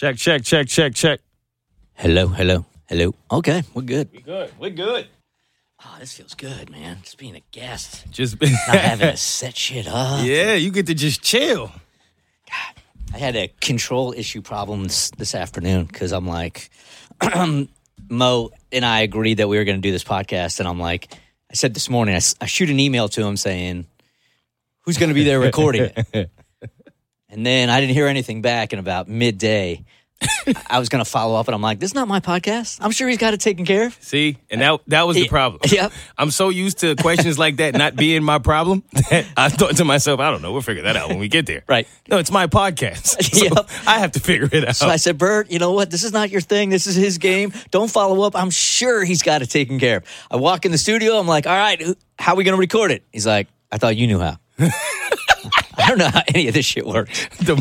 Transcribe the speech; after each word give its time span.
Check, 0.00 0.16
check, 0.16 0.42
check, 0.42 0.66
check, 0.66 0.94
check. 0.94 1.20
Hello, 1.92 2.28
hello, 2.28 2.64
hello. 2.88 3.14
Okay, 3.30 3.62
we're 3.74 3.82
good. 3.82 4.08
We're 4.14 4.22
good. 4.22 4.52
We're 4.58 4.70
good. 4.70 5.06
Oh, 5.84 5.96
this 6.00 6.14
feels 6.14 6.32
good, 6.32 6.70
man. 6.70 7.00
Just 7.02 7.18
being 7.18 7.36
a 7.36 7.42
guest, 7.52 8.10
Just 8.10 8.40
not 8.40 8.48
having 8.68 9.10
to 9.10 9.16
set 9.18 9.54
shit 9.54 9.86
up. 9.86 10.24
yeah, 10.24 10.54
you 10.54 10.70
get 10.70 10.86
to 10.86 10.94
just 10.94 11.20
chill. 11.20 11.66
God, 11.66 12.82
I 13.12 13.18
had 13.18 13.36
a 13.36 13.48
control 13.60 14.14
issue 14.16 14.40
problem 14.40 14.84
this, 14.84 15.10
this 15.18 15.34
afternoon 15.34 15.84
because 15.84 16.12
I'm 16.12 16.26
like, 16.26 16.70
Moe 18.08 18.50
and 18.72 18.86
I 18.86 19.00
agreed 19.02 19.34
that 19.34 19.48
we 19.48 19.58
were 19.58 19.64
going 19.64 19.76
to 19.76 19.86
do 19.86 19.92
this 19.92 20.02
podcast, 20.02 20.60
and 20.60 20.66
I'm 20.66 20.80
like, 20.80 21.12
I 21.50 21.54
said 21.54 21.74
this 21.74 21.90
morning, 21.90 22.18
I 22.40 22.46
shoot 22.46 22.70
an 22.70 22.80
email 22.80 23.10
to 23.10 23.22
him 23.22 23.36
saying, 23.36 23.84
"Who's 24.86 24.96
going 24.96 25.10
to 25.10 25.14
be 25.14 25.24
there 25.24 25.40
recording 25.40 25.90
it?" 26.14 26.30
and 27.30 27.44
then 27.46 27.70
I 27.70 27.80
didn't 27.80 27.94
hear 27.94 28.06
anything 28.06 28.42
back, 28.42 28.72
and 28.72 28.80
about 28.80 29.08
midday. 29.08 29.84
I 30.68 30.78
was 30.78 30.90
going 30.90 31.02
to 31.02 31.10
follow 31.10 31.40
up, 31.40 31.48
and 31.48 31.54
I'm 31.54 31.62
like, 31.62 31.80
"This 31.80 31.90
is 31.90 31.94
not 31.94 32.06
my 32.06 32.20
podcast. 32.20 32.76
I'm 32.82 32.90
sure 32.90 33.08
he's 33.08 33.16
got 33.16 33.32
it 33.32 33.40
taken 33.40 33.64
care 33.64 33.86
of." 33.86 33.96
See, 34.02 34.36
and 34.50 34.60
that 34.60 34.80
that 34.88 35.06
was 35.06 35.16
the 35.16 35.26
problem. 35.28 35.62
Yep. 35.72 35.92
I'm 36.18 36.30
so 36.30 36.50
used 36.50 36.78
to 36.80 36.94
questions 36.96 37.38
like 37.38 37.56
that 37.56 37.74
not 37.74 37.96
being 37.96 38.22
my 38.22 38.38
problem 38.38 38.82
that 39.10 39.24
I 39.34 39.48
thought 39.48 39.76
to 39.78 39.84
myself, 39.86 40.20
I 40.20 40.30
don't 40.30 40.42
know, 40.42 40.52
we'll 40.52 40.60
figure 40.60 40.82
that 40.82 40.94
out 40.96 41.08
when 41.08 41.20
we 41.20 41.28
get 41.28 41.46
there. 41.46 41.62
Right. 41.66 41.88
No, 42.08 42.18
it's 42.18 42.30
my 42.30 42.48
podcast. 42.48 43.22
So 43.22 43.44
Yep. 43.46 43.70
I 43.86 43.98
have 44.00 44.12
to 44.12 44.20
figure 44.20 44.46
it 44.52 44.68
out. 44.68 44.76
So 44.76 44.88
I 44.88 44.96
said, 44.96 45.16
Bert, 45.16 45.50
you 45.50 45.58
know 45.58 45.72
what? 45.72 45.90
This 45.90 46.04
is 46.04 46.12
not 46.12 46.28
your 46.30 46.42
thing. 46.42 46.68
This 46.68 46.86
is 46.86 46.96
his 46.96 47.16
game. 47.16 47.54
Don't 47.70 47.90
follow 47.90 48.20
up. 48.26 48.36
I'm 48.36 48.50
sure 48.50 49.04
he's 49.04 49.22
got 49.22 49.40
it 49.40 49.48
taken 49.48 49.78
care 49.78 49.98
of. 49.98 50.04
I 50.30 50.36
walk 50.36 50.66
in 50.66 50.72
the 50.72 50.78
studio. 50.78 51.14
I'm 51.18 51.28
like, 51.28 51.46
all 51.46 51.56
right, 51.56 51.82
how 52.18 52.34
are 52.34 52.36
we 52.36 52.44
going 52.44 52.56
to 52.56 52.60
record 52.60 52.90
it? 52.90 53.04
He's 53.10 53.26
like, 53.26 53.48
I 53.72 53.78
thought 53.78 53.96
you 53.96 54.06
knew 54.06 54.18
how. 54.18 54.36
I 55.90 55.94
don't 55.94 55.98
know 55.98 56.08
how 56.20 56.22
any 56.28 56.46
of 56.46 56.54
this 56.54 56.66
shit 56.66 56.86
works. 56.86 57.26
the, 57.38 57.56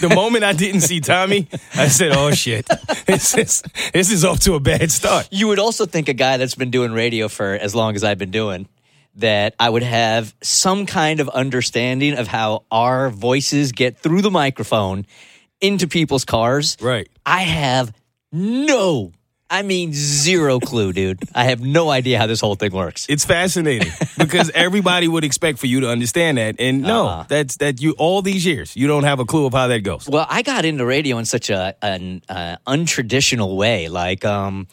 the 0.00 0.14
moment 0.14 0.44
I 0.44 0.54
didn't 0.54 0.80
see 0.80 1.00
Tommy, 1.00 1.46
I 1.74 1.88
said, 1.88 2.12
"Oh 2.12 2.30
shit, 2.30 2.66
this 3.04 3.36
is 3.36 3.62
this 3.92 4.10
is 4.10 4.24
off 4.24 4.40
to 4.40 4.54
a 4.54 4.60
bad 4.60 4.90
start." 4.90 5.28
You 5.30 5.48
would 5.48 5.58
also 5.58 5.84
think 5.84 6.08
a 6.08 6.14
guy 6.14 6.38
that's 6.38 6.54
been 6.54 6.70
doing 6.70 6.92
radio 6.92 7.28
for 7.28 7.52
as 7.52 7.74
long 7.74 7.94
as 7.94 8.02
I've 8.02 8.16
been 8.16 8.30
doing 8.30 8.66
that 9.16 9.54
I 9.60 9.68
would 9.68 9.82
have 9.82 10.34
some 10.42 10.86
kind 10.86 11.20
of 11.20 11.28
understanding 11.28 12.14
of 12.16 12.28
how 12.28 12.64
our 12.70 13.10
voices 13.10 13.72
get 13.72 13.98
through 13.98 14.22
the 14.22 14.30
microphone 14.30 15.04
into 15.60 15.86
people's 15.86 16.24
cars. 16.24 16.78
Right. 16.80 17.10
I 17.26 17.42
have 17.42 17.92
no, 18.32 19.12
I 19.48 19.62
mean, 19.62 19.92
zero 19.92 20.58
clue, 20.58 20.92
dude. 20.92 21.20
I 21.34 21.44
have 21.44 21.60
no 21.60 21.88
idea 21.88 22.18
how 22.18 22.26
this 22.26 22.40
whole 22.40 22.56
thing 22.56 22.72
works. 22.72 23.06
It's 23.08 23.24
fascinating 23.24 23.92
because 24.18 24.50
everybody 24.54 25.06
would 25.06 25.22
expect 25.24 25.58
for 25.58 25.66
you 25.68 25.80
to 25.80 25.88
understand 25.88 26.38
that, 26.38 26.56
and 26.58 26.82
no, 26.82 27.06
Uh-uh. 27.06 27.24
that's 27.28 27.56
that 27.58 27.80
you 27.80 27.92
all 27.98 28.22
these 28.22 28.44
years 28.44 28.74
you 28.76 28.88
don't 28.88 29.04
have 29.04 29.20
a 29.20 29.24
clue 29.24 29.46
of 29.46 29.52
how 29.52 29.68
that 29.68 29.80
goes. 29.84 30.08
Well, 30.08 30.26
I 30.28 30.42
got 30.42 30.64
into 30.64 30.84
radio 30.84 31.18
in 31.18 31.24
such 31.26 31.48
a 31.50 31.76
an 31.80 32.22
uh, 32.28 32.56
untraditional 32.66 33.56
way. 33.56 33.88
Like 33.88 34.24
um, 34.24 34.66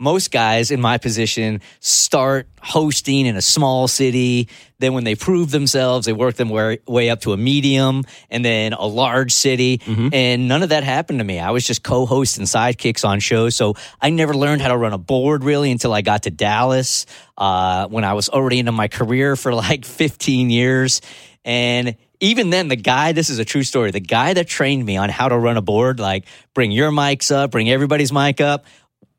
most 0.00 0.30
guys 0.30 0.70
in 0.70 0.80
my 0.80 0.96
position 0.98 1.60
start 1.78 2.48
hosting 2.62 3.26
in 3.26 3.36
a 3.36 3.42
small 3.42 3.86
city. 3.86 4.48
Then, 4.78 4.94
when 4.94 5.04
they 5.04 5.14
prove 5.14 5.50
themselves, 5.50 6.06
they 6.06 6.14
work 6.14 6.36
them 6.36 6.48
way, 6.48 6.78
way 6.88 7.10
up 7.10 7.20
to 7.20 7.34
a 7.34 7.36
medium 7.36 8.04
and 8.30 8.42
then 8.42 8.72
a 8.72 8.86
large 8.86 9.32
city. 9.32 9.80
And 10.12 10.48
none 10.48 10.62
of 10.62 10.70
that 10.70 10.84
happened 10.84 11.18
to 11.18 11.24
me. 11.24 11.38
I 11.38 11.50
was 11.50 11.66
just 11.66 11.82
co 11.82 12.06
host 12.06 12.38
and 12.38 12.46
sidekicks 12.46 13.06
on 13.06 13.20
shows, 13.20 13.54
so 13.54 13.74
I 14.00 14.08
never 14.10 14.34
learned 14.34 14.62
how 14.62 14.68
to 14.68 14.76
run 14.76 14.94
a 14.94 14.98
board 14.98 15.44
really 15.44 15.70
until 15.70 15.92
I 15.92 16.00
got 16.00 16.22
to 16.22 16.30
Dallas. 16.30 17.04
Uh, 17.36 17.86
when 17.88 18.04
I 18.04 18.14
was 18.14 18.28
already 18.28 18.58
into 18.58 18.72
my 18.72 18.88
career 18.88 19.36
for 19.36 19.54
like 19.54 19.84
15 19.84 20.50
years, 20.50 21.02
and 21.44 21.96
even 22.20 22.50
then, 22.50 22.68
the 22.68 22.76
guy, 22.76 23.12
this 23.12 23.30
is 23.30 23.38
a 23.38 23.44
true 23.46 23.62
story, 23.62 23.90
the 23.90 24.00
guy 24.00 24.34
that 24.34 24.46
trained 24.46 24.84
me 24.84 24.98
on 24.98 25.08
how 25.08 25.28
to 25.28 25.38
run 25.38 25.56
a 25.56 25.62
board, 25.62 25.98
like 25.98 26.26
bring 26.54 26.70
your 26.70 26.90
mics 26.90 27.34
up, 27.34 27.50
bring 27.50 27.70
everybody's 27.70 28.12
mic 28.12 28.42
up, 28.42 28.66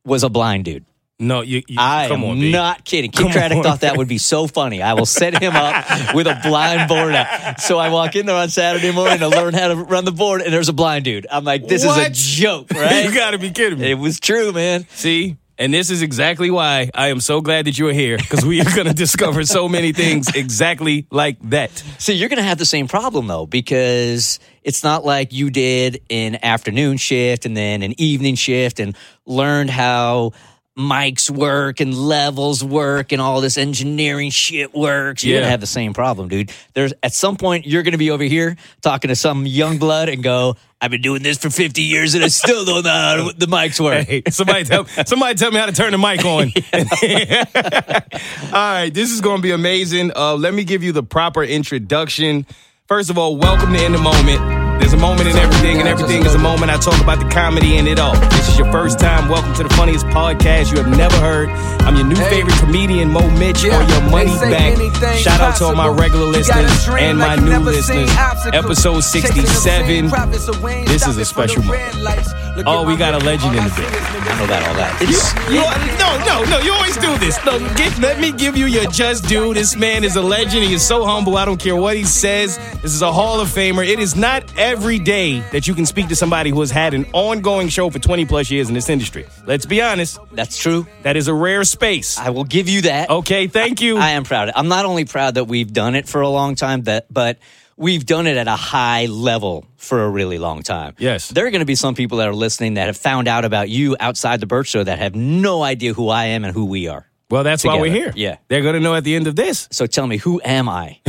was 0.05 0.23
a 0.23 0.29
blind 0.29 0.65
dude. 0.65 0.85
No, 1.19 1.41
you, 1.41 1.61
you 1.67 1.77
I 1.79 2.07
come 2.07 2.23
am 2.23 2.29
on, 2.31 2.51
not 2.51 2.83
kidding. 2.83 3.11
Kid 3.11 3.21
Come 3.21 3.31
Craddock 3.31 3.57
on. 3.59 3.63
thought 3.63 3.81
that 3.81 3.95
would 3.95 4.07
be 4.07 4.17
so 4.17 4.47
funny. 4.47 4.81
I 4.81 4.95
will 4.95 5.05
set 5.05 5.39
him 5.39 5.55
up 5.55 5.85
with 6.15 6.25
a 6.25 6.39
blind 6.41 6.89
board 6.89 7.13
up. 7.13 7.59
So 7.59 7.77
I 7.77 7.89
walk 7.89 8.15
in 8.15 8.25
there 8.25 8.35
on 8.35 8.49
Saturday 8.49 8.91
morning 8.91 9.19
to 9.19 9.27
learn 9.27 9.53
how 9.53 9.67
to 9.67 9.75
run 9.75 10.03
the 10.03 10.11
board, 10.11 10.41
and 10.41 10.51
there's 10.51 10.69
a 10.69 10.73
blind 10.73 11.05
dude. 11.05 11.27
I'm 11.29 11.43
like, 11.43 11.67
this 11.67 11.83
is 11.83 11.95
a 11.95 12.09
joke, 12.09 12.71
right? 12.75 13.05
you 13.05 13.13
got 13.13 13.31
to 13.31 13.37
be 13.37 13.51
kidding 13.51 13.77
me. 13.77 13.91
it 13.91 13.99
was 13.99 14.19
true, 14.19 14.51
man. 14.51 14.87
See, 14.89 15.37
and 15.59 15.71
this 15.71 15.91
is 15.91 16.01
exactly 16.01 16.49
why 16.49 16.89
I 16.95 17.09
am 17.09 17.19
so 17.19 17.39
glad 17.39 17.65
that 17.65 17.77
you 17.77 17.87
are 17.87 17.93
here 17.93 18.17
because 18.17 18.43
we 18.43 18.59
are 18.61 18.75
going 18.75 18.87
to 18.87 18.93
discover 18.95 19.45
so 19.45 19.69
many 19.69 19.93
things 19.93 20.27
exactly 20.33 21.05
like 21.11 21.37
that. 21.51 21.69
See, 21.99 22.13
you're 22.13 22.29
going 22.29 22.37
to 22.37 22.43
have 22.43 22.57
the 22.57 22.65
same 22.65 22.87
problem 22.87 23.27
though, 23.27 23.45
because 23.45 24.39
it's 24.63 24.83
not 24.83 25.03
like 25.05 25.33
you 25.33 25.49
did 25.49 26.01
an 26.09 26.37
afternoon 26.43 26.97
shift 26.97 27.45
and 27.45 27.55
then 27.57 27.81
an 27.83 27.93
evening 27.99 28.35
shift 28.35 28.79
and 28.79 28.95
learned 29.25 29.69
how 29.69 30.31
mics 30.77 31.29
work 31.29 31.81
and 31.81 31.93
levels 31.93 32.63
work 32.63 33.11
and 33.11 33.21
all 33.21 33.41
this 33.41 33.57
engineering 33.57 34.29
shit 34.29 34.73
works. 34.73 35.23
You're 35.23 35.39
Yeah. 35.39 35.43
to 35.43 35.49
have 35.49 35.59
the 35.59 35.67
same 35.67 35.93
problem, 35.93 36.29
dude. 36.29 36.51
There's 36.73 36.93
at 37.03 37.13
some 37.13 37.35
point 37.35 37.67
you're 37.67 37.83
to 37.91 37.97
be 37.97 38.09
over 38.09 38.23
here 38.23 38.55
talking 38.81 39.09
to 39.09 39.15
some 39.15 39.45
young 39.45 39.79
blood 39.79 40.07
and 40.07 40.23
go, 40.23 40.55
I've 40.79 40.89
been 40.89 41.01
doing 41.01 41.21
this 41.23 41.37
for 41.37 41.49
50 41.49 41.81
years 41.81 42.15
and 42.15 42.23
I 42.23 42.29
still 42.29 42.63
don't 42.65 42.85
know 42.85 42.89
how 42.89 43.31
the 43.37 43.45
mics 43.47 43.79
work. 43.79 44.07
Hey, 44.07 44.23
somebody 44.29 44.63
tell 44.63 44.85
somebody 45.05 45.35
tell 45.35 45.51
me 45.51 45.59
how 45.59 45.65
to 45.65 45.73
turn 45.73 45.91
the 45.91 45.97
mic 45.97 46.23
on. 46.25 46.51
All 48.53 48.73
right, 48.73 48.93
this 48.93 49.11
is 49.11 49.21
to 49.37 49.43
be 49.43 49.51
amazing. 49.51 50.11
Uh, 50.15 50.35
let 50.35 50.53
me 50.53 50.63
give 50.63 50.83
you 50.83 50.91
the 50.93 51.03
proper 51.03 51.43
introduction. 51.43 52.45
First 52.91 53.09
of 53.09 53.17
all, 53.17 53.37
welcome 53.37 53.71
to 53.71 53.85
In 53.85 53.93
the 53.93 53.97
Moement. 53.97 54.60
There's 54.81 54.93
a 54.93 54.97
moment 54.97 55.29
in 55.29 55.37
everything, 55.37 55.79
and 55.79 55.87
everything 55.87 56.25
is 56.25 56.33
a 56.33 56.39
moment. 56.39 56.71
I 56.71 56.77
talk 56.77 56.99
about 56.99 57.19
the 57.19 57.29
comedy 57.29 57.77
in 57.77 57.85
it 57.85 57.99
all. 57.99 58.15
If 58.15 58.29
This 58.31 58.49
is 58.49 58.57
your 58.57 58.71
first 58.71 58.97
time. 58.99 59.29
Welcome 59.29 59.53
to 59.53 59.63
the 59.63 59.69
funniest 59.75 60.07
podcast 60.07 60.71
you 60.71 60.81
have 60.81 60.89
never 60.97 61.15
heard. 61.17 61.49
I'm 61.85 61.95
your 61.95 62.05
new 62.05 62.15
favorite 62.15 62.55
comedian, 62.57 63.11
Moe 63.11 63.29
Mitch, 63.37 63.63
Yeah, 63.63 63.77
or 63.77 63.83
your 63.87 64.01
money 64.09 64.33
back. 64.49 64.75
Shout 65.17 65.39
out 65.39 65.55
to 65.57 65.65
all 65.65 65.75
my 65.75 65.87
regular 65.87 66.25
listeners 66.25 66.87
and 66.99 67.19
my 67.19 67.35
you 67.35 67.41
new 67.41 67.59
listeners. 67.59 68.09
Episode 68.53 69.01
67. 69.01 69.85
same 69.85 70.09
profits, 70.09 70.45
so 70.45 70.59
we 70.61 70.71
ain't 70.71 70.87
This 70.87 71.05
is 71.05 71.15
a 71.17 71.25
special 71.25 71.61
moment. 71.61 71.93
red 71.93 72.01
lights. 72.01 72.33
Look 72.57 72.65
Oh, 72.67 72.83
we 72.85 72.97
got 72.97 73.13
a 73.13 73.19
legend 73.19 73.55
in 73.55 73.63
the 73.63 73.69
bit. 73.69 73.85
I 73.87 74.37
know 74.39 74.47
that, 74.47 74.67
all 74.67 74.73
that. 74.75 74.99
You, 75.01 75.07
It's, 75.07 75.33
you, 75.49 75.61
no, 75.97 76.17
no, 76.25 76.43
no. 76.49 76.59
You 76.59 76.73
always 76.73 76.97
do 76.97 77.17
this. 77.17 77.39
No, 77.45 77.59
get, 77.75 77.97
let 77.99 78.19
me 78.19 78.31
give 78.31 78.57
you 78.57 78.65
your 78.65 78.85
just 78.91 79.27
due. 79.29 79.53
This 79.53 79.75
man 79.77 80.03
is 80.03 80.15
a 80.17 80.21
legend. 80.21 80.63
He 80.65 80.73
is 80.73 80.85
so 80.85 81.05
humble. 81.05 81.37
I 81.37 81.45
don't 81.45 81.59
care 81.59 81.75
what 81.77 81.95
he 81.95 82.03
says. 82.03 82.57
This 82.81 82.93
is 82.93 83.01
a 83.01 83.11
Hall 83.11 83.39
of 83.39 83.47
Famer. 83.47 83.87
It 83.87 83.99
is 83.99 84.15
not 84.17 84.43
every 84.71 84.99
day 84.99 85.41
that 85.51 85.67
you 85.67 85.75
can 85.75 85.85
speak 85.85 86.07
to 86.07 86.15
somebody 86.15 86.49
who 86.49 86.61
has 86.61 86.71
had 86.71 86.93
an 86.93 87.05
ongoing 87.11 87.67
show 87.67 87.89
for 87.89 87.99
20 87.99 88.25
plus 88.25 88.49
years 88.49 88.69
in 88.69 88.73
this 88.73 88.87
industry. 88.87 89.25
Let's 89.45 89.65
be 89.65 89.81
honest. 89.81 90.17
that's 90.31 90.57
true. 90.57 90.87
That 91.01 91.17
is 91.17 91.27
a 91.27 91.33
rare 91.33 91.65
space. 91.65 92.17
I 92.17 92.29
will 92.29 92.45
give 92.45 92.69
you 92.69 92.83
that. 92.83 93.09
Okay, 93.09 93.47
thank 93.47 93.81
you. 93.81 93.97
I 93.97 94.11
am 94.11 94.23
proud. 94.23 94.49
I'm 94.55 94.69
not 94.69 94.85
only 94.85 95.03
proud 95.03 95.33
that 95.33 95.43
we've 95.43 95.71
done 95.73 95.95
it 95.95 96.07
for 96.07 96.21
a 96.21 96.29
long 96.29 96.55
time, 96.55 96.83
that 96.83 97.13
but 97.13 97.39
we've 97.75 98.05
done 98.05 98.27
it 98.27 98.37
at 98.37 98.47
a 98.47 98.55
high 98.55 99.07
level 99.07 99.65
for 99.75 100.03
a 100.05 100.09
really 100.09 100.37
long 100.37 100.63
time. 100.63 100.95
Yes. 100.99 101.27
There 101.27 101.45
are 101.45 101.51
going 101.51 101.59
to 101.59 101.65
be 101.65 101.75
some 101.75 101.93
people 101.93 102.19
that 102.19 102.29
are 102.29 102.33
listening 102.33 102.75
that 102.75 102.85
have 102.85 102.95
found 102.95 103.27
out 103.27 103.43
about 103.43 103.67
you 103.67 103.97
outside 103.99 104.39
the 104.39 104.47
Bert 104.47 104.67
Show 104.67 104.85
that 104.85 104.99
have 104.99 105.15
no 105.15 105.63
idea 105.63 105.91
who 105.93 106.07
I 106.07 106.27
am 106.27 106.45
and 106.45 106.53
who 106.53 106.63
we 106.63 106.87
are. 106.87 107.10
Well, 107.31 107.43
that's 107.45 107.63
why 107.63 107.79
we're 107.79 107.89
here. 107.89 108.11
Yeah. 108.13 108.37
They're 108.49 108.61
going 108.61 108.73
to 108.73 108.81
know 108.81 108.93
at 108.93 109.05
the 109.05 109.15
end 109.15 109.25
of 109.25 109.37
this. 109.37 109.69
So 109.71 109.85
tell 109.87 110.05
me, 110.05 110.17
who 110.17 110.41
am 110.43 110.67
I? 110.67 110.99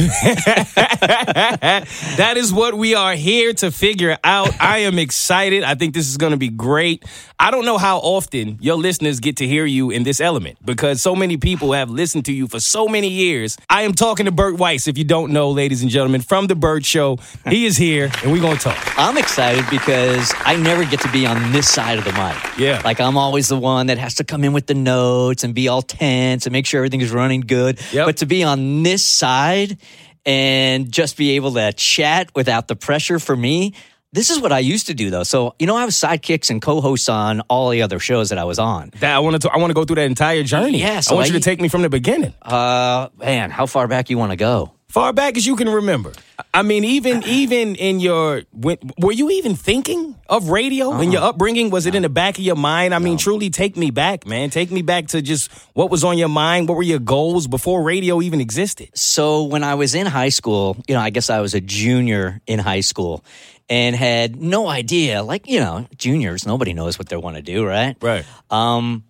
that 2.17 2.35
is 2.37 2.53
what 2.53 2.75
we 2.75 2.95
are 2.95 3.15
here 3.15 3.53
to 3.55 3.73
figure 3.73 4.17
out. 4.23 4.49
I 4.61 4.79
am 4.79 5.01
excited. 5.01 5.65
I 5.65 5.75
think 5.75 5.95
this 5.95 6.09
is 6.09 6.17
going 6.17 6.31
to 6.31 6.37
be 6.37 6.49
great. 6.49 7.05
I 7.41 7.51
don't 7.51 7.65
know 7.65 7.77
how 7.77 7.99
often 7.99 8.59
your 8.61 8.77
listeners 8.77 9.19
get 9.19 9.39
to 9.39 9.49
hear 9.49 9.67
you 9.67 9.91
in 9.91 10.05
this 10.05 10.21
element 10.21 10.59
because 10.65 11.03
so 11.03 11.17
many 11.17 11.37
people 11.37 11.73
have 11.73 11.91
listened 11.91 12.27
to 12.27 12.33
you 12.33 12.47
for 12.47 12.61
so 12.61 12.87
many 12.87 13.09
years. 13.09 13.59
I 13.69 13.83
am 13.83 13.93
talking 13.93 14.27
to 14.27 14.33
Bert 14.33 14.59
Weiss, 14.59 14.87
if 14.87 14.97
you 14.97 15.05
don't 15.05 15.33
know, 15.33 15.51
ladies 15.51 15.83
and 15.83 15.91
gentlemen, 15.91 16.21
from 16.21 16.47
The 16.47 16.55
Bert 16.55 16.85
Show. 16.85 17.19
He 17.49 17.67
is 17.67 17.77
here 17.77 18.13
and 18.23 18.31
we're 18.31 18.41
going 18.41 18.59
to 18.59 18.63
talk. 18.63 18.79
I'm 18.97 19.19
excited 19.19 19.65
because 19.71 20.33
I 20.45 20.55
never 20.55 20.85
get 20.85 21.01
to 21.01 21.11
be 21.11 21.27
on 21.27 21.51
this 21.51 21.69
side 21.69 21.99
of 21.99 22.05
the 22.05 22.13
mic. 22.13 22.37
Yeah. 22.57 22.81
Like 22.85 23.01
I'm 23.01 23.17
always 23.17 23.49
the 23.49 23.59
one 23.59 23.89
that 23.89 23.99
has 23.99 24.15
to 24.17 24.25
come 24.25 24.45
in 24.45 24.53
with 24.53 24.69
the 24.69 24.75
notes 24.75 25.43
and 25.43 25.53
be 25.53 25.67
all 25.67 25.83
tense 25.83 26.12
and 26.13 26.51
make 26.51 26.67
sure 26.67 26.79
everything 26.79 27.01
is 27.01 27.11
running 27.11 27.41
good. 27.43 27.81
Yep. 27.93 28.07
But 28.07 28.17
to 28.19 28.27
be 28.27 28.43
on 28.43 28.83
this 28.83 29.05
side 29.05 29.79
and 30.25 30.91
just 30.91 31.17
be 31.17 31.33
able 31.33 31.53
to 31.55 31.73
chat 31.73 32.31
without 32.35 32.69
the 32.69 32.77
pressure 32.77 33.19
for 33.19 33.37
me, 33.37 33.75
this 34.13 34.29
is 34.29 34.39
what 34.39 34.53
I 34.53 34.59
used 34.59 34.87
to 34.89 34.95
do 34.95 35.11
though. 35.11 35.23
So, 35.23 35.55
you 35.59 35.67
know, 35.67 35.77
I 35.77 35.85
was 35.85 35.95
sidekicks 35.97 36.51
and 36.51 36.61
co-hosts 36.61 37.09
on 37.09 37.41
all 37.43 37.71
the 37.71 37.83
other 37.83 37.99
shows 37.99 38.29
that 38.29 38.39
I 38.39 38.45
was 38.45 38.59
on. 38.59 38.91
That 39.01 39.17
I 39.17 39.19
want 39.21 39.41
to 39.41 39.51
I 39.51 39.57
want 39.57 39.71
to 39.71 39.75
go 39.75 39.85
through 39.85 39.97
that 39.97 40.07
entire 40.07 40.43
journey. 40.43 40.81
Yeah, 40.81 41.01
so 41.01 41.15
I 41.15 41.17
want 41.17 41.29
you 41.29 41.35
to 41.35 41.41
take 41.41 41.61
me 41.61 41.69
from 41.69 41.83
the 41.83 41.89
beginning. 41.89 42.35
Uh, 42.43 43.09
man, 43.17 43.51
how 43.51 43.67
far 43.67 43.89
back 43.89 44.11
you 44.11 44.19
want 44.19 44.31
to 44.31 44.37
go? 44.37 44.73
Far 44.93 45.15
back 45.15 45.39
as 45.39 45.47
you 45.47 45.57
can 45.57 45.71
remember. 45.71 46.13
I 46.53 46.61
mean, 46.61 46.85
even 46.85 47.23
even 47.25 47.77
in 47.77 47.99
your 47.99 48.43
when, 48.53 48.77
were 48.99 49.13
you 49.13 49.31
even 49.31 49.57
thinking 49.57 50.17
of 50.29 50.51
radio 50.51 50.91
in 50.91 51.09
Uh-uh. 51.09 51.13
your 51.13 51.23
upbringing? 51.23 51.71
Was 51.71 51.87
it 51.87 51.95
in 51.95 52.03
the 52.03 52.11
back 52.11 52.37
of 52.37 52.45
your 52.45 52.57
mind? 52.57 52.95
I 52.95 52.99
mean, 52.99 53.17
truly, 53.17 53.49
take 53.49 53.75
me 53.79 53.91
back, 53.91 54.27
man. 54.27 54.51
Take 54.51 54.71
me 54.71 54.83
back 54.83 55.07
to 55.09 55.23
just 55.23 55.51
what 55.73 55.91
was 55.91 56.05
on 56.05 56.19
your 56.19 56.29
mind. 56.29 56.69
What 56.69 56.77
were 56.77 56.83
your 56.83 56.99
goals 56.99 57.47
before 57.47 57.83
radio 57.83 58.21
even 58.21 58.39
existed? 58.39 58.91
So 58.93 59.45
when 59.45 59.65
I 59.65 59.77
was 59.77 59.95
in 59.95 60.05
high 60.07 60.29
school, 60.29 60.77
you 60.87 60.95
know, 60.95 61.01
I 61.01 61.09
guess 61.09 61.31
I 61.31 61.41
was 61.41 61.55
a 61.55 61.61
junior 61.63 62.43
in 62.47 62.59
high 62.59 62.83
school 62.83 63.25
and 63.71 63.97
had 63.97 64.37
no 64.37 64.69
idea. 64.69 65.23
Like, 65.23 65.49
you 65.49 65.59
know, 65.61 65.89
juniors, 65.97 66.47
nobody 66.47 66.75
knows 66.75 66.99
what 66.99 67.09
they 67.09 67.17
want 67.17 67.37
to 67.37 67.43
do, 67.43 67.65
right? 67.65 67.97
Right. 68.03 68.27
Um, 68.51 69.05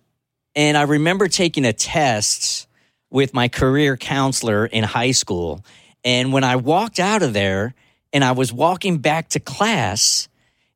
and 0.55 0.77
I 0.77 0.83
remember 0.83 1.27
taking 1.27 1.65
a 1.65 1.73
test 1.73 2.67
with 3.13 3.33
my 3.33 3.47
career 3.47 3.95
counselor 3.95 4.65
in 4.65 4.83
high 4.83 5.11
school. 5.11 5.63
And 6.03 6.33
when 6.33 6.43
I 6.43 6.57
walked 6.57 6.99
out 6.99 7.21
of 7.21 7.31
there 7.31 7.75
and 8.11 8.23
I 8.23 8.33
was 8.33 8.51
walking 8.51 8.97
back 8.97 9.29
to 9.29 9.39
class, 9.39 10.27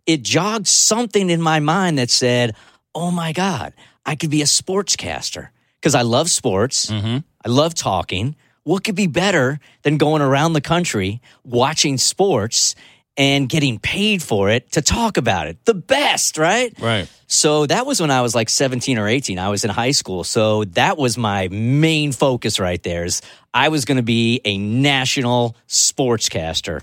it 0.05 0.21
jogged 0.21 0.67
something 0.67 1.31
in 1.31 1.41
my 1.41 1.59
mind 1.59 1.97
that 1.97 2.11
said, 2.11 2.55
Oh 2.93 3.11
my 3.11 3.33
God, 3.33 3.73
I 4.05 4.15
could 4.15 4.29
be 4.29 4.43
a 4.43 4.45
sportscaster 4.45 5.49
because 5.81 5.95
I 5.95 6.03
love 6.03 6.29
sports. 6.29 6.85
Mm-hmm. 6.85 7.17
I 7.43 7.49
love 7.49 7.73
talking. 7.73 8.35
What 8.63 8.83
could 8.83 8.95
be 8.95 9.07
better 9.07 9.59
than 9.81 9.97
going 9.97 10.21
around 10.21 10.53
the 10.53 10.61
country 10.61 11.21
watching 11.43 11.97
sports 11.97 12.75
and 13.17 13.49
getting 13.49 13.79
paid 13.79 14.21
for 14.21 14.49
it 14.49 14.71
to 14.73 14.81
talk 14.81 15.17
about 15.17 15.47
it? 15.47 15.65
The 15.65 15.73
best, 15.73 16.37
right? 16.37 16.73
Right. 16.79 17.09
So 17.27 17.65
that 17.65 17.85
was 17.85 17.99
when 17.99 18.11
I 18.11 18.21
was 18.21 18.33
like 18.33 18.49
17 18.49 18.97
or 18.97 19.07
18. 19.07 19.39
I 19.39 19.49
was 19.49 19.65
in 19.65 19.69
high 19.69 19.91
school. 19.91 20.23
So 20.23 20.63
that 20.65 20.97
was 20.97 21.17
my 21.17 21.49
main 21.49 22.11
focus 22.13 22.59
right 22.59 22.81
there 22.81 23.03
is 23.03 23.21
I 23.53 23.69
was 23.69 23.85
going 23.85 23.97
to 23.97 24.03
be 24.03 24.39
a 24.45 24.57
national 24.57 25.57
sportscaster. 25.67 26.81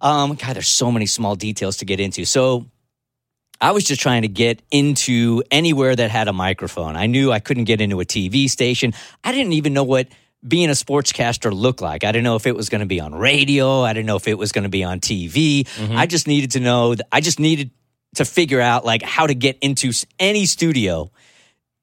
Um, 0.00 0.34
God, 0.34 0.54
there's 0.54 0.68
so 0.68 0.90
many 0.90 1.06
small 1.06 1.36
details 1.36 1.78
to 1.78 1.84
get 1.84 2.00
into. 2.00 2.24
So 2.24 2.66
I 3.60 3.72
was 3.72 3.84
just 3.84 4.00
trying 4.00 4.22
to 4.22 4.28
get 4.28 4.62
into 4.70 5.42
anywhere 5.50 5.94
that 5.94 6.10
had 6.10 6.28
a 6.28 6.32
microphone. 6.32 6.96
I 6.96 7.06
knew 7.06 7.30
I 7.30 7.40
couldn't 7.40 7.64
get 7.64 7.80
into 7.80 8.00
a 8.00 8.04
TV 8.04 8.48
station. 8.48 8.94
I 9.22 9.32
didn't 9.32 9.52
even 9.52 9.74
know 9.74 9.84
what 9.84 10.08
being 10.46 10.68
a 10.68 10.72
sportscaster 10.72 11.52
looked 11.52 11.80
like. 11.80 12.04
I 12.04 12.12
didn't 12.12 12.24
know 12.24 12.36
if 12.36 12.46
it 12.46 12.56
was 12.56 12.68
going 12.68 12.80
to 12.80 12.86
be 12.86 13.00
on 13.00 13.14
radio. 13.14 13.82
I 13.82 13.92
didn't 13.92 14.06
know 14.06 14.16
if 14.16 14.26
it 14.26 14.38
was 14.38 14.52
going 14.52 14.64
to 14.64 14.70
be 14.70 14.84
on 14.84 15.00
TV. 15.00 15.64
Mm-hmm. 15.64 15.96
I 15.96 16.06
just 16.06 16.26
needed 16.26 16.52
to 16.52 16.60
know. 16.60 16.94
I 17.12 17.20
just 17.20 17.38
needed 17.38 17.70
to 18.14 18.24
figure 18.24 18.60
out 18.60 18.84
like 18.84 19.02
how 19.02 19.26
to 19.26 19.34
get 19.34 19.58
into 19.60 19.92
any 20.18 20.46
studio 20.46 21.10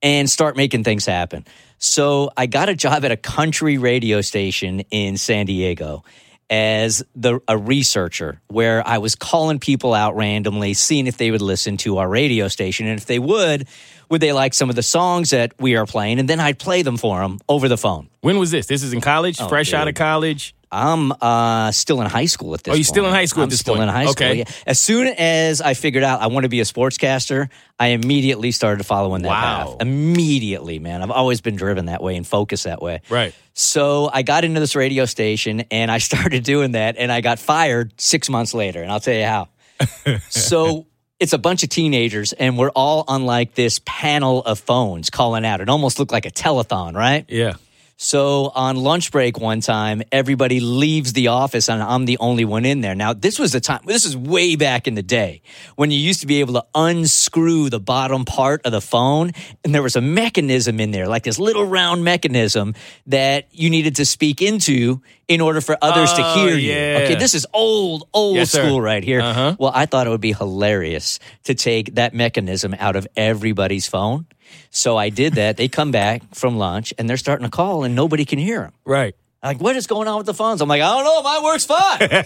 and 0.01 0.29
start 0.29 0.57
making 0.57 0.83
things 0.83 1.05
happen. 1.05 1.45
So 1.77 2.31
I 2.35 2.47
got 2.47 2.69
a 2.69 2.75
job 2.75 3.05
at 3.05 3.11
a 3.11 3.17
country 3.17 3.77
radio 3.77 4.21
station 4.21 4.81
in 4.91 5.17
San 5.17 5.45
Diego 5.45 6.03
as 6.49 7.03
the 7.15 7.41
a 7.47 7.57
researcher 7.57 8.41
where 8.47 8.85
I 8.87 8.99
was 8.99 9.15
calling 9.15 9.59
people 9.59 9.93
out 9.93 10.15
randomly, 10.15 10.73
seeing 10.73 11.07
if 11.07 11.17
they 11.17 11.29
would 11.29 11.41
listen 11.41 11.77
to 11.77 11.97
our 11.97 12.07
radio 12.07 12.47
station 12.47 12.87
and 12.87 12.97
if 12.97 13.05
they 13.05 13.19
would, 13.19 13.67
would 14.09 14.21
they 14.21 14.33
like 14.33 14.53
some 14.53 14.69
of 14.69 14.75
the 14.75 14.83
songs 14.83 15.31
that 15.31 15.53
we 15.59 15.75
are 15.75 15.85
playing 15.85 16.19
and 16.19 16.29
then 16.29 16.39
I'd 16.39 16.59
play 16.59 16.81
them 16.81 16.97
for 16.97 17.19
them 17.21 17.39
over 17.49 17.67
the 17.67 17.77
phone. 17.77 18.09
When 18.21 18.37
was 18.39 18.51
this? 18.51 18.65
This 18.67 18.83
is 18.83 18.93
in 18.93 19.01
college, 19.01 19.37
Oh, 19.41 19.47
fresh 19.47 19.73
out 19.73 19.87
of 19.87 19.95
college. 19.95 20.53
I'm 20.69 21.13
uh, 21.21 21.71
still 21.71 22.01
in 22.01 22.07
high 22.09 22.25
school 22.25 22.53
at 22.53 22.61
this. 22.63 22.73
Oh, 22.73 22.75
you're 22.75 22.83
still 22.83 23.05
in 23.05 23.13
high 23.13 23.23
school 23.23 23.43
at 23.43 23.45
I'm 23.45 23.49
this 23.51 23.59
still 23.61 23.75
point. 23.75 23.87
in 23.87 23.95
high 23.95 24.05
school. 24.07 24.27
Okay. 24.27 24.39
yeah. 24.39 24.43
As 24.65 24.79
soon 24.81 25.07
as 25.07 25.61
I 25.61 25.73
figured 25.75 26.03
out 26.03 26.19
I 26.21 26.27
want 26.27 26.43
to 26.43 26.49
be 26.49 26.59
a 26.59 26.65
sportscaster, 26.65 27.47
I 27.79 27.87
immediately 27.87 28.51
started 28.51 28.83
following 28.85 29.21
that 29.21 29.29
Wow. 29.29 29.65
path. 29.79 29.81
Immediately, 29.81 30.79
man. 30.79 31.01
I've 31.01 31.11
always 31.11 31.39
been 31.39 31.55
driven 31.55 31.85
that 31.85 32.03
way 32.03 32.17
and 32.17 32.27
focused 32.27 32.65
that 32.65 32.81
way. 32.81 32.99
Right. 33.09 33.33
So 33.53 34.09
I 34.11 34.23
got 34.23 34.43
into 34.43 34.59
this 34.59 34.75
radio 34.75 35.05
station 35.05 35.61
and 35.71 35.89
I 35.89 35.97
started 36.09 36.43
doing 36.43 36.73
that, 36.73 36.97
and 36.97 37.11
I 37.13 37.21
got 37.21 37.39
fired 37.39 37.93
six 37.99 38.29
months 38.29 38.53
later. 38.53 38.83
And 38.83 38.91
I'll 38.91 38.99
tell 38.99 39.15
you 39.15 39.23
how. 39.25 39.47
so 40.29 40.85
it's 41.19 41.33
a 41.33 41.37
bunch 41.37 41.63
of 41.63 41.69
teenagers, 41.69 42.33
and 42.33 42.57
we're 42.57 42.69
all 42.69 43.03
on 43.07 43.25
like 43.25 43.55
this 43.55 43.79
panel 43.85 44.43
of 44.43 44.59
phones 44.59 45.09
calling 45.09 45.45
out. 45.45 45.61
It 45.61 45.69
almost 45.69 45.99
looked 45.99 46.11
like 46.11 46.25
a 46.25 46.31
telethon, 46.31 46.93
right? 46.93 47.25
Yeah. 47.27 47.55
So 47.99 48.51
on 48.53 48.75
lunch 48.75 49.11
break 49.11 49.39
one 49.39 49.59
time, 49.59 50.03
everybody 50.11 50.59
leaves 50.59 51.13
the 51.13 51.29
office 51.29 51.67
and 51.67 51.81
I'm 51.81 52.05
the 52.05 52.19
only 52.19 52.45
one 52.45 52.63
in 52.63 52.81
there. 52.81 52.93
Now, 52.93 53.13
this 53.13 53.39
was 53.39 53.53
the 53.53 53.59
time, 53.59 53.81
this 53.87 54.05
is 54.05 54.15
way 54.15 54.55
back 54.55 54.87
in 54.87 54.93
the 54.93 55.01
day 55.01 55.41
when 55.77 55.89
you 55.89 55.97
used 55.97 56.21
to 56.21 56.27
be 56.27 56.39
able 56.39 56.53
to 56.53 56.63
unscrew 56.75 57.71
the 57.71 57.79
bottom 57.79 58.23
part 58.23 58.61
of 58.67 58.71
the 58.71 58.81
phone 58.81 59.31
and 59.63 59.73
there 59.73 59.81
was 59.81 59.95
a 59.95 60.01
mechanism 60.01 60.79
in 60.79 60.91
there, 60.91 61.07
like 61.07 61.23
this 61.23 61.39
little 61.39 61.65
round 61.65 62.03
mechanism 62.03 62.75
that 63.07 63.47
you 63.51 63.71
needed 63.71 63.95
to 63.95 64.05
speak 64.05 64.43
into 64.43 65.01
in 65.27 65.41
order 65.41 65.59
for 65.59 65.75
others 65.81 66.13
to 66.13 66.21
Oh, 66.23 66.35
hear 66.45 66.55
you. 66.55 66.71
yeah. 66.73 66.99
Okay, 67.03 67.15
this 67.15 67.33
is 67.33 67.47
old, 67.51 68.07
old 68.13 68.35
Yes, 68.35 68.51
sir. 68.51 68.63
school 68.63 68.79
right 68.79 69.03
here. 69.03 69.21
Uh-huh. 69.21 69.55
Well, 69.57 69.71
I 69.73 69.87
thought 69.87 70.05
it 70.05 70.11
would 70.11 70.21
be 70.21 70.33
hilarious 70.33 71.19
to 71.45 71.55
take 71.55 71.95
that 71.95 72.13
mechanism 72.13 72.75
out 72.77 72.95
of 72.95 73.07
everybody's 73.17 73.87
phone. 73.87 74.27
So 74.69 74.97
I 74.97 75.09
did 75.09 75.33
that. 75.33 75.57
They 75.57 75.67
come 75.67 75.91
back 75.91 76.23
from 76.35 76.57
lunch 76.57 76.93
and 76.97 77.09
they're 77.09 77.17
starting 77.17 77.45
to 77.45 77.51
call 77.51 77.83
and 77.83 77.95
nobody 77.95 78.25
can 78.25 78.39
hear 78.39 78.61
them. 78.61 78.73
Right. 78.85 79.15
Like, 79.43 79.61
what 79.61 79.75
is 79.75 79.87
going 79.87 80.07
on 80.07 80.17
with 80.17 80.25
the 80.25 80.33
phones? 80.33 80.61
I'm 80.61 80.67
like, 80.67 80.81
I 80.81 80.93
don't 80.93 81.03
know. 81.03 81.21
My 81.21 81.41
works 81.43 81.65
fine. 81.65 81.99
I, 82.01 82.25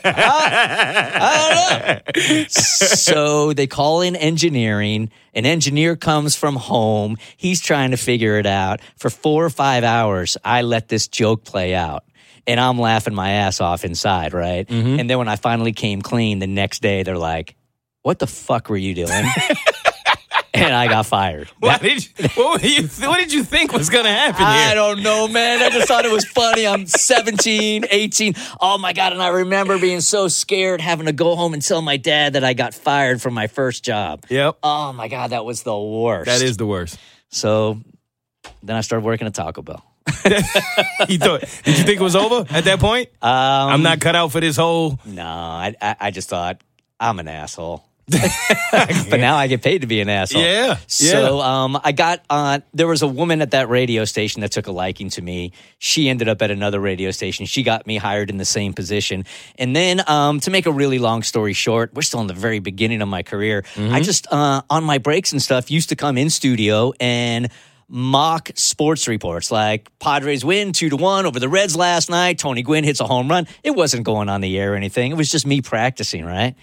I 1.22 2.04
don't 2.06 2.28
know. 2.28 2.46
so 2.48 3.54
they 3.54 3.68
call 3.68 4.02
in 4.02 4.16
engineering. 4.16 5.12
An 5.34 5.46
engineer 5.46 5.96
comes 5.96 6.36
from 6.36 6.56
home. 6.56 7.18
He's 7.38 7.62
trying 7.62 7.92
to 7.92 7.98
figure 7.98 8.38
it 8.40 8.46
out. 8.46 8.80
For 8.98 9.10
four 9.10 9.46
or 9.46 9.50
five 9.50 9.84
hours, 9.84 10.38
I 10.44 10.62
let 10.62 10.88
this 10.88 11.08
joke 11.08 11.44
play 11.44 11.76
out. 11.76 12.06
And 12.48 12.60
I'm 12.60 12.80
laughing 12.80 13.14
my 13.14 13.32
ass 13.32 13.62
off 13.62 13.86
inside, 13.86 14.34
right? 14.34 14.68
Mm-hmm. 14.68 15.00
And 15.00 15.10
then 15.10 15.18
when 15.18 15.28
I 15.28 15.36
finally 15.36 15.74
came 15.74 16.02
clean 16.02 16.40
the 16.40 16.48
next 16.48 16.82
day, 16.82 17.04
they're 17.04 17.18
like, 17.18 17.56
what 18.02 18.20
the 18.20 18.28
fuck 18.28 18.70
were 18.70 18.78
you 18.78 18.96
doing? 18.96 19.10
and 20.53 20.74
I 20.74 20.88
got 20.88 21.06
fired. 21.06 21.48
Why 21.59 21.77
did 21.77 22.03
you, 22.03 22.27
what, 22.36 22.62
were 22.62 22.68
you, 22.68 22.88
what 22.88 23.18
did 23.19 23.31
you 23.33 23.44
think 23.44 23.71
was 23.71 23.89
going 23.89 24.03
to 24.06 24.12
happen 24.12 24.44
I 24.44 24.65
here? 24.68 24.75
don't 24.75 25.01
know, 25.01 25.27
man. 25.27 25.62
I 25.62 25.69
just 25.69 25.88
thought 25.88 26.06
it 26.06 26.12
was 26.12 26.25
funny. 26.25 26.68
I'm 26.68 26.86
17, 26.86 27.86
18. 27.89 28.33
Oh 28.59 28.77
my 28.77 28.94
God. 28.94 29.13
And 29.13 29.21
I 29.21 29.30
remember 29.30 29.80
being 29.80 30.01
so 30.01 30.27
scared 30.27 30.81
having 30.81 31.06
to 31.06 31.13
go 31.13 31.36
home 31.36 31.53
and 31.53 31.62
tell 31.62 31.81
my 31.81 31.98
dad 31.98 32.33
that 32.33 32.44
I 32.44 32.53
got 32.53 32.74
fired 32.74 33.21
from 33.21 33.33
my 33.33 33.48
first 33.48 33.83
job. 33.83 34.25
Yep. 34.30 34.57
Oh 34.63 34.92
my 34.94 35.07
God. 35.07 35.30
That 35.31 35.45
was 35.45 35.63
the 35.63 35.77
worst. 35.77 36.25
That 36.25 36.42
is 36.42 36.57
the 36.57 36.65
worst. 36.65 36.98
So 37.30 37.80
then 38.63 38.75
I 38.75 38.81
started 38.81 39.06
working 39.06 39.27
at 39.27 39.33
Taco 39.33 39.62
Bell. 39.62 39.86
You 41.07 41.18
thought, 41.18 41.42
did 41.63 41.77
you 41.77 41.83
think 41.83 42.00
it 42.00 42.03
was 42.03 42.15
over 42.15 42.45
at 42.53 42.63
that 42.65 42.80
point? 42.80 43.09
Um, 43.21 43.30
I'm 43.31 43.81
not 43.83 44.00
cut 44.00 44.15
out 44.15 44.31
for 44.31 44.39
this 44.39 44.56
whole. 44.56 45.00
No, 45.06 45.25
I, 45.25 45.75
I, 45.81 45.95
I 46.00 46.12
just 46.12 46.30
thought 46.30 46.62
I'm 47.00 47.19
an 47.19 47.27
asshole. 47.27 47.83
But 48.09 49.19
now 49.19 49.36
I 49.36 49.48
get 49.48 49.62
paid 49.62 49.81
to 49.81 49.88
be 49.88 50.01
an 50.01 50.09
asshole. 50.09 50.42
Yeah, 50.42 50.77
So 50.88 51.38
yeah. 51.38 51.63
um, 51.63 51.80
I 51.83 51.92
got 51.92 52.24
on. 52.30 52.63
There 52.74 52.88
was 52.88 53.01
a 53.01 53.07
woman 53.07 53.42
at 53.42 53.51
that 53.51 53.69
radio 53.69 54.06
station 54.06 54.42
that 54.42 54.51
took 54.51 54.68
a 54.68 54.71
liking 54.71 55.09
to 55.12 55.21
me. 55.21 55.53
She 55.77 56.09
ended 56.09 56.27
up 56.27 56.42
at 56.42 56.51
another 56.51 56.80
radio 56.80 57.12
station. 57.12 57.45
She 57.45 57.63
got 57.63 57.88
me 57.88 57.98
hired 57.98 58.30
in 58.30 58.38
the 58.38 58.45
same 58.45 58.74
position. 58.74 59.25
And 59.57 59.75
then, 59.75 60.01
um, 60.07 60.39
to 60.42 60.51
make 60.51 60.65
a 60.65 60.71
really 60.71 61.00
long 61.00 61.24
story 61.24 61.53
short, 61.53 61.94
we're 61.94 62.01
still 62.01 62.21
in 62.21 62.27
the 62.27 62.33
very 62.33 62.59
beginning 62.59 63.01
of 63.01 63.07
my 63.07 63.24
career. 63.24 63.63
Mm-hmm. 63.75 63.94
I 63.94 64.01
just 64.01 64.31
uh, 64.31 64.62
on 64.69 64.83
my 64.83 64.98
breaks 64.98 65.31
and 65.31 65.42
stuff 65.42 65.71
used 65.71 65.89
to 65.89 65.95
come 65.95 66.18
in 66.18 66.30
studio 66.30 66.93
and 67.00 67.50
mock 67.93 68.51
sports 68.55 69.08
reports 69.10 69.51
like 69.51 69.91
Padres 70.00 70.46
win 70.46 70.72
two 70.72 70.89
to 70.89 70.96
one 70.96 71.25
over 71.25 71.39
the 71.39 71.50
Reds 71.50 71.75
last 71.75 72.10
night. 72.10 72.39
Tony 72.39 72.63
Gwynn 72.63 72.86
hits 72.86 73.01
a 73.01 73.05
home 73.05 73.29
run. 73.29 73.48
It 73.63 73.72
wasn't 73.72 74.05
going 74.05 74.29
on 74.29 74.39
the 74.41 74.58
air 74.58 74.74
or 74.74 74.75
anything. 74.77 75.12
It 75.12 75.15
was 75.15 75.29
just 75.29 75.46
me 75.46 75.62
practicing, 75.62 76.25
right? 76.25 76.55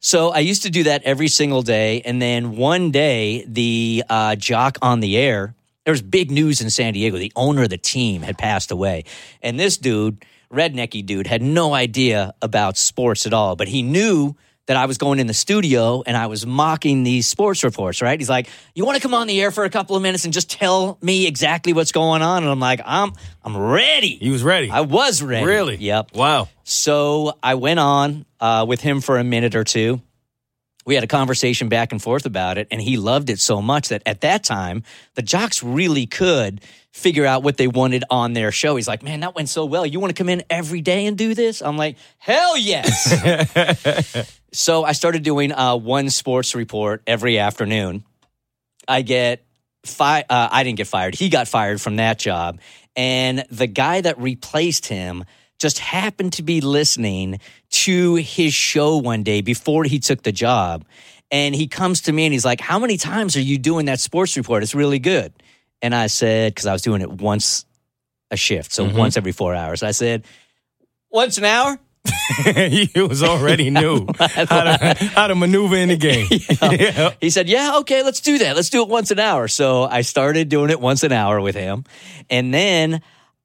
So 0.00 0.30
I 0.30 0.38
used 0.38 0.62
to 0.62 0.70
do 0.70 0.84
that 0.84 1.02
every 1.02 1.28
single 1.28 1.62
day. 1.62 2.00
And 2.02 2.20
then 2.20 2.56
one 2.56 2.90
day, 2.90 3.44
the 3.46 4.02
uh, 4.08 4.34
jock 4.34 4.78
on 4.80 5.00
the 5.00 5.18
air, 5.18 5.54
there 5.84 5.92
was 5.92 6.00
big 6.02 6.30
news 6.30 6.62
in 6.62 6.70
San 6.70 6.94
Diego. 6.94 7.18
The 7.18 7.32
owner 7.36 7.64
of 7.64 7.68
the 7.68 7.78
team 7.78 8.22
had 8.22 8.38
passed 8.38 8.70
away. 8.70 9.04
And 9.42 9.60
this 9.60 9.76
dude, 9.76 10.24
rednecky 10.50 11.04
dude, 11.04 11.26
had 11.26 11.42
no 11.42 11.74
idea 11.74 12.34
about 12.40 12.78
sports 12.78 13.26
at 13.26 13.34
all, 13.34 13.56
but 13.56 13.68
he 13.68 13.82
knew 13.82 14.36
that 14.70 14.76
I 14.76 14.86
was 14.86 14.98
going 14.98 15.18
in 15.18 15.26
the 15.26 15.34
studio 15.34 16.04
and 16.06 16.16
I 16.16 16.28
was 16.28 16.46
mocking 16.46 17.02
these 17.02 17.26
sports 17.26 17.64
reports, 17.64 18.00
right? 18.00 18.20
He's 18.20 18.28
like, 18.30 18.48
You 18.72 18.84
want 18.84 18.94
to 18.94 19.02
come 19.02 19.14
on 19.14 19.26
the 19.26 19.40
air 19.42 19.50
for 19.50 19.64
a 19.64 19.68
couple 19.68 19.96
of 19.96 20.02
minutes 20.02 20.24
and 20.24 20.32
just 20.32 20.48
tell 20.48 20.96
me 21.02 21.26
exactly 21.26 21.72
what's 21.72 21.90
going 21.90 22.22
on? 22.22 22.44
And 22.44 22.52
I'm 22.52 22.60
like, 22.60 22.80
I'm 22.84 23.10
I'm 23.42 23.56
ready. 23.56 24.14
He 24.14 24.30
was 24.30 24.44
ready. 24.44 24.70
I 24.70 24.82
was 24.82 25.24
ready. 25.24 25.44
really? 25.44 25.74
Yep. 25.74 26.14
Wow. 26.14 26.48
So 26.62 27.36
I 27.42 27.56
went 27.56 27.80
on 27.80 28.24
uh, 28.38 28.64
with 28.68 28.80
him 28.80 29.00
for 29.00 29.18
a 29.18 29.24
minute 29.24 29.56
or 29.56 29.64
two. 29.64 30.02
We 30.86 30.94
had 30.94 31.02
a 31.02 31.08
conversation 31.08 31.68
back 31.68 31.90
and 31.90 32.00
forth 32.00 32.24
about 32.24 32.56
it, 32.56 32.68
and 32.70 32.80
he 32.80 32.96
loved 32.96 33.28
it 33.28 33.40
so 33.40 33.60
much 33.60 33.88
that 33.88 34.02
at 34.06 34.20
that 34.20 34.44
time, 34.44 34.84
the 35.14 35.22
jocks 35.22 35.64
really 35.64 36.06
could 36.06 36.60
figure 36.92 37.26
out 37.26 37.42
what 37.42 37.56
they 37.56 37.66
wanted 37.66 38.04
on 38.08 38.34
their 38.34 38.52
show. 38.52 38.76
He's 38.76 38.88
like, 38.88 39.02
Man, 39.02 39.20
that 39.20 39.34
went 39.34 39.48
so 39.48 39.64
well. 39.64 39.84
You 39.84 39.98
want 39.98 40.14
to 40.14 40.20
come 40.20 40.28
in 40.28 40.44
every 40.48 40.80
day 40.80 41.06
and 41.06 41.18
do 41.18 41.34
this? 41.34 41.60
I'm 41.60 41.76
like, 41.76 41.96
Hell 42.18 42.56
yes. 42.56 44.39
so 44.52 44.84
I 44.84 44.92
started 44.92 45.22
doing 45.22 45.52
uh, 45.52 45.76
one 45.76 46.10
sports 46.10 46.54
report 46.54 47.02
every 47.06 47.38
afternoon. 47.38 48.04
I 48.88 49.02
get 49.02 49.44
fi- 49.84 50.24
uh, 50.28 50.48
I 50.50 50.64
didn't 50.64 50.78
get 50.78 50.86
fired. 50.86 51.14
He 51.14 51.28
got 51.28 51.48
fired 51.48 51.80
from 51.80 51.96
that 51.96 52.18
job. 52.18 52.60
And 52.96 53.44
the 53.50 53.66
guy 53.66 54.00
that 54.00 54.18
replaced 54.18 54.86
him 54.86 55.24
just 55.58 55.78
happened 55.78 56.32
to 56.34 56.42
be 56.42 56.60
listening 56.60 57.38
to 57.70 58.16
his 58.16 58.52
show 58.54 58.96
one 58.96 59.22
day 59.22 59.42
before 59.42 59.84
he 59.84 59.98
took 59.98 60.22
the 60.22 60.32
job. 60.32 60.84
And 61.30 61.54
he 61.54 61.68
comes 61.68 62.02
to 62.02 62.12
me 62.12 62.24
and 62.26 62.32
he's 62.32 62.44
like, 62.44 62.60
How 62.60 62.78
many 62.78 62.96
times 62.96 63.36
are 63.36 63.40
you 63.40 63.58
doing 63.58 63.86
that 63.86 64.00
sports 64.00 64.36
report? 64.36 64.62
It's 64.62 64.74
really 64.74 64.98
good. 64.98 65.32
And 65.80 65.94
I 65.94 66.08
said, 66.08 66.54
Because 66.54 66.66
I 66.66 66.72
was 66.72 66.82
doing 66.82 67.02
it 67.02 67.10
once 67.10 67.64
a 68.32 68.36
shift, 68.36 68.72
so 68.72 68.84
once 68.96 69.16
every 69.16 69.32
four 69.32 69.54
hours. 69.54 69.82
I 69.82 69.92
said, 69.92 70.24
Once 71.10 71.38
an 71.38 71.44
hour? 71.44 71.78
he 72.44 72.90
was 72.96 73.22
already 73.22 73.70
knew 73.70 74.06
how 74.18 74.64
to, 74.64 74.96
how 75.14 75.26
to 75.26 75.34
maneuver 75.34 75.76
in 75.76 75.88
the 75.88 75.96
game. 75.96 76.26
Yeah. 76.62 77.14
He 77.20 77.30
said, 77.30 77.48
Yeah, 77.48 77.78
okay, 77.78 78.02
let's 78.02 78.20
do 78.20 78.38
that. 78.38 78.56
Let's 78.56 78.70
do 78.70 78.82
it 78.82 78.88
once 78.88 79.10
an 79.10 79.18
hour. 79.18 79.48
So 79.48 79.84
I 79.84 80.02
started 80.02 80.48
doing 80.48 80.70
it 80.70 80.80
once 80.80 81.02
an 81.02 81.12
hour 81.12 81.40
with 81.40 81.54
him. 81.54 81.84
And 82.28 82.54
then 82.54 83.02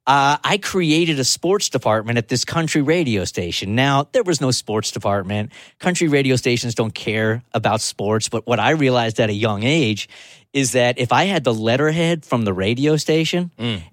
uh, 0.08 0.38
I 0.44 0.58
created 0.58 1.20
a 1.20 1.24
sports 1.24 1.70
department 1.70 2.18
at 2.18 2.28
this 2.28 2.46
country 2.46 2.82
radio 2.82 3.26
station. 3.26 3.74
Now, 3.76 4.08
there 4.12 4.24
was 4.24 4.40
no 4.40 4.52
sports 4.52 4.92
department. 4.92 5.52
Country 5.80 6.08
radio 6.08 6.36
stations 6.36 6.76
don't 6.76 6.94
care 6.94 7.44
about 7.54 7.82
sports. 7.82 8.30
But 8.30 8.46
what 8.46 8.60
I 8.60 8.72
realized 8.72 9.20
at 9.20 9.30
a 9.30 9.34
young 9.34 9.64
age 9.64 10.08
is 10.54 10.72
that 10.72 10.98
if 11.00 11.12
I 11.12 11.26
had 11.26 11.44
the 11.44 11.54
letterhead 11.54 12.24
from 12.24 12.46
the 12.46 12.54
radio 12.54 12.96
station 12.96 13.52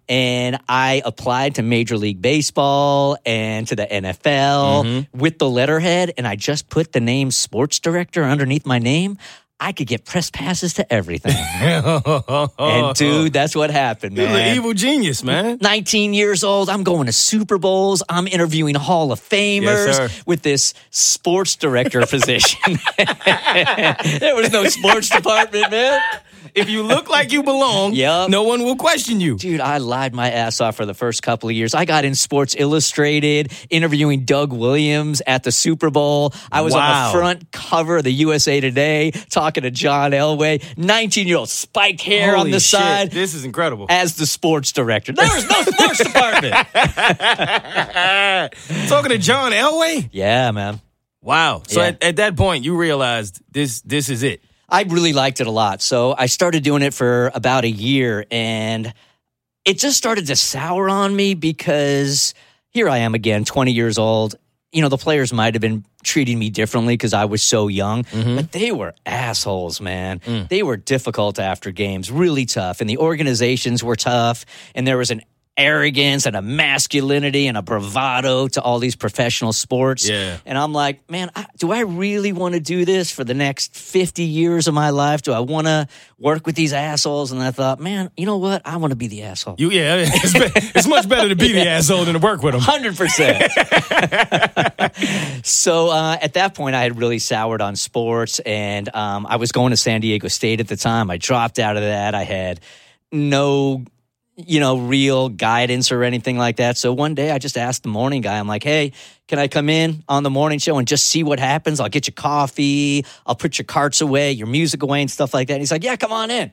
and 0.09 0.59
I 0.69 1.03
applied 1.05 1.57
to 1.57 1.63
Major 1.63 1.97
League 1.97 2.23
Baseball 2.23 3.17
and 3.27 3.67
to 3.67 3.75
the 3.75 3.85
NFL 3.85 5.07
with 5.13 5.39
the 5.39 5.51
letterhead 5.51 6.13
and 6.17 6.25
I 6.25 6.37
just 6.37 6.69
put 6.69 6.93
the 6.93 7.01
name 7.01 7.33
sports 7.33 7.81
director 7.81 8.23
underneath 8.23 8.65
my 8.65 8.79
name, 8.79 9.19
I 9.65 9.71
could 9.71 9.87
get 9.87 10.05
press 10.05 10.29
passes 10.29 10.75
to 10.75 10.93
everything. 10.93 11.37
and 11.37 12.95
dude, 12.97 13.33
that's 13.33 13.55
what 13.55 13.71
happened, 13.71 14.17
You're 14.17 14.27
an 14.27 14.33
man. 14.33 14.57
evil 14.57 14.75
genius, 14.75 15.23
man. 15.23 15.59
19 15.61 16.15
years 16.15 16.43
old. 16.43 16.69
I'm 16.69 16.83
going 16.83 17.07
to 17.07 17.13
Super 17.13 17.59
Bowls. 17.59 18.03
I'm 18.09 18.27
interviewing 18.27 18.75
Hall 18.75 19.13
of 19.13 19.21
Famers 19.21 19.87
Yes, 19.87 20.23
with 20.27 20.43
this 20.43 20.75
sports 20.91 21.55
director 21.55 22.05
position. 22.07 22.79
there 22.99 24.35
was 24.35 24.51
no 24.51 24.65
sports 24.67 25.09
department, 25.11 25.71
man. 25.71 26.01
If 26.55 26.69
you 26.69 26.83
look 26.83 27.09
like 27.09 27.33
you 27.33 27.43
belong, 27.43 27.93
Yup. 27.95 28.29
no 28.29 28.43
one 28.43 28.63
will 28.63 28.77
question 28.77 29.21
you. 29.21 29.37
Dude, 29.39 29.61
I 29.61 29.79
lied 29.79 30.15
my 30.15 30.31
ass 30.31 30.61
off 30.61 30.77
for 30.77 30.85
the 30.85 30.93
first 30.95 31.23
couple 31.23 31.49
of 31.49 31.55
years. 31.55 31.75
I 31.75 31.85
got 31.87 32.05
in 32.05 32.15
Sports 32.15 32.55
Illustrated, 32.59 33.53
interviewing 33.71 34.25
Doug 34.25 34.53
Williams 34.53 35.23
at 35.27 35.45
the 35.45 35.53
Super 35.53 35.91
Bowl. 35.91 36.35
I 36.51 36.61
was 36.61 36.75
Wow. 36.75 37.07
on 37.09 37.13
the 37.13 37.19
front 37.19 37.53
cover 37.53 37.99
of 37.99 38.05
the 38.05 38.13
USA 38.13 38.61
Today 38.61 39.13
talking 39.31 39.63
to 39.63 39.71
John 39.71 40.11
Elway, 40.13 40.63
19 40.77 41.27
year 41.27 41.39
old 41.39 41.49
spiked 41.49 42.03
hair 42.03 42.37
on 42.37 42.47
the 42.51 42.61
shit, 42.61 42.81
side. 42.81 43.11
This 43.11 43.35
is 43.35 43.45
incredible. 43.45 43.87
As 43.89 44.17
the 44.17 44.27
sports 44.27 44.73
director, 44.73 45.13
there 45.13 45.27
was 45.35 45.49
no 45.49 45.63
sports 45.63 45.99
department. 46.05 46.53
Talking 48.89 49.11
to 49.11 49.19
John 49.19 49.53
Elway? 49.53 50.09
Yeah, 50.13 50.51
man. 50.51 50.81
Wow. 51.23 51.63
So 51.67 51.81
Yeah. 51.81 51.89
at, 51.89 52.03
at 52.03 52.17
that 52.17 52.37
point, 52.37 52.65
you 52.65 52.77
realized 52.77 53.41
this 53.51 53.81
this 53.83 54.09
is 54.09 54.23
it. 54.23 54.43
I 54.73 54.85
really 54.85 55.13
liked 55.13 55.41
it 55.43 55.47
a 55.47 55.51
lot. 55.51 55.83
So 55.83 56.15
I 56.17 56.27
started 56.27 56.65
doing 56.65 56.83
it 56.83 56.95
for 56.95 57.31
about 57.35 57.65
a 57.65 57.71
year 57.71 58.25
and 58.31 58.93
it 59.67 59.79
just 59.79 59.99
started 59.99 60.27
to 60.29 60.37
sour 60.37 60.89
on 60.89 61.15
me 61.15 61.35
because 61.35 62.33
here 62.71 62.89
I 62.89 62.99
am 62.99 63.15
again, 63.15 63.45
20 63.45 63.71
years 63.71 63.99
old. 63.99 64.35
You 64.73 64.81
know, 64.81 64.89
the 64.89 64.97
players 64.97 65.31
might 65.31 65.55
have 65.55 65.61
been 65.61 65.85
treating 66.03 66.39
me 66.39 66.49
differently 66.49 66.95
because 66.95 67.13
I 67.13 67.27
was 67.27 67.43
so 67.43 67.69
young, 67.69 68.05
mm-hmm. 68.05 68.37
but 68.37 68.53
they 68.53 68.73
were 68.73 68.95
assholes, 69.05 69.83
man. 69.83 70.21
Mm. 70.21 70.49
They 70.49 70.63
were 70.63 70.79
difficult 70.79 71.39
after 71.39 71.71
games, 71.71 72.11
really 72.11 72.47
tough. 72.47 72.81
And 72.81 72.89
the 72.89 72.97
organizations 72.97 73.85
were 73.85 73.97
tough. 73.97 74.47
And 74.75 74.87
there 74.87 74.97
was 74.97 75.11
an 75.11 75.21
arrogance 75.57 76.25
and 76.27 76.35
a 76.35 76.43
masculinity 76.43 77.47
and 77.47 77.57
a 77.57 77.63
bravado 77.63 78.49
to 78.49 78.63
all 78.63 78.79
these 78.79 78.97
professional 78.97 79.53
sports. 79.53 80.09
Yeah. 80.09 80.39
And 80.47 80.57
I'm 80.57 80.73
like, 80.73 81.11
man, 81.11 81.31
I, 81.37 81.47
do 81.59 81.73
I 81.73 81.81
really 81.81 82.33
want 82.33 82.55
to 82.55 82.61
do 82.61 82.85
this 82.85 83.11
for 83.11 83.23
the 83.23 83.35
next 83.35 83.77
50 83.77 84.23
years 84.23 84.67
of 84.67 84.75
my 84.75 84.91
life? 84.91 85.23
Do 85.23 85.33
I 85.33 85.41
want 85.41 85.67
to 85.67 85.89
work 86.19 86.47
with 86.47 86.55
these 86.57 86.73
assholes? 86.73 87.33
And 87.33 87.43
I 87.43 87.51
thought, 87.51 87.81
man, 87.81 88.11
you 88.17 88.25
know 88.25 88.39
what? 88.39 88.63
I 88.65 88.79
want 88.79 88.93
to 88.93 88.97
be 88.97 89.09
the 89.09 89.25
asshole. 89.25 89.57
You 89.59 89.71
yeah, 89.71 89.97
it's, 89.99 90.33
be- 90.33 90.71
it's 90.75 90.89
much 90.89 91.09
better 91.09 91.29
to 91.29 91.37
be 91.37 91.53
the 91.53 91.67
asshole 91.69 92.07
than 92.07 92.15
to 92.15 92.21
work 92.21 92.43
with 92.43 92.55
them. 92.55 92.63
Hundred 92.63 92.97
percent. 92.97 93.53
So 95.45 95.91
uh, 95.91 96.17
at 96.21 96.35
that 96.35 96.55
point, 96.55 96.75
I 96.75 96.83
had 96.83 96.99
really 96.99 97.19
soured 97.19 97.61
on 97.61 97.77
sports, 97.77 98.39
and 98.41 98.95
um, 98.95 99.27
I 99.27 99.37
was 99.37 99.53
going 99.53 99.71
to 99.71 99.77
San 99.77 100.01
Diego 100.01 100.29
State 100.29 100.61
at 100.61 100.69
the 100.69 100.77
time. 100.77 101.11
I 101.11 101.17
dropped 101.17 101.59
out 101.59 101.77
of 101.77 101.83
that. 101.83 102.15
I 102.15 102.23
had 102.23 102.61
no, 103.11 103.85
you 104.37 104.61
know, 104.61 104.79
real 104.79 105.29
guidance 105.29 105.93
or 105.93 106.03
anything 106.03 106.39
like 106.39 106.57
that. 106.57 106.77
So 106.77 106.93
one 106.93 107.15
day, 107.15 107.31
I 107.31 107.39
just 107.39 107.59
asked 107.59 107.83
the 107.83 107.89
morning 107.89 108.23
guy. 108.23 108.39
I'm 108.39 108.49
like, 108.49 108.63
"Hey, 108.63 108.93
can 109.29 109.39
I 109.39 109.49
come 109.49 109.69
in 109.69 110.03
on 110.09 110.23
the 110.23 110.31
morning 110.31 110.59
show 110.59 110.79
and 110.79 110.89
just 110.89 111.07
see 111.07 111.23
what 111.23 111.39
happens? 111.39 111.81
I'll 111.81 111.89
get 111.89 112.07
you 112.07 112.13
coffee. 112.13 113.05
I'll 113.27 113.35
put 113.35 113.59
your 113.59 113.67
carts 113.67 114.01
away, 114.01 114.33
your 114.33 114.47
music 114.47 114.83
away, 114.83 115.03
and 115.03 115.11
stuff 115.11 115.35
like 115.35 115.49
that." 115.49 115.55
And 115.55 115.61
he's 115.63 115.73
like, 115.73 115.85
"Yeah, 115.85 115.97
come 115.97 116.13
on 116.13 116.31
in." 116.31 116.53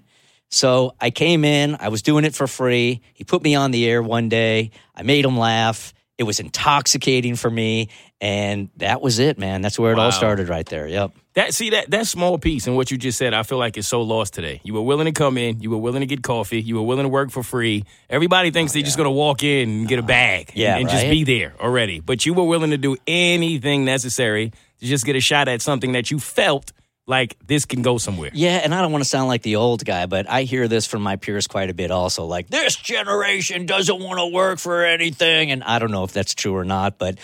So 0.50 0.96
I 1.00 1.12
came 1.12 1.46
in, 1.46 1.78
I 1.80 1.90
was 1.90 2.02
doing 2.02 2.26
it 2.26 2.36
for 2.36 2.48
free. 2.48 3.02
He 3.14 3.24
put 3.24 3.44
me 3.44 3.56
on 3.56 3.72
the 3.72 3.86
air 3.88 4.02
one 4.02 4.30
day. 4.30 4.72
I 4.96 5.04
made 5.04 5.24
him 5.24 5.38
laugh. 5.38 5.94
It 6.18 6.24
was 6.24 6.40
intoxicating 6.40 7.36
for 7.36 7.50
me. 7.50 7.90
And 8.22 8.70
that 8.78 9.02
was 9.02 9.20
it, 9.20 9.38
man. 9.38 9.62
That's 9.62 9.80
where 9.80 9.94
it 9.94 9.98
Wow. 9.98 10.06
all 10.06 10.12
started 10.12 10.50
right 10.50 10.66
there. 10.66 10.88
Yep. 10.88 11.12
That 11.36 11.54
see 11.54 11.70
that 11.70 11.92
that 11.92 12.06
small 12.06 12.38
piece 12.38 12.68
and 12.68 12.76
what 12.76 12.92
you 12.92 12.98
just 12.98 13.18
said, 13.18 13.34
I 13.34 13.44
feel 13.44 13.58
like 13.58 13.78
is 13.78 13.88
so 13.88 14.02
lost 14.02 14.34
today. 14.34 14.60
You 14.64 14.74
were 14.74 14.82
willing 14.82 15.06
to 15.06 15.14
come 15.14 15.38
in, 15.38 15.62
you 15.62 15.70
were 15.70 15.78
willing 15.78 16.02
to 16.02 16.06
get 16.06 16.22
coffee, 16.22 16.62
you 16.62 16.76
were 16.76 16.82
willing 16.82 17.06
to 17.06 17.10
work 17.10 17.32
for 17.32 17.44
free. 17.44 17.86
Everybody 18.10 18.52
thinks 18.52 18.72
oh, 18.72 18.74
they're 18.74 18.84
just 18.84 18.98
gonna 18.98 19.12
walk 19.12 19.42
in 19.42 19.70
and 19.70 19.88
get 19.88 20.00
a 20.00 20.00
uh-huh. 20.00 20.08
bag, 20.08 20.52
Yeah, 20.54 20.74
and, 20.74 20.82
and 20.82 20.90
just 20.90 21.10
be 21.10 21.24
there 21.24 21.54
already. 21.62 22.02
But 22.02 22.26
you 22.26 22.34
were 22.34 22.44
willing 22.44 22.72
to 22.72 22.78
do 22.78 22.98
anything 23.08 23.86
necessary 23.86 24.52
to 24.80 24.86
just 24.86 25.06
get 25.06 25.16
a 25.16 25.22
shot 25.22 25.48
at 25.48 25.62
something 25.62 25.94
that 25.94 26.12
you 26.12 26.20
felt 26.20 26.74
like 27.10 27.36
this 27.48 27.66
can 27.66 27.82
go 27.82 27.98
somewhere. 27.98 28.30
Yeah, 28.34 28.58
and 28.58 28.74
I 28.74 28.82
don't 28.82 28.92
want 28.92 29.04
to 29.04 29.10
sound 29.10 29.28
like 29.30 29.42
the 29.42 29.56
old 29.56 29.84
guy, 29.84 30.06
but 30.06 30.30
I 30.30 30.44
hear 30.44 30.68
this 30.68 30.86
from 30.86 31.02
my 31.02 31.16
peers 31.16 31.48
quite 31.48 31.70
a 31.70 31.74
bit 31.74 31.90
also. 31.90 32.26
Like, 32.26 32.50
this 32.50 32.76
generation 32.76 33.66
doesn't 33.66 34.00
want 34.00 34.20
to 34.20 34.28
work 34.28 34.60
for 34.60 34.86
anything. 34.86 35.50
And 35.50 35.64
I 35.64 35.80
don't 35.80 35.90
know 35.90 36.04
if 36.04 36.14
that's 36.14 36.36
true 36.36 36.56
or 36.56 36.64
not, 36.64 37.00
but 37.00 37.18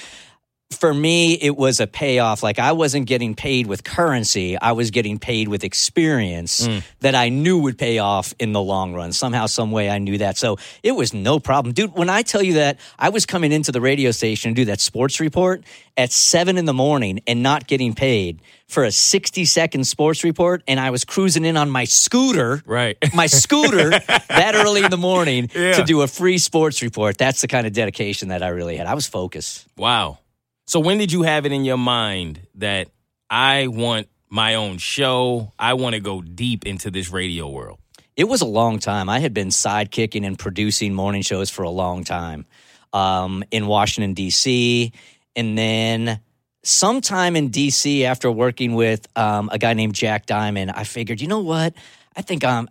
for 0.71 0.93
me, 0.93 1.33
it 1.33 1.55
was 1.55 1.79
a 1.79 1.87
payoff. 1.87 2.43
Like, 2.43 2.59
I 2.59 2.71
wasn't 2.71 3.07
getting 3.07 3.35
paid 3.35 3.67
with 3.67 3.83
currency, 3.83 4.57
I 4.57 4.73
was 4.73 4.91
getting 4.91 5.19
paid 5.19 5.47
with 5.47 5.63
experience 5.63 6.67
mm. 6.67 6.83
that 6.99 7.15
I 7.15 7.29
knew 7.29 7.59
would 7.59 7.77
pay 7.77 7.99
off 7.99 8.33
in 8.39 8.51
the 8.51 8.61
long 8.61 8.93
run. 8.93 9.11
Somehow, 9.13 9.45
some 9.45 9.71
way, 9.71 9.89
I 9.89 9.99
knew 9.99 10.17
that. 10.17 10.37
So 10.37 10.57
it 10.83 10.93
was 10.93 11.13
no 11.13 11.39
problem. 11.39 11.73
Dude, 11.73 11.93
when 11.93 12.09
I 12.09 12.21
tell 12.23 12.41
you 12.41 12.53
that 12.53 12.79
I 12.97 13.09
was 13.09 13.25
coming 13.25 13.51
into 13.51 13.71
the 13.71 13.81
radio 13.81 14.11
station 14.11 14.51
to 14.51 14.55
do 14.55 14.65
that 14.65 14.79
sports 14.79 15.19
report 15.19 15.63
at 15.97 16.11
seven 16.11 16.57
in 16.57 16.65
the 16.65 16.73
morning 16.73 17.21
and 17.27 17.41
not 17.41 17.67
getting 17.67 17.93
paid 17.93 18.41
for 18.67 18.83
a 18.83 18.91
60 18.91 19.45
second 19.45 19.85
sports 19.85 20.23
report, 20.23 20.63
and 20.67 20.79
I 20.79 20.89
was 20.89 21.05
cruising 21.05 21.45
in 21.45 21.55
on 21.57 21.69
my 21.69 21.83
scooter 21.85 22.63
Right. 22.65 22.97
my 23.13 23.27
scooter 23.27 23.89
that 23.91 24.53
early 24.55 24.83
in 24.83 24.89
the 24.91 24.97
morning 24.97 25.49
Yeah. 25.55 25.73
to 25.73 25.83
do 25.83 26.01
a 26.01 26.07
free 26.07 26.37
sports 26.39 26.81
report. 26.81 27.17
That's 27.17 27.41
the 27.41 27.47
kind 27.47 27.67
of 27.67 27.73
dedication 27.73 28.29
that 28.29 28.41
I 28.41 28.49
really 28.49 28.77
had. 28.77 28.87
I 28.87 28.95
was 28.95 29.07
focused. 29.07 29.67
Wow. 29.77 30.19
So 30.67 30.79
when 30.79 30.97
did 30.97 31.11
you 31.11 31.21
have 31.23 31.45
it 31.45 31.51
in 31.51 31.63
your 31.65 31.77
mind 31.77 32.39
that 32.55 32.89
I 33.29 33.67
want 33.67 34.07
my 34.29 34.55
own 34.55 34.77
show? 34.77 35.51
I 35.59 35.75
want 35.75 35.93
to 35.95 35.99
go 36.01 36.21
deep 36.21 36.65
into 36.65 36.89
this 36.91 37.11
radio 37.11 37.47
world. 37.49 37.79
It 38.17 38.23
was 38.25 38.41
a 38.41 38.45
long 38.45 38.79
time. 38.79 39.09
I 39.09 39.19
had 39.19 39.33
been 39.33 39.49
sidekicking 39.49 40.25
and 40.25 40.39
producing 40.39 40.93
morning 40.93 41.21
shows 41.21 41.49
for 41.49 41.63
a 41.63 41.69
long 41.69 42.03
time 42.03 42.45
um, 42.93 43.43
in 43.51 43.67
Washington, 43.67 44.13
D.C. 44.13 44.91
And 45.35 45.57
then 45.57 46.19
sometime 46.63 47.35
in 47.35 47.49
D.C., 47.49 48.05
after 48.05 48.31
working 48.31 48.73
with 48.73 49.05
um, 49.17 49.49
a 49.51 49.59
guy 49.59 49.73
named 49.73 49.93
Jack 49.93 50.25
Diamond, 50.25 50.71
I 50.71 50.85
figured, 50.85 51.19
you 51.21 51.27
know 51.27 51.41
what? 51.41 51.73
I 52.15 52.21
think 52.21 52.43
I'm. 52.43 52.69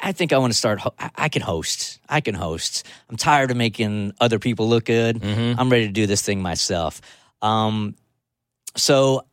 I- 0.00 0.10
think 0.10 0.32
I 0.32 0.38
want 0.38 0.52
to 0.52 0.58
start. 0.58 0.80
Ho- 0.80 0.94
I- 0.98 1.10
I 1.16 1.28
can 1.28 1.42
host. 1.42 2.00
I 2.08 2.20
can 2.20 2.34
host. 2.34 2.84
I'm 3.08 3.16
tired 3.16 3.52
of 3.52 3.56
making 3.56 4.14
other 4.18 4.40
people 4.40 4.68
look 4.68 4.86
good. 4.86 5.22
I'm 5.24 5.70
ready 5.70 5.86
to 5.86 5.92
do 5.92 6.06
this 6.08 6.22
thing 6.22 6.42
myself. 6.42 7.00
Um, 7.42 7.96
so 8.76 9.26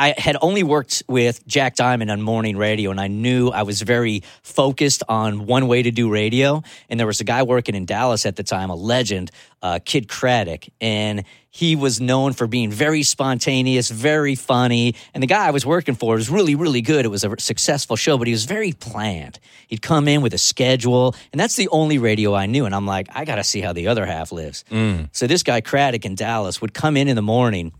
I 0.00 0.14
had 0.16 0.38
only 0.40 0.62
worked 0.62 1.02
with 1.08 1.46
Jack 1.46 1.76
Diamond 1.76 2.10
on 2.10 2.22
morning 2.22 2.56
radio, 2.56 2.90
and 2.90 2.98
I 2.98 3.08
knew 3.08 3.50
I 3.50 3.64
was 3.64 3.82
very 3.82 4.22
focused 4.42 5.02
on 5.10 5.44
one 5.44 5.68
way 5.68 5.82
to 5.82 5.90
do 5.90 6.10
radio. 6.10 6.62
And 6.88 6.98
there 6.98 7.06
was 7.06 7.20
a 7.20 7.24
guy 7.24 7.42
working 7.42 7.74
in 7.74 7.84
Dallas 7.84 8.24
at 8.24 8.36
the 8.36 8.42
time, 8.42 8.70
a 8.70 8.74
legend, 8.74 9.30
uh, 9.60 9.78
Kid 9.84 10.08
Craddock, 10.08 10.64
and 10.80 11.24
he 11.50 11.76
was 11.76 12.00
known 12.00 12.32
for 12.32 12.46
being 12.46 12.70
very 12.70 13.02
spontaneous, 13.02 13.90
very 13.90 14.36
funny. 14.36 14.94
And 15.12 15.22
the 15.22 15.26
guy 15.26 15.46
I 15.46 15.50
was 15.50 15.66
working 15.66 15.96
for 15.96 16.14
was 16.14 16.30
really, 16.30 16.54
really 16.54 16.80
good. 16.80 17.04
It 17.04 17.08
was 17.08 17.22
a 17.22 17.38
successful 17.38 17.96
show, 17.96 18.16
but 18.16 18.26
he 18.26 18.32
was 18.32 18.46
very 18.46 18.72
planned. 18.72 19.38
He'd 19.68 19.82
come 19.82 20.08
in 20.08 20.22
with 20.22 20.32
a 20.32 20.38
schedule, 20.38 21.14
and 21.30 21.38
that's 21.38 21.56
the 21.56 21.68
only 21.68 21.98
radio 21.98 22.34
I 22.34 22.46
knew. 22.46 22.64
And 22.64 22.74
I'm 22.74 22.86
like, 22.86 23.08
I 23.14 23.26
got 23.26 23.34
to 23.34 23.44
see 23.44 23.60
how 23.60 23.74
the 23.74 23.88
other 23.88 24.06
half 24.06 24.32
lives. 24.32 24.64
So 25.12 25.26
this 25.26 25.42
guy 25.42 25.60
Craddock 25.60 26.06
in 26.06 26.14
Dallas 26.14 26.62
would 26.62 26.72
come 26.72 26.96
in 26.96 27.06
in 27.06 27.16
the 27.16 27.22
morning 27.22 27.72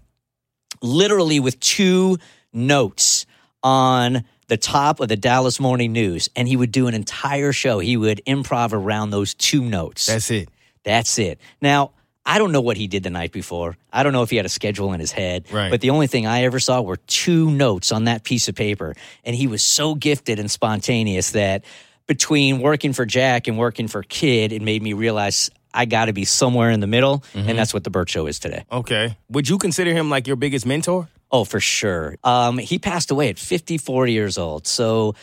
literally 0.82 1.40
with 1.40 1.58
two 1.60 2.18
notes 2.52 3.26
on 3.62 4.24
the 4.48 4.56
top 4.56 5.00
of 5.00 5.08
the 5.08 5.16
Dallas 5.16 5.60
Morning 5.60 5.92
News, 5.92 6.28
and 6.34 6.48
he 6.48 6.56
would 6.56 6.72
do 6.72 6.88
an 6.88 6.94
entire 6.94 7.52
show. 7.52 7.78
He 7.78 7.96
would 7.96 8.20
improv 8.26 8.72
around 8.72 9.10
those 9.10 9.34
two 9.34 9.62
notes. 9.62 10.06
That's 10.06 10.30
it. 10.30 10.48
That's 10.82 11.18
it. 11.18 11.38
Now, 11.60 11.92
I 12.26 12.38
don't 12.38 12.52
know 12.52 12.60
what 12.60 12.76
he 12.76 12.86
did 12.86 13.02
the 13.02 13.10
night 13.10 13.32
before. 13.32 13.76
I 13.92 14.02
don't 14.02 14.12
know 14.12 14.22
if 14.22 14.30
he 14.30 14.36
had 14.36 14.46
a 14.46 14.50
schedule 14.50 14.92
in 14.92 15.00
his 15.00 15.12
head. 15.12 15.46
Right. 15.52 15.70
But 15.70 15.80
the 15.80 15.90
only 15.90 16.06
thing 16.06 16.26
I 16.26 16.42
ever 16.44 16.60
saw 16.60 16.80
were 16.80 16.96
two 16.96 17.50
notes 17.50 17.92
on 17.92 18.04
that 18.04 18.24
piece 18.24 18.48
of 18.48 18.54
paper. 18.54 18.94
And 19.24 19.34
he 19.34 19.46
was 19.46 19.62
so 19.62 19.94
gifted 19.94 20.38
and 20.38 20.50
spontaneous 20.50 21.30
that 21.30 21.64
between 22.06 22.60
working 22.60 22.92
for 22.92 23.06
Jack 23.06 23.46
and 23.46 23.56
working 23.56 23.88
for 23.88 24.02
Kid, 24.02 24.52
it 24.52 24.62
made 24.62 24.82
me 24.82 24.92
realize 24.92 25.50
I 25.72 25.84
got 25.84 26.06
to 26.06 26.12
be 26.12 26.24
somewhere 26.24 26.70
in 26.70 26.80
the 26.80 26.86
middle. 26.86 27.22
And 27.34 27.58
that's 27.58 27.72
what 27.72 27.84
the 27.84 27.90
Bert 27.90 28.08
Show 28.08 28.26
is 28.26 28.38
today. 28.38 28.64
Okay. 28.70 29.16
Would 29.30 29.48
you 29.48 29.58
consider 29.58 29.92
him 29.92 30.10
like 30.10 30.26
your 30.26 30.36
biggest 30.36 30.66
mentor? 30.66 31.08
Oh, 31.30 31.44
for 31.44 31.60
sure. 31.60 32.16
Um, 32.24 32.58
he 32.58 32.78
passed 32.78 33.10
away 33.10 33.28
at 33.28 33.38
54 33.38 34.06
years 34.08 34.36
old. 34.36 34.66
So 34.66 35.14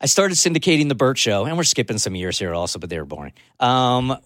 I 0.00 0.06
started 0.06 0.34
syndicating 0.34 0.88
the 0.88 0.94
Bert 0.96 1.16
Show, 1.16 1.44
and 1.44 1.56
we're 1.56 1.62
skipping 1.64 1.98
some 1.98 2.14
years 2.14 2.38
here 2.38 2.52
also, 2.52 2.78
but 2.78 2.90
they 2.90 2.98
were 2.98 3.04
boring. 3.04 3.32
Um, 3.60 4.16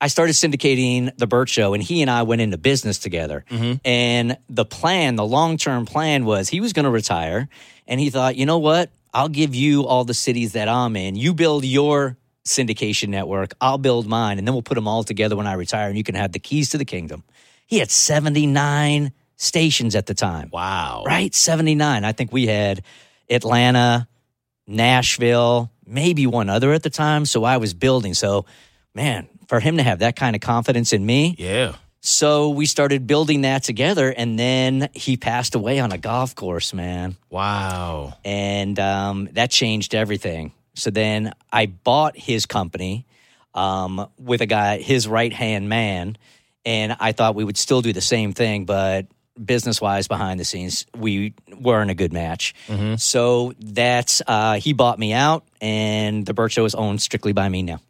I 0.00 0.08
started 0.08 0.32
syndicating 0.32 1.14
the 1.18 1.26
Bert 1.26 1.50
Show, 1.50 1.74
and 1.74 1.82
he 1.82 2.00
and 2.00 2.10
I 2.10 2.22
went 2.22 2.40
into 2.40 2.56
business 2.56 2.98
together. 2.98 3.44
And 3.84 4.38
the 4.48 4.64
plan, 4.64 5.16
the 5.16 5.26
long 5.26 5.58
term 5.58 5.84
plan 5.84 6.24
was 6.24 6.48
he 6.48 6.60
was 6.60 6.72
going 6.72 6.84
to 6.84 6.90
retire, 6.90 7.48
and 7.86 8.00
he 8.00 8.08
thought, 8.08 8.36
you 8.36 8.46
know 8.46 8.58
what? 8.58 8.90
I'll 9.12 9.28
give 9.28 9.54
you 9.54 9.86
all 9.86 10.04
the 10.04 10.14
cities 10.14 10.52
that 10.54 10.68
I'm 10.68 10.96
in. 10.96 11.16
You 11.16 11.34
build 11.34 11.64
your 11.64 12.16
syndication 12.44 13.08
network, 13.08 13.52
I'll 13.60 13.78
build 13.78 14.06
mine, 14.06 14.38
and 14.38 14.46
then 14.46 14.54
we'll 14.54 14.62
put 14.62 14.74
them 14.74 14.88
all 14.88 15.04
together 15.04 15.36
when 15.36 15.46
I 15.46 15.54
retire, 15.54 15.88
and 15.88 15.96
you 15.96 16.04
can 16.04 16.14
have 16.14 16.32
the 16.32 16.38
keys 16.38 16.70
to 16.70 16.78
the 16.78 16.84
kingdom. 16.84 17.22
He 17.66 17.78
had 17.78 17.90
79 17.90 19.12
stations 19.36 19.94
at 19.94 20.06
the 20.06 20.14
time 20.14 20.50
Wow. 20.52 21.04
right? 21.06 21.34
79. 21.34 22.04
I 22.04 22.12
think 22.12 22.32
we 22.32 22.46
had 22.46 22.82
Atlanta, 23.30 24.06
Nashville, 24.66 25.70
maybe 25.86 26.26
one 26.26 26.48
other 26.48 26.72
at 26.72 26.82
the 26.82 26.90
time. 26.90 27.24
So 27.26 27.44
I 27.44 27.56
was 27.56 27.74
building. 27.74 28.14
So, 28.14 28.46
man, 28.94 29.28
for 29.48 29.60
him 29.60 29.76
to 29.78 29.82
have 29.82 30.00
that 30.00 30.16
kind 30.16 30.34
of 30.36 30.42
confidence 30.42 30.92
in 30.92 31.04
me. 31.04 31.34
Yeah. 31.38 31.74
So 32.02 32.50
we 32.50 32.66
started 32.66 33.06
building 33.06 33.42
that 33.42 33.62
together. 33.62 34.10
And 34.10 34.38
then 34.38 34.88
he 34.94 35.16
passed 35.16 35.54
away 35.54 35.80
on 35.80 35.92
a 35.92 35.98
golf 35.98 36.34
course, 36.34 36.72
man. 36.72 37.16
Wow. 37.28 38.14
And 38.24 38.78
um, 38.78 39.28
that 39.32 39.50
changed 39.50 39.94
everything. 39.94 40.52
So 40.80 40.90
then 40.90 41.32
I 41.52 41.66
bought 41.66 42.16
his 42.16 42.46
company 42.46 43.06
um, 43.54 44.08
with 44.18 44.40
a 44.40 44.46
guy, 44.46 44.78
his 44.78 45.06
right 45.06 45.32
hand 45.32 45.68
man. 45.68 46.16
And 46.64 46.96
I 47.00 47.12
thought 47.12 47.34
we 47.34 47.44
would 47.44 47.56
still 47.56 47.82
do 47.82 47.92
the 47.92 48.00
same 48.00 48.32
thing, 48.32 48.64
but 48.64 49.06
business 49.42 49.80
wise, 49.80 50.08
behind 50.08 50.38
the 50.38 50.44
scenes, 50.44 50.84
we 50.94 51.32
weren't 51.58 51.90
a 51.90 51.94
good 51.94 52.12
match. 52.12 52.54
So 52.96 53.54
that's, 53.58 54.20
uh, 54.26 54.54
he 54.54 54.74
bought 54.74 54.98
me 54.98 55.14
out, 55.14 55.46
and 55.62 56.26
the 56.26 56.34
Bert 56.34 56.52
Show 56.52 56.66
is 56.66 56.74
owned 56.74 57.00
strictly 57.00 57.32
by 57.32 57.48
me 57.48 57.62
now. 57.62 57.80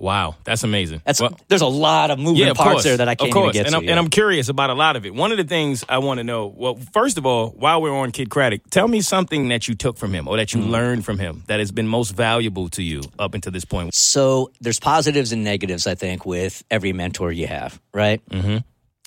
Wow. 0.00 0.36
That's 0.44 0.64
amazing. 0.64 1.02
That's 1.04 1.20
Well- 1.20 1.38
there's 1.48 1.60
a 1.60 1.66
lot 1.66 2.10
of 2.10 2.18
moving 2.18 2.36
yeah, 2.42 2.50
of 2.52 2.56
parts 2.56 2.72
course. 2.72 2.84
there 2.84 2.96
that 2.96 3.08
I 3.08 3.14
can't 3.14 3.28
even 3.36 3.50
get 3.52 3.66
and 3.66 3.72
to. 3.72 3.76
I'm, 3.76 3.84
yet. 3.84 3.90
and 3.90 3.98
I'm 4.00 4.08
curious 4.08 4.48
about 4.48 4.70
a 4.70 4.74
lot 4.74 4.96
of 4.96 5.04
it. 5.04 5.14
One 5.14 5.30
of 5.30 5.36
the 5.36 5.44
things 5.44 5.84
I 5.90 5.98
want 5.98 6.18
to 6.18 6.24
know, 6.24 6.46
well, 6.46 6.76
first 6.94 7.18
of 7.18 7.26
all, 7.26 7.50
while 7.50 7.82
we're 7.82 7.94
on 7.94 8.10
Kid 8.10 8.30
Craddock, 8.30 8.62
tell 8.70 8.88
me 8.88 9.02
something 9.02 9.48
that 9.48 9.68
you 9.68 9.74
took 9.74 9.98
from 9.98 10.14
him 10.14 10.26
or 10.26 10.38
that 10.38 10.54
you 10.54 10.60
Mm. 10.62 10.70
learned 10.70 11.04
from 11.04 11.18
him 11.18 11.44
that 11.48 11.58
has 11.60 11.70
been 11.70 11.86
most 11.86 12.12
valuable 12.12 12.70
to 12.70 12.82
you 12.82 13.02
up 13.18 13.34
until 13.34 13.52
this 13.52 13.66
point. 13.66 13.92
So 13.94 14.50
there's 14.60 14.80
positives 14.80 15.32
and 15.32 15.44
negatives, 15.44 15.86
I 15.86 15.94
think, 15.96 16.24
with 16.24 16.64
every 16.70 16.94
mentor 16.94 17.30
you 17.30 17.46
have, 17.46 17.78
right? 17.92 18.22
Mm-hmm. 18.30 18.56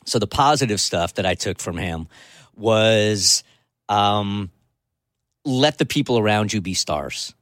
So 0.05 0.19
the 0.19 0.27
positive 0.27 0.79
stuff 0.79 1.15
that 1.15 1.25
I 1.25 1.33
took 1.33 1.59
from 1.59 1.77
him 1.77 2.07
was 2.55 3.43
um, 3.89 4.51
let 5.43 5.77
the 5.79 5.85
people 5.85 6.19
around 6.19 6.53
you 6.53 6.61
be 6.61 6.73
stars, 6.75 7.33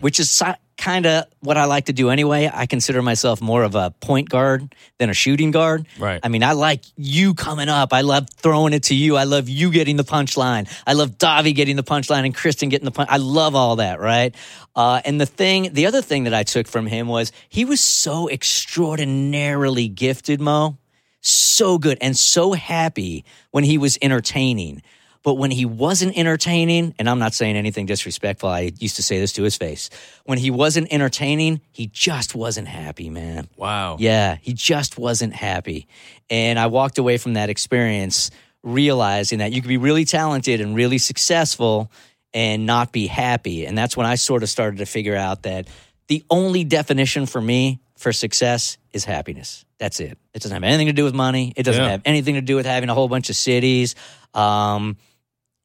which 0.00 0.20
is 0.20 0.30
si- 0.30 0.54
kind 0.78 1.06
of 1.06 1.24
what 1.40 1.56
I 1.56 1.64
like 1.64 1.86
to 1.86 1.92
do 1.92 2.10
anyway. 2.10 2.50
I 2.52 2.66
consider 2.66 3.02
myself 3.02 3.40
more 3.40 3.64
of 3.64 3.74
a 3.74 3.90
point 4.00 4.28
guard 4.28 4.74
than 4.98 5.10
a 5.10 5.14
shooting 5.14 5.50
guard. 5.50 5.86
Right. 5.98 6.20
I 6.22 6.28
mean, 6.28 6.44
I 6.44 6.52
like 6.52 6.82
you 6.96 7.34
coming 7.34 7.68
up. 7.68 7.92
I 7.92 8.02
love 8.02 8.28
throwing 8.30 8.72
it 8.72 8.84
to 8.84 8.94
you. 8.94 9.16
I 9.16 9.24
love 9.24 9.48
you 9.48 9.70
getting 9.70 9.96
the 9.96 10.04
punchline. 10.04 10.68
I 10.86 10.92
love 10.92 11.18
Davi 11.18 11.54
getting 11.54 11.76
the 11.76 11.82
punchline 11.82 12.24
and 12.24 12.34
Kristin 12.34 12.70
getting 12.70 12.84
the 12.84 12.90
punch. 12.92 13.08
I 13.10 13.16
love 13.16 13.54
all 13.54 13.76
that, 13.76 13.98
right? 14.00 14.34
Uh, 14.74 15.00
and 15.04 15.20
the 15.20 15.26
thing, 15.26 15.72
the 15.72 15.86
other 15.86 16.02
thing 16.02 16.24
that 16.24 16.34
I 16.34 16.42
took 16.42 16.68
from 16.68 16.86
him 16.86 17.08
was 17.08 17.32
he 17.48 17.64
was 17.64 17.80
so 17.80 18.28
extraordinarily 18.28 19.88
gifted, 19.88 20.40
Moe. 20.40 20.78
So 21.22 21.78
good 21.78 21.98
and 22.00 22.16
so 22.16 22.52
happy 22.52 23.24
when 23.50 23.64
he 23.64 23.78
was 23.78 23.98
entertaining. 24.00 24.82
But 25.26 25.38
when 25.38 25.50
he 25.50 25.64
wasn't 25.64 26.16
entertaining, 26.16 26.94
and 27.00 27.10
I'm 27.10 27.18
not 27.18 27.34
saying 27.34 27.56
anything 27.56 27.86
disrespectful, 27.86 28.48
I 28.48 28.70
used 28.78 28.94
to 28.94 29.02
say 29.02 29.18
this 29.18 29.32
to 29.32 29.42
his 29.42 29.56
face. 29.56 29.90
When 30.24 30.38
he 30.38 30.52
wasn't 30.52 30.92
entertaining, 30.92 31.62
he 31.72 31.88
just 31.88 32.36
wasn't 32.36 32.68
happy, 32.68 33.10
man. 33.10 33.48
Wow. 33.56 33.96
Yeah, 33.98 34.36
he 34.40 34.52
just 34.52 34.98
wasn't 34.98 35.32
happy. 35.32 35.88
And 36.30 36.60
I 36.60 36.68
walked 36.68 36.98
away 36.98 37.18
from 37.18 37.34
that 37.34 37.50
experience 37.50 38.30
realizing 38.62 39.40
that 39.40 39.50
you 39.50 39.60
could 39.60 39.68
be 39.68 39.78
really 39.78 40.04
talented 40.04 40.60
and 40.60 40.76
really 40.76 40.98
successful 40.98 41.90
and 42.32 42.64
not 42.64 42.92
be 42.92 43.08
happy. 43.08 43.66
And 43.66 43.76
that's 43.76 43.96
when 43.96 44.06
I 44.06 44.14
sort 44.14 44.44
of 44.44 44.48
started 44.48 44.76
to 44.76 44.86
figure 44.86 45.16
out 45.16 45.42
that 45.42 45.66
the 46.06 46.22
only 46.30 46.62
definition 46.62 47.26
for 47.26 47.40
me 47.40 47.80
for 47.98 48.12
success 48.12 48.78
is 48.92 49.04
happiness. 49.04 49.64
That's 49.78 49.98
it. 49.98 50.18
It 50.34 50.42
doesn't 50.42 50.54
have 50.54 50.62
anything 50.62 50.86
to 50.86 50.92
do 50.92 51.02
with 51.02 51.14
money. 51.14 51.52
It 51.56 51.64
doesn't 51.64 51.82
Yeah. 51.82 51.90
have 51.90 52.02
anything 52.04 52.36
to 52.36 52.42
do 52.42 52.54
with 52.54 52.64
having 52.66 52.90
a 52.90 52.94
whole 52.94 53.08
bunch 53.08 53.28
of 53.28 53.34
cities. 53.34 53.96
Um, 54.32 54.96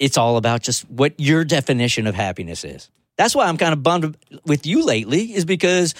it's 0.02 0.18
all 0.18 0.36
about 0.36 0.62
just 0.64 0.90
what 0.90 1.14
your 1.18 1.46
definition 1.46 2.08
of 2.08 2.16
happiness 2.16 2.64
is. 2.66 2.90
That's 3.18 3.36
why 3.36 3.46
I'm 3.46 3.58
kind 3.58 3.72
of 3.74 3.84
bummed 3.84 4.18
with 4.46 4.66
you 4.66 4.84
lately, 4.84 5.34
is 5.34 5.46
because 5.46 5.94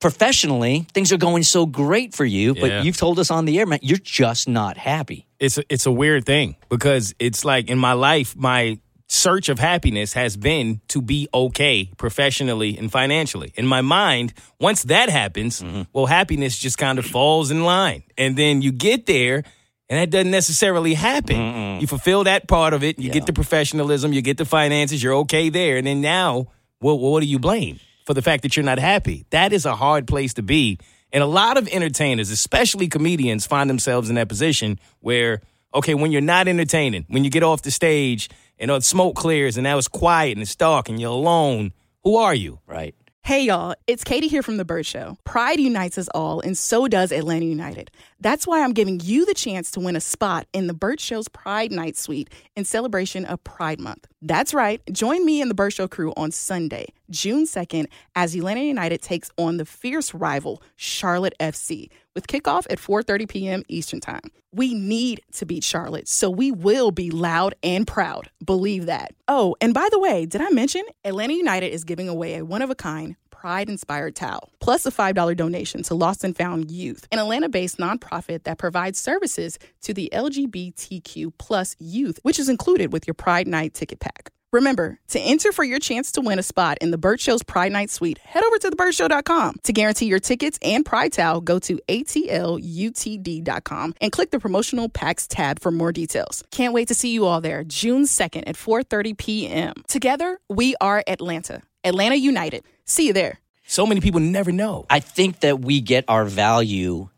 professionally 0.00 0.86
things 0.92 1.12
are 1.12 1.16
going 1.16 1.42
so 1.42 1.66
great 1.66 2.14
for 2.14 2.24
you, 2.24 2.54
but 2.54 2.70
Yeah. 2.70 2.82
you've 2.82 2.96
told 2.96 3.18
us 3.18 3.30
on 3.30 3.44
the 3.44 3.58
air, 3.58 3.66
man, 3.66 3.78
you're 3.82 3.98
just 3.98 4.48
not 4.48 4.76
happy. 4.76 5.26
it's 5.40 5.58
a, 5.58 5.64
it's 5.68 5.84
a 5.86 5.90
weird 5.92 6.24
thing 6.24 6.56
because 6.70 7.14
it's 7.18 7.44
like 7.44 7.68
in 7.68 7.78
my 7.78 7.92
life, 7.92 8.34
my 8.36 8.78
search 9.08 9.48
of 9.50 9.58
happiness 9.58 10.12
has 10.14 10.36
been 10.36 10.80
to 10.88 11.02
be 11.02 11.28
okay 11.34 11.90
professionally 11.98 12.76
and 12.78 12.90
financially. 12.90 13.52
In 13.56 13.66
my 13.66 13.80
mind, 13.82 14.32
once 14.60 14.84
that 14.84 15.08
happens, 15.10 15.60
Mm-hmm. 15.60 15.82
well, 15.92 16.06
happiness 16.06 16.56
just 16.58 16.78
kind 16.78 16.98
of 16.98 17.04
falls 17.06 17.50
in 17.50 17.64
line, 17.64 18.02
and 18.16 18.36
then 18.36 18.62
you 18.62 18.72
get 18.72 19.06
there. 19.06 19.42
And 19.88 19.98
that 20.00 20.10
doesn't 20.10 20.30
necessarily 20.30 20.94
happen. 20.94 21.80
You 21.80 21.86
fulfill 21.86 22.24
that 22.24 22.48
part 22.48 22.72
of 22.72 22.82
it. 22.82 22.98
You 22.98 23.08
Yeah. 23.08 23.12
get 23.14 23.26
the 23.26 23.32
professionalism. 23.34 24.12
You 24.12 24.22
get 24.22 24.38
the 24.38 24.44
finances. 24.46 25.02
You're 25.02 25.14
okay 25.16 25.50
there. 25.50 25.76
And 25.76 25.86
then 25.86 26.00
now, 26.00 26.46
well, 26.80 26.98
what 26.98 27.20
do 27.20 27.26
you 27.26 27.38
blame 27.38 27.80
for 28.06 28.14
the 28.14 28.22
fact 28.22 28.42
that 28.44 28.56
you're 28.56 28.64
not 28.64 28.78
happy? 28.78 29.26
That 29.30 29.52
is 29.52 29.66
a 29.66 29.76
hard 29.76 30.06
place 30.06 30.32
to 30.34 30.42
be. 30.42 30.78
And 31.12 31.22
a 31.22 31.26
lot 31.26 31.56
of 31.58 31.68
entertainers, 31.68 32.30
especially 32.30 32.88
comedians, 32.88 33.46
find 33.46 33.68
themselves 33.70 34.08
in 34.08 34.16
that 34.16 34.28
position 34.28 34.80
where, 35.00 35.42
okay, 35.74 35.94
when 35.94 36.10
you're 36.12 36.20
not 36.22 36.48
entertaining, 36.48 37.04
when 37.08 37.22
you 37.22 37.30
get 37.30 37.42
off 37.42 37.62
the 37.62 37.70
stage 37.70 38.28
and 38.58 38.70
the 38.70 38.80
smoke 38.80 39.14
clears 39.16 39.56
and 39.56 39.64
now 39.64 39.76
it's 39.78 39.86
quiet 39.88 40.32
and 40.32 40.42
it's 40.42 40.56
dark 40.56 40.88
and 40.88 40.98
you're 41.00 41.10
alone, 41.12 41.72
who 42.02 42.16
are 42.16 42.34
you? 42.34 42.58
Right. 42.66 42.94
Hey 43.26 43.46
y'all, 43.46 43.74
it's 43.86 44.04
Katie 44.04 44.28
here 44.28 44.42
from 44.42 44.58
The 44.58 44.66
Bert 44.66 44.84
Show. 44.84 45.16
Pride 45.24 45.58
unites 45.58 45.96
us 45.96 46.08
all, 46.14 46.40
and 46.40 46.58
so 46.58 46.86
does 46.88 47.10
Atlanta 47.10 47.46
United. 47.46 47.90
That's 48.20 48.46
why 48.46 48.62
I'm 48.62 48.74
giving 48.74 49.00
you 49.00 49.24
the 49.24 49.32
chance 49.32 49.70
to 49.70 49.80
win 49.80 49.96
a 49.96 50.00
spot 50.00 50.46
in 50.52 50.66
The 50.66 50.74
Bert 50.74 51.00
Show's 51.00 51.28
Pride 51.28 51.72
Night 51.72 51.96
Suite 51.96 52.28
in 52.54 52.66
celebration 52.66 53.24
of 53.24 53.42
Pride 53.42 53.80
Month. 53.80 54.06
That's 54.20 54.52
right, 54.52 54.82
join 54.92 55.24
me 55.24 55.40
and 55.40 55.50
The 55.50 55.54
Bert 55.54 55.72
Show 55.72 55.88
crew 55.88 56.12
on 56.18 56.32
Sunday, 56.32 56.88
June 57.08 57.46
2nd, 57.46 57.86
as 58.14 58.34
Atlanta 58.34 58.60
United 58.60 59.00
takes 59.00 59.30
on 59.38 59.56
the 59.56 59.64
fierce 59.64 60.12
rival, 60.12 60.62
Charlotte 60.76 61.34
FC, 61.40 61.88
with 62.14 62.26
kickoff 62.26 62.66
at 62.70 62.78
4.30 62.78 63.28
p.m. 63.28 63.62
Eastern 63.68 64.00
Time. 64.00 64.30
We 64.52 64.74
need 64.74 65.20
to 65.32 65.46
beat 65.46 65.64
Charlotte, 65.64 66.08
so 66.08 66.30
we 66.30 66.52
will 66.52 66.90
be 66.90 67.10
loud 67.10 67.54
and 67.62 67.86
proud. 67.86 68.30
Believe 68.44 68.86
that. 68.86 69.12
Oh, 69.26 69.56
and 69.60 69.74
by 69.74 69.88
the 69.90 69.98
way, 69.98 70.26
did 70.26 70.40
I 70.40 70.50
mention 70.50 70.82
Atlanta 71.04 71.34
United 71.34 71.68
is 71.68 71.84
giving 71.84 72.08
away 72.08 72.36
a 72.36 72.44
one-of-a-kind 72.44 73.16
Pride 73.44 73.68
inspired 73.68 74.16
towel, 74.16 74.52
plus 74.58 74.86
a 74.86 74.90
$5 74.90 75.36
donation 75.36 75.82
to 75.82 75.94
Lost 75.94 76.24
and 76.24 76.34
Found 76.34 76.70
Youth, 76.70 77.06
an 77.12 77.18
Atlanta 77.18 77.50
based 77.50 77.76
nonprofit 77.76 78.44
that 78.44 78.56
provides 78.56 78.98
services 78.98 79.58
to 79.82 79.92
the 79.92 80.08
LGBTQ 80.14 81.30
plus 81.36 81.76
youth, 81.78 82.18
which 82.22 82.38
is 82.38 82.48
included 82.48 82.90
with 82.90 83.06
your 83.06 83.12
Pride 83.12 83.46
Night 83.46 83.74
ticket 83.74 84.00
pack. 84.00 84.32
Remember, 84.54 84.98
to 85.08 85.18
enter 85.18 85.50
for 85.50 85.64
your 85.64 85.80
chance 85.80 86.12
to 86.12 86.20
win 86.20 86.38
a 86.38 86.42
spot 86.44 86.78
in 86.80 86.92
the 86.92 86.96
Bert 86.96 87.20
Show's 87.20 87.42
Pride 87.42 87.72
Night 87.72 87.90
Suite, 87.90 88.18
head 88.18 88.44
over 88.44 88.56
to 88.58 88.70
thebertshow.com. 88.70 89.56
To 89.64 89.72
guarantee 89.72 90.06
your 90.06 90.20
tickets 90.20 90.60
and 90.62 90.86
Pride 90.86 91.12
Towel, 91.12 91.40
go 91.40 91.58
to 91.58 91.80
atlutd.com 91.88 93.94
and 94.00 94.12
click 94.12 94.30
the 94.30 94.38
promotional 94.38 94.88
packs 94.88 95.26
tab 95.26 95.58
for 95.58 95.72
more 95.72 95.90
details. 95.90 96.44
Can't 96.52 96.72
wait 96.72 96.86
to 96.86 96.94
see 96.94 97.12
you 97.12 97.26
all 97.26 97.40
there, 97.40 97.64
June 97.64 98.04
2nd 98.04 98.44
at 98.46 98.54
4:30 98.54 99.18
p.m. 99.18 99.74
Together, 99.88 100.38
we 100.48 100.76
are 100.80 101.02
Atlanta. 101.08 101.60
Atlanta 101.82 102.14
United. 102.14 102.62
See 102.84 103.08
you 103.08 103.12
there. 103.12 103.40
So 103.66 103.86
many 103.86 104.00
people 104.00 104.20
never 104.20 104.52
know. 104.52 104.86
I 104.88 105.00
think 105.00 105.40
that 105.40 105.62
we 105.62 105.80
get 105.80 106.04
our 106.06 106.26
value 106.26 107.08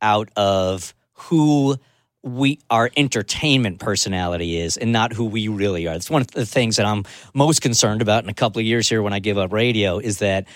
out 0.00 0.30
of 0.34 0.94
who 1.12 1.76
we 2.26 2.58
our 2.68 2.90
entertainment 2.96 3.78
personality 3.78 4.58
is 4.58 4.76
and 4.76 4.92
not 4.92 5.12
who 5.12 5.24
we 5.26 5.46
really 5.48 5.86
are. 5.86 5.92
That's 5.94 6.10
one 6.10 6.22
of 6.22 6.30
the 6.32 6.44
things 6.44 6.76
that 6.76 6.84
I'm 6.84 7.04
most 7.34 7.62
concerned 7.62 8.02
about 8.02 8.24
in 8.24 8.28
a 8.30 8.34
couple 8.34 8.58
of 8.60 8.66
years 8.66 8.88
here 8.88 9.00
when 9.00 9.12
I 9.12 9.20
give 9.20 9.38
up 9.38 9.52
radio 9.52 9.98
is 9.98 10.18
that 10.18 10.46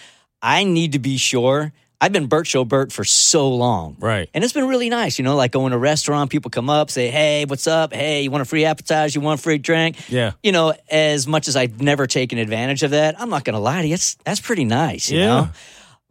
I 0.42 0.64
need 0.64 0.92
to 0.92 0.98
be 0.98 1.16
sure 1.16 1.72
I've 2.02 2.12
been 2.12 2.28
Bert 2.28 2.46
Show 2.46 2.64
Bert 2.64 2.92
for 2.92 3.04
so 3.04 3.50
long. 3.54 3.94
Right. 4.00 4.28
And 4.32 4.42
it's 4.42 4.54
been 4.54 4.66
really 4.66 4.88
nice, 4.88 5.18
you 5.18 5.22
know, 5.22 5.36
like 5.36 5.52
going 5.52 5.70
to 5.72 5.76
a 5.76 5.78
restaurant, 5.78 6.30
people 6.30 6.50
come 6.50 6.70
up, 6.70 6.90
say, 6.90 7.08
Hey, 7.10 7.44
what's 7.44 7.66
up? 7.66 7.92
Hey, 7.92 8.22
you 8.22 8.30
want 8.30 8.40
a 8.40 8.46
free 8.46 8.64
appetizer? 8.64 9.18
You 9.18 9.22
want 9.22 9.38
a 9.38 9.42
free 9.42 9.58
drink? 9.58 9.96
Yeah. 10.08 10.32
You 10.42 10.50
know, 10.52 10.72
as 10.90 11.26
much 11.26 11.46
as 11.46 11.56
I've 11.56 11.80
never 11.82 12.06
taken 12.06 12.38
advantage 12.38 12.82
of 12.82 12.92
that, 12.92 13.20
I'm 13.20 13.28
not 13.30 13.44
gonna 13.44 13.60
lie 13.60 13.82
to 13.82 13.86
you, 13.88 13.94
it's 13.94 14.14
that's 14.24 14.40
pretty 14.40 14.64
nice, 14.64 15.10
you 15.10 15.18
Yeah. 15.20 15.26
know? 15.26 15.48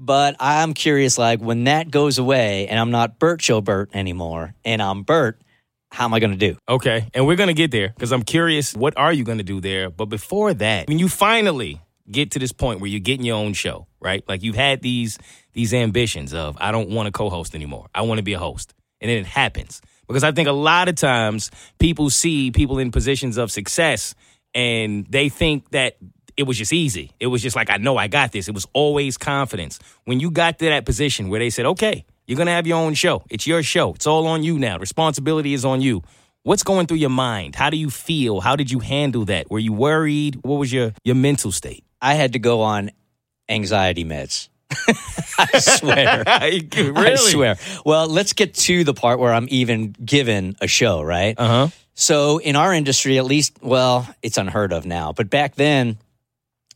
But 0.02 0.36
I'm 0.39 0.74
curious, 0.76 1.17
like 1.17 1.41
when 1.41 1.65
that 1.65 1.91
goes 1.91 2.19
away 2.19 2.67
and 2.67 2.80
I'm 2.80 2.91
not 2.91 3.19
Bert 3.19 3.41
Show 3.41 3.60
Bert 3.60 3.89
anymore 3.93 4.54
and 4.63 4.82
I'm 4.82 5.02
Bert, 5.04 5.41
how 5.91 6.06
am 6.06 6.13
I 6.13 6.19
gonna 6.19 6.36
do? 6.36 6.58
Okay, 6.67 7.10
and 7.13 7.25
we're 7.25 7.36
gonna 7.36 7.54
get 7.54 7.71
there 7.71 7.89
because 7.89 8.12
I'm 8.12 8.23
curious. 8.23 8.75
What 8.75 8.97
are 8.97 9.12
you 9.12 9.23
gonna 9.23 9.43
do 9.43 9.60
there? 9.60 9.89
But 9.89 10.06
before 10.06 10.54
that, 10.56 10.88
when 10.88 10.99
you 10.99 11.08
finally 11.08 11.82
get 12.12 12.32
to 12.32 12.39
this 12.39 12.52
point 12.52 12.80
where 12.80 12.89
you're 12.89 12.99
getting 12.99 13.25
your 13.25 13.38
own 13.38 13.54
show, 13.54 13.88
right? 13.99 14.23
Like 14.28 14.43
you've 14.43 14.56
had 14.56 14.82
these 14.82 15.17
these 15.54 15.73
ambitions 15.73 16.34
of 16.34 16.58
I 16.60 16.71
don't 16.71 16.89
want 16.89 17.08
to 17.08 17.12
co-host 17.12 17.56
anymore. 17.56 17.88
I 17.93 18.02
want 18.02 18.19
to 18.19 18.23
be 18.23 18.34
a 18.34 18.39
host, 18.39 18.73
and 19.02 19.10
then 19.10 19.17
it 19.17 19.25
happens 19.25 19.82
because 20.08 20.23
I 20.23 20.32
think 20.32 20.47
a 20.47 20.54
lot 20.54 20.89
of 20.89 20.95
times 20.95 21.52
people 21.80 22.10
see 22.10 22.52
people 22.52 22.80
in 22.80 22.91
positions 22.91 23.38
of 23.38 23.52
success 23.52 24.15
and 24.54 25.06
they 25.08 25.30
think 25.30 25.69
that 25.71 25.97
it 26.36 26.43
was 26.43 26.58
just 26.58 26.71
easy. 26.71 27.12
It 27.19 27.28
was 27.28 27.41
just 27.41 27.56
like 27.56 27.69
I 27.69 27.78
know 27.78 27.97
I 27.97 28.08
got 28.08 28.32
this. 28.32 28.47
It 28.47 28.54
was 28.54 28.65
always 28.73 29.17
confidence. 29.17 29.80
When 30.06 30.19
you 30.19 30.32
got 30.32 30.60
to 30.60 30.65
that 30.65 30.86
position 30.86 31.30
where 31.30 31.39
they 31.39 31.49
said, 31.49 31.65
"Okay, 31.65 32.06
you're 32.30 32.38
going 32.38 32.46
to 32.46 32.54
have 32.54 32.68
your 32.68 32.78
own 32.78 32.94
show. 32.94 33.24
It's 33.30 33.48
your 33.48 33.63
show. 33.63 33.94
It's 33.96 34.06
all 34.06 34.28
on 34.28 34.44
you 34.44 34.60
now. 34.60 34.78
Responsibility 34.78 35.54
is 35.54 35.65
on 35.65 35.82
you." 35.82 36.04
What's 36.44 36.63
going 36.63 36.88
through 36.88 36.98
your 36.98 37.10
mind? 37.10 37.56
How 37.56 37.70
do 37.70 37.76
you 37.76 37.89
feel? 37.89 38.39
How 38.39 38.56
did 38.56 38.72
you 38.72 38.80
handle 38.80 39.26
that? 39.26 39.52
Were 39.52 39.60
you 39.60 39.74
worried? 39.74 40.39
What 40.42 40.56
was 40.56 40.72
your 40.72 40.94
your 41.04 41.15
mental 41.15 41.52
state? 41.52 41.84
I 42.02 42.13
had 42.13 42.34
to 42.34 42.39
go 42.39 42.62
on 42.62 42.92
anxiety 43.50 44.06
meds. 44.06 44.48
I 45.38 45.60
swear. 45.60 46.24
really? 46.76 46.96
I 46.96 47.15
swear. 47.15 47.56
Well, 47.86 48.08
let's 48.08 48.34
get 48.34 48.54
to 48.54 48.84
the 48.84 48.94
part 48.94 49.20
where 49.20 49.34
I'm 49.34 49.48
even 49.50 49.92
given 49.92 50.56
a 50.62 50.68
show, 50.68 51.02
right? 51.02 51.36
Uh 51.38 51.48
huh. 51.48 51.68
So 51.94 52.38
in 52.38 52.56
our 52.56 52.74
industry, 52.74 53.18
at 53.18 53.26
least, 53.26 53.58
well, 53.62 54.08
it's 54.22 54.38
unheard 54.38 54.72
of 54.72 54.86
now, 54.86 55.12
but 55.12 55.30
back 55.30 55.56
then, 55.56 55.98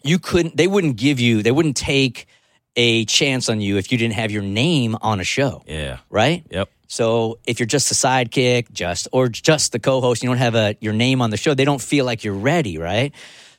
you 0.03 0.19
couldn't, 0.19 0.57
they 0.57 0.67
wouldn't 0.67 0.97
give 0.97 1.21
you, 1.21 1.41
they 1.41 1.51
wouldn't 1.51 1.77
take 1.77 2.27
a 2.75 3.05
chance 3.05 3.49
on 3.49 3.61
you 3.61 3.77
if 3.77 3.91
you 3.91 3.97
didn't 3.97 4.15
have 4.15 4.31
your 4.31 4.41
name 4.43 4.95
on 5.01 5.19
a 5.19 5.23
show, 5.23 5.63
Yeah. 5.67 5.97
right? 6.09 6.43
Yep. 6.49 6.69
So 6.87 7.39
if 7.45 7.59
you're 7.59 7.67
just 7.67 7.91
a 7.91 7.95
sidekick, 7.95 8.71
just 8.71 9.07
or 9.11 9.27
just 9.27 9.71
the 9.71 9.79
co-host, 9.79 10.21
you 10.23 10.29
don't 10.29 10.37
have 10.37 10.55
a 10.55 10.75
your 10.79 10.93
name 10.93 11.21
on 11.21 11.29
the 11.31 11.37
show. 11.37 11.53
They 11.53 11.65
don't 11.65 11.81
feel 11.81 12.05
like 12.05 12.23
you're 12.23 12.33
ready, 12.35 12.77
right? 12.77 13.13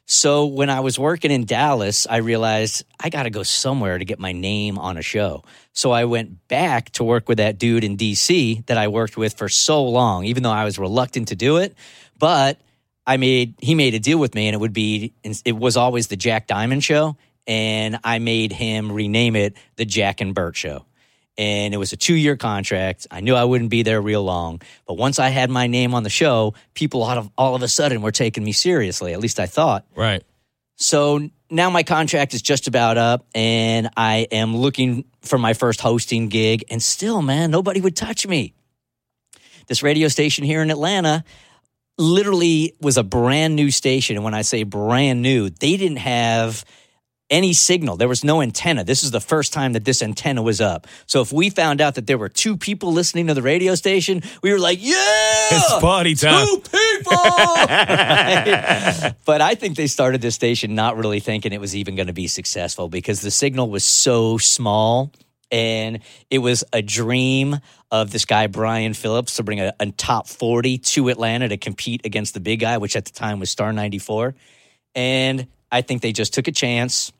So 0.06 0.46
when 0.46 0.68
I 0.68 0.80
was 0.80 0.98
working 0.98 1.30
in 1.30 1.44
Dallas, 1.46 2.06
I 2.08 2.18
realized 2.18 2.84
I 3.00 3.08
got 3.08 3.22
to 3.22 3.30
go 3.30 3.42
somewhere 3.42 3.96
to 3.98 4.04
get 4.04 4.18
my 4.18 4.32
name 4.32 4.78
on 4.78 4.98
a 4.98 5.02
show. 5.02 5.42
So 5.72 5.92
I 5.92 6.04
went 6.04 6.46
back 6.46 6.90
to 6.92 7.04
work 7.04 7.26
with 7.28 7.38
that 7.38 7.58
dude 7.58 7.84
in 7.84 7.96
DC 7.96 8.66
that 8.66 8.76
I 8.76 8.88
worked 8.88 9.16
with 9.16 9.34
for 9.38 9.48
so 9.48 9.82
long, 9.82 10.24
even 10.26 10.42
though 10.42 10.50
I 10.50 10.64
was 10.64 10.78
reluctant 10.78 11.28
to 11.28 11.36
do 11.36 11.56
it. 11.56 11.74
But 12.18 12.60
I 13.06 13.16
made 13.16 13.54
he 13.60 13.74
made 13.74 13.94
a 13.94 13.98
deal 13.98 14.18
with 14.18 14.34
me, 14.34 14.46
and 14.46 14.54
it 14.54 14.58
would 14.58 14.72
be 14.74 15.12
it 15.24 15.56
was 15.56 15.76
always 15.76 16.08
the 16.08 16.16
Jack 16.16 16.46
Diamond 16.46 16.84
Show, 16.84 17.16
and 17.46 17.98
I 18.04 18.18
made 18.18 18.52
him 18.52 18.90
rename 18.90 19.36
it 19.36 19.56
the 19.76 19.84
Jack 19.84 20.20
and 20.20 20.34
Bert 20.34 20.56
Show 20.56 20.84
and 21.36 21.74
it 21.74 21.76
was 21.76 21.92
a 21.92 21.96
two 21.96 22.14
year 22.14 22.36
contract. 22.36 23.06
I 23.10 23.20
knew 23.20 23.34
I 23.34 23.44
wouldn't 23.44 23.70
be 23.70 23.82
there 23.82 24.00
real 24.00 24.22
long, 24.22 24.62
but 24.86 24.94
once 24.94 25.18
I 25.18 25.28
had 25.28 25.50
my 25.50 25.66
name 25.66 25.94
on 25.94 26.02
the 26.02 26.10
show, 26.10 26.54
people 26.74 27.02
all 27.02 27.18
of, 27.18 27.30
all 27.36 27.54
of 27.54 27.62
a 27.62 27.68
sudden 27.68 28.02
were 28.02 28.12
taking 28.12 28.44
me 28.44 28.52
seriously. 28.52 29.12
At 29.12 29.20
least 29.20 29.40
I 29.40 29.46
thought. 29.46 29.86
Right. 29.96 30.22
So 30.76 31.30
now 31.50 31.70
my 31.70 31.82
contract 31.82 32.34
is 32.34 32.42
just 32.42 32.66
about 32.66 32.98
up, 32.98 33.26
and 33.34 33.90
I 33.96 34.26
am 34.32 34.56
looking 34.56 35.04
for 35.22 35.38
my 35.38 35.54
first 35.54 35.80
hosting 35.80 36.28
gig. 36.28 36.64
And 36.70 36.82
still, 36.82 37.22
man, 37.22 37.50
nobody 37.50 37.80
would 37.80 37.96
touch 37.96 38.26
me. 38.26 38.54
This 39.66 39.82
radio 39.82 40.08
station 40.08 40.44
here 40.44 40.62
in 40.62 40.70
Atlanta 40.70 41.24
literally 41.96 42.74
was 42.80 42.96
a 42.96 43.04
brand 43.04 43.54
new 43.54 43.70
station. 43.70 44.16
And 44.16 44.24
when 44.24 44.34
I 44.34 44.42
say 44.42 44.64
brand 44.64 45.22
new, 45.22 45.48
they 45.48 45.76
didn't 45.76 45.98
have 45.98 46.64
any 47.34 47.52
signal. 47.52 47.96
There 47.96 48.06
was 48.08 48.22
no 48.22 48.40
antenna. 48.40 48.84
This 48.84 49.02
is 49.02 49.10
the 49.10 49.20
first 49.20 49.52
time 49.52 49.72
that 49.72 49.84
this 49.84 50.02
antenna 50.02 50.40
was 50.40 50.60
up. 50.60 50.86
So 51.06 51.20
if 51.20 51.32
we 51.32 51.50
found 51.50 51.80
out 51.80 51.96
that 51.96 52.06
there 52.06 52.16
were 52.16 52.28
two 52.28 52.56
people 52.56 52.92
listening 52.92 53.26
to 53.26 53.34
the 53.34 53.42
radio 53.42 53.74
station, 53.74 54.22
we 54.40 54.52
were 54.52 54.60
like, 54.60 54.78
yeah, 54.80 54.94
It's 55.50 55.80
party 55.80 56.14
time. 56.14 56.46
two 56.46 56.58
people. 56.60 57.12
Right? 57.16 59.14
But 59.24 59.40
I 59.40 59.54
think 59.56 59.76
they 59.76 59.86
started 59.88 60.20
this 60.20 60.34
station 60.34 60.74
not 60.74 60.96
really 60.96 61.18
thinking 61.20 61.52
it 61.52 61.60
was 61.60 61.74
even 61.74 61.96
going 61.96 62.06
to 62.06 62.12
be 62.12 62.28
successful 62.28 62.88
because 62.88 63.20
the 63.20 63.30
signal 63.30 63.68
was 63.68 63.84
so 63.84 64.38
small. 64.38 65.10
And 65.50 66.00
it 66.30 66.38
was 66.38 66.62
a 66.72 66.82
dream 66.82 67.58
of 67.90 68.10
this 68.10 68.24
guy, 68.24 68.46
Brian 68.46 68.94
Phillips, 68.94 69.36
to 69.36 69.42
bring 69.42 69.60
a, 69.60 69.72
a 69.80 69.90
top 69.92 70.28
40 70.28 70.78
to 70.78 71.08
Atlanta 71.08 71.48
to 71.48 71.56
compete 71.56 72.02
against 72.04 72.34
the 72.34 72.40
big 72.40 72.60
guy, 72.60 72.78
which 72.78 72.96
at 72.96 73.04
the 73.06 73.12
time 73.12 73.40
was 73.40 73.50
Star 73.50 73.72
94. 73.72 74.34
And 74.94 75.46
I 75.70 75.82
think 75.82 76.02
they 76.02 76.12
just 76.12 76.32
took 76.34 76.46
a 76.48 76.52
chance. 76.52 77.12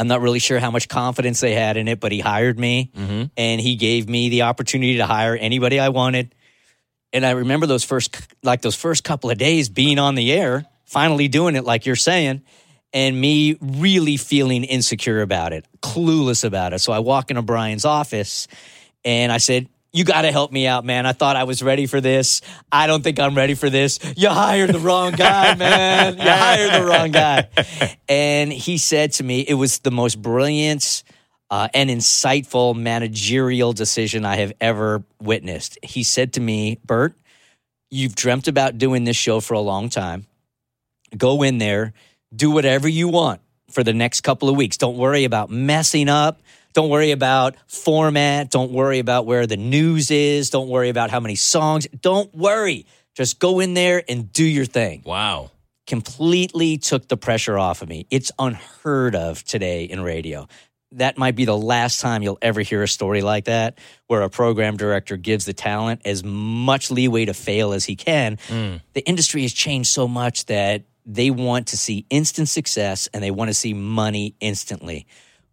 I'm 0.00 0.08
not 0.08 0.22
really 0.22 0.38
sure 0.38 0.58
how 0.58 0.70
much 0.70 0.88
confidence 0.88 1.40
they 1.40 1.54
had 1.54 1.76
in 1.76 1.86
it, 1.86 2.00
but 2.00 2.10
he 2.10 2.20
hired 2.20 2.58
me 2.58 2.90
mm-hmm. 2.96 3.24
and 3.36 3.60
he 3.60 3.76
gave 3.76 4.08
me 4.08 4.30
the 4.30 4.42
opportunity 4.42 4.96
to 4.96 5.04
hire 5.04 5.36
anybody 5.36 5.78
I 5.78 5.90
wanted. 5.90 6.34
And 7.12 7.26
I 7.26 7.32
remember 7.32 7.66
those 7.66 7.84
first, 7.84 8.16
like 8.42 8.62
those 8.62 8.76
first 8.76 9.04
couple 9.04 9.30
of 9.30 9.36
days 9.36 9.68
being 9.68 9.98
on 9.98 10.14
the 10.14 10.32
air, 10.32 10.64
finally 10.86 11.28
doing 11.28 11.54
it, 11.54 11.64
like 11.64 11.84
you're 11.84 11.96
saying, 11.96 12.40
and 12.94 13.20
me 13.20 13.58
really 13.60 14.16
feeling 14.16 14.64
insecure 14.64 15.20
about 15.20 15.52
it, 15.52 15.66
clueless 15.82 16.44
about 16.44 16.72
it. 16.72 16.78
So 16.78 16.94
I 16.94 17.00
walk 17.00 17.30
into 17.30 17.42
Brian's 17.42 17.84
office 17.84 18.48
and 19.04 19.30
I 19.30 19.36
said, 19.36 19.68
you 19.92 20.04
got 20.04 20.22
to 20.22 20.32
help 20.32 20.52
me 20.52 20.66
out, 20.66 20.84
man. 20.84 21.06
I 21.06 21.12
thought 21.12 21.36
I 21.36 21.44
was 21.44 21.62
ready 21.62 21.86
for 21.86 22.00
this. 22.00 22.40
I 22.70 22.86
don't 22.86 23.02
think 23.02 23.18
I'm 23.18 23.34
ready 23.34 23.54
for 23.54 23.68
this. 23.68 23.98
You 24.16 24.28
hired 24.28 24.70
the 24.70 24.78
wrong 24.78 25.12
guy, 25.12 25.54
man. 25.56 26.16
You 26.16 26.30
hired 26.30 26.82
the 26.82 26.86
wrong 26.86 27.10
guy. 27.10 27.48
And 28.08 28.52
he 28.52 28.78
said 28.78 29.12
to 29.14 29.24
me, 29.24 29.40
it 29.40 29.54
was 29.54 29.80
the 29.80 29.90
most 29.90 30.20
brilliant 30.22 31.02
uh, 31.50 31.68
and 31.74 31.90
insightful 31.90 32.76
managerial 32.76 33.72
decision 33.72 34.24
I 34.24 34.36
have 34.36 34.52
ever 34.60 35.02
witnessed. 35.20 35.78
He 35.82 36.04
said 36.04 36.34
to 36.34 36.40
me, 36.40 36.78
Bert, 36.84 37.14
you've 37.90 38.14
dreamt 38.14 38.46
about 38.46 38.78
doing 38.78 39.04
this 39.04 39.16
show 39.16 39.40
for 39.40 39.54
a 39.54 39.60
long 39.60 39.88
time. 39.88 40.26
Go 41.16 41.42
in 41.42 41.58
there, 41.58 41.92
do 42.34 42.52
whatever 42.52 42.86
you 42.88 43.08
want 43.08 43.40
for 43.68 43.82
the 43.82 43.92
next 43.92 44.20
couple 44.20 44.48
of 44.48 44.56
weeks. 44.56 44.76
Don't 44.76 44.96
worry 44.96 45.24
about 45.24 45.50
messing 45.50 46.08
up. 46.08 46.40
Don't 46.72 46.88
worry 46.88 47.10
about 47.10 47.56
format. 47.66 48.50
Don't 48.50 48.72
worry 48.72 49.00
about 49.00 49.26
where 49.26 49.46
the 49.46 49.56
news 49.56 50.10
is. 50.10 50.50
Don't 50.50 50.68
worry 50.68 50.88
about 50.88 51.10
how 51.10 51.20
many 51.20 51.34
songs. 51.34 51.86
Don't 52.00 52.32
worry. 52.34 52.86
Just 53.14 53.38
go 53.38 53.60
in 53.60 53.74
there 53.74 54.02
and 54.08 54.32
do 54.32 54.44
your 54.44 54.64
thing. 54.64 55.02
Wow. 55.04 55.50
Completely 55.86 56.78
took 56.78 57.08
the 57.08 57.16
pressure 57.16 57.58
off 57.58 57.82
of 57.82 57.88
me. 57.88 58.06
It's 58.10 58.30
unheard 58.38 59.16
of 59.16 59.42
today 59.44 59.84
in 59.84 60.00
radio. 60.00 60.46
That 60.92 61.18
might 61.18 61.36
be 61.36 61.44
the 61.44 61.56
last 61.56 62.00
time 62.00 62.22
you'll 62.22 62.38
ever 62.42 62.62
hear 62.62 62.82
a 62.82 62.88
story 62.88 63.22
like 63.22 63.44
that, 63.44 63.78
where 64.06 64.22
a 64.22 64.30
program 64.30 64.76
director 64.76 65.16
gives 65.16 65.44
the 65.44 65.52
talent 65.52 66.02
as 66.04 66.24
much 66.24 66.90
leeway 66.90 67.26
to 67.26 67.34
fail 67.34 67.72
as 67.72 67.84
he 67.84 67.94
can. 67.94 68.38
Hmm. 68.48 68.76
The 68.94 69.06
industry 69.06 69.42
has 69.42 69.52
changed 69.52 69.90
so 69.90 70.08
much 70.08 70.46
that 70.46 70.84
they 71.06 71.30
want 71.30 71.68
to 71.68 71.76
see 71.76 72.06
instant 72.10 72.48
success 72.48 73.08
and 73.12 73.22
they 73.22 73.30
want 73.30 73.48
to 73.48 73.54
see 73.54 73.72
money 73.72 74.34
instantly 74.40 75.06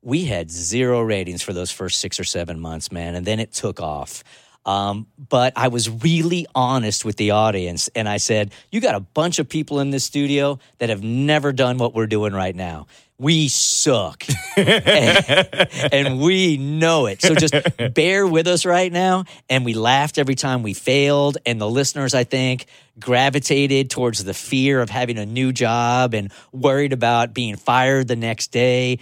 we 0.07 0.23
had 0.23 0.49
zero 0.49 1.01
ratings 1.01 1.41
for 1.41 1.51
those 1.51 1.69
first 1.69 1.99
six 1.99 2.17
or 2.17 2.23
seven 2.23 2.61
months, 2.61 2.93
man, 2.93 3.13
and 3.13 3.27
then 3.27 3.41
it 3.41 3.51
took 3.51 3.81
off. 3.81 4.23
Um, 4.65 5.07
but 5.17 5.51
I 5.57 5.67
was 5.67 5.89
really 5.89 6.47
honest 6.55 7.03
with 7.03 7.17
the 7.17 7.31
audience, 7.31 7.89
and 7.93 8.07
I 8.07 8.15
said, 8.15 8.53
"You 8.71 8.79
got 8.79 8.95
a 8.95 9.01
bunch 9.01 9.37
of 9.37 9.49
people 9.49 9.81
in 9.81 9.89
this 9.89 10.05
studio 10.05 10.59
that 10.77 10.87
have 10.87 11.03
never 11.03 11.51
done 11.51 11.77
what 11.77 11.93
we're 11.93 12.07
doing 12.07 12.31
right 12.31 12.55
now. 12.55 12.87
We 13.17 13.49
suck, 13.49 14.23
and, 14.55 15.67
and 15.91 16.21
we 16.21 16.55
know 16.55 17.07
it. 17.07 17.21
So 17.21 17.35
just 17.35 17.53
bear 17.93 18.25
with 18.25 18.47
us 18.47 18.65
right 18.65 18.91
now." 18.91 19.25
And 19.49 19.65
we 19.65 19.73
laughed 19.73 20.17
every 20.17 20.35
time 20.35 20.63
we 20.63 20.73
failed, 20.73 21.37
and 21.45 21.59
the 21.59 21.69
listeners, 21.69 22.13
I 22.13 22.23
think, 22.23 22.67
gravitated 22.97 23.89
towards 23.89 24.23
the 24.23 24.33
fear 24.33 24.79
of 24.79 24.89
having 24.89 25.17
a 25.17 25.25
new 25.25 25.51
job 25.51 26.13
and 26.13 26.31
worried 26.53 26.93
about 26.93 27.33
being 27.33 27.57
fired 27.57 28.07
the 28.07 28.15
next 28.15 28.53
day 28.53 28.99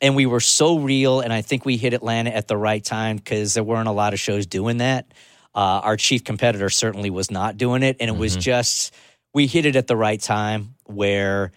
and 0.00 0.14
we 0.14 0.26
were 0.26 0.40
so 0.40 0.78
real 0.78 1.20
and 1.20 1.32
i 1.32 1.42
think 1.42 1.64
we 1.64 1.76
hit 1.76 1.94
atlanta 1.94 2.30
at 2.30 2.48
the 2.48 2.56
right 2.56 2.84
time 2.84 3.16
because 3.16 3.54
there 3.54 3.64
weren't 3.64 3.88
a 3.88 3.92
lot 3.92 4.12
of 4.12 4.20
shows 4.20 4.46
doing 4.46 4.78
that. 4.78 5.12
Uh, 5.54 5.80
our 5.82 5.96
chief 5.96 6.22
competitor 6.22 6.70
certainly 6.70 7.10
was 7.10 7.30
not 7.30 7.56
doing 7.56 7.82
it 7.82 7.96
and 8.00 8.08
it 8.08 8.16
was 8.16 8.36
just 8.36 8.94
we 9.34 9.46
hit 9.46 9.66
it 9.66 9.76
at 9.76 9.86
the 9.86 9.96
right 9.96 10.20
time 10.20 10.74
where 10.84 11.52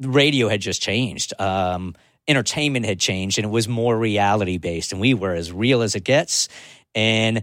radio 0.00 0.48
had 0.48 0.60
just 0.60 0.82
changed 0.82 1.32
um, 1.40 1.94
entertainment 2.26 2.84
had 2.84 2.98
changed 2.98 3.38
and 3.38 3.46
it 3.46 3.50
was 3.50 3.68
more 3.68 3.96
reality 3.96 4.58
based 4.58 4.92
and 4.92 5.00
we 5.00 5.14
were 5.14 5.34
as 5.34 5.52
real 5.52 5.82
as 5.82 5.94
it 5.94 6.04
gets. 6.04 6.48
And 6.94 7.42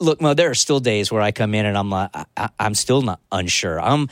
look 0.00 0.20
Moe 0.20 0.34
there 0.34 0.50
are 0.50 0.54
still 0.54 0.80
days 0.80 1.12
where 1.12 1.22
i 1.22 1.30
come 1.30 1.54
in 1.54 1.64
and 1.64 1.78
i'm 1.78 1.88
like 1.88 2.10
I, 2.36 2.48
i'm 2.58 2.74
still 2.74 3.02
not 3.02 3.20
unsure. 3.30 3.80
I'm 3.80 4.08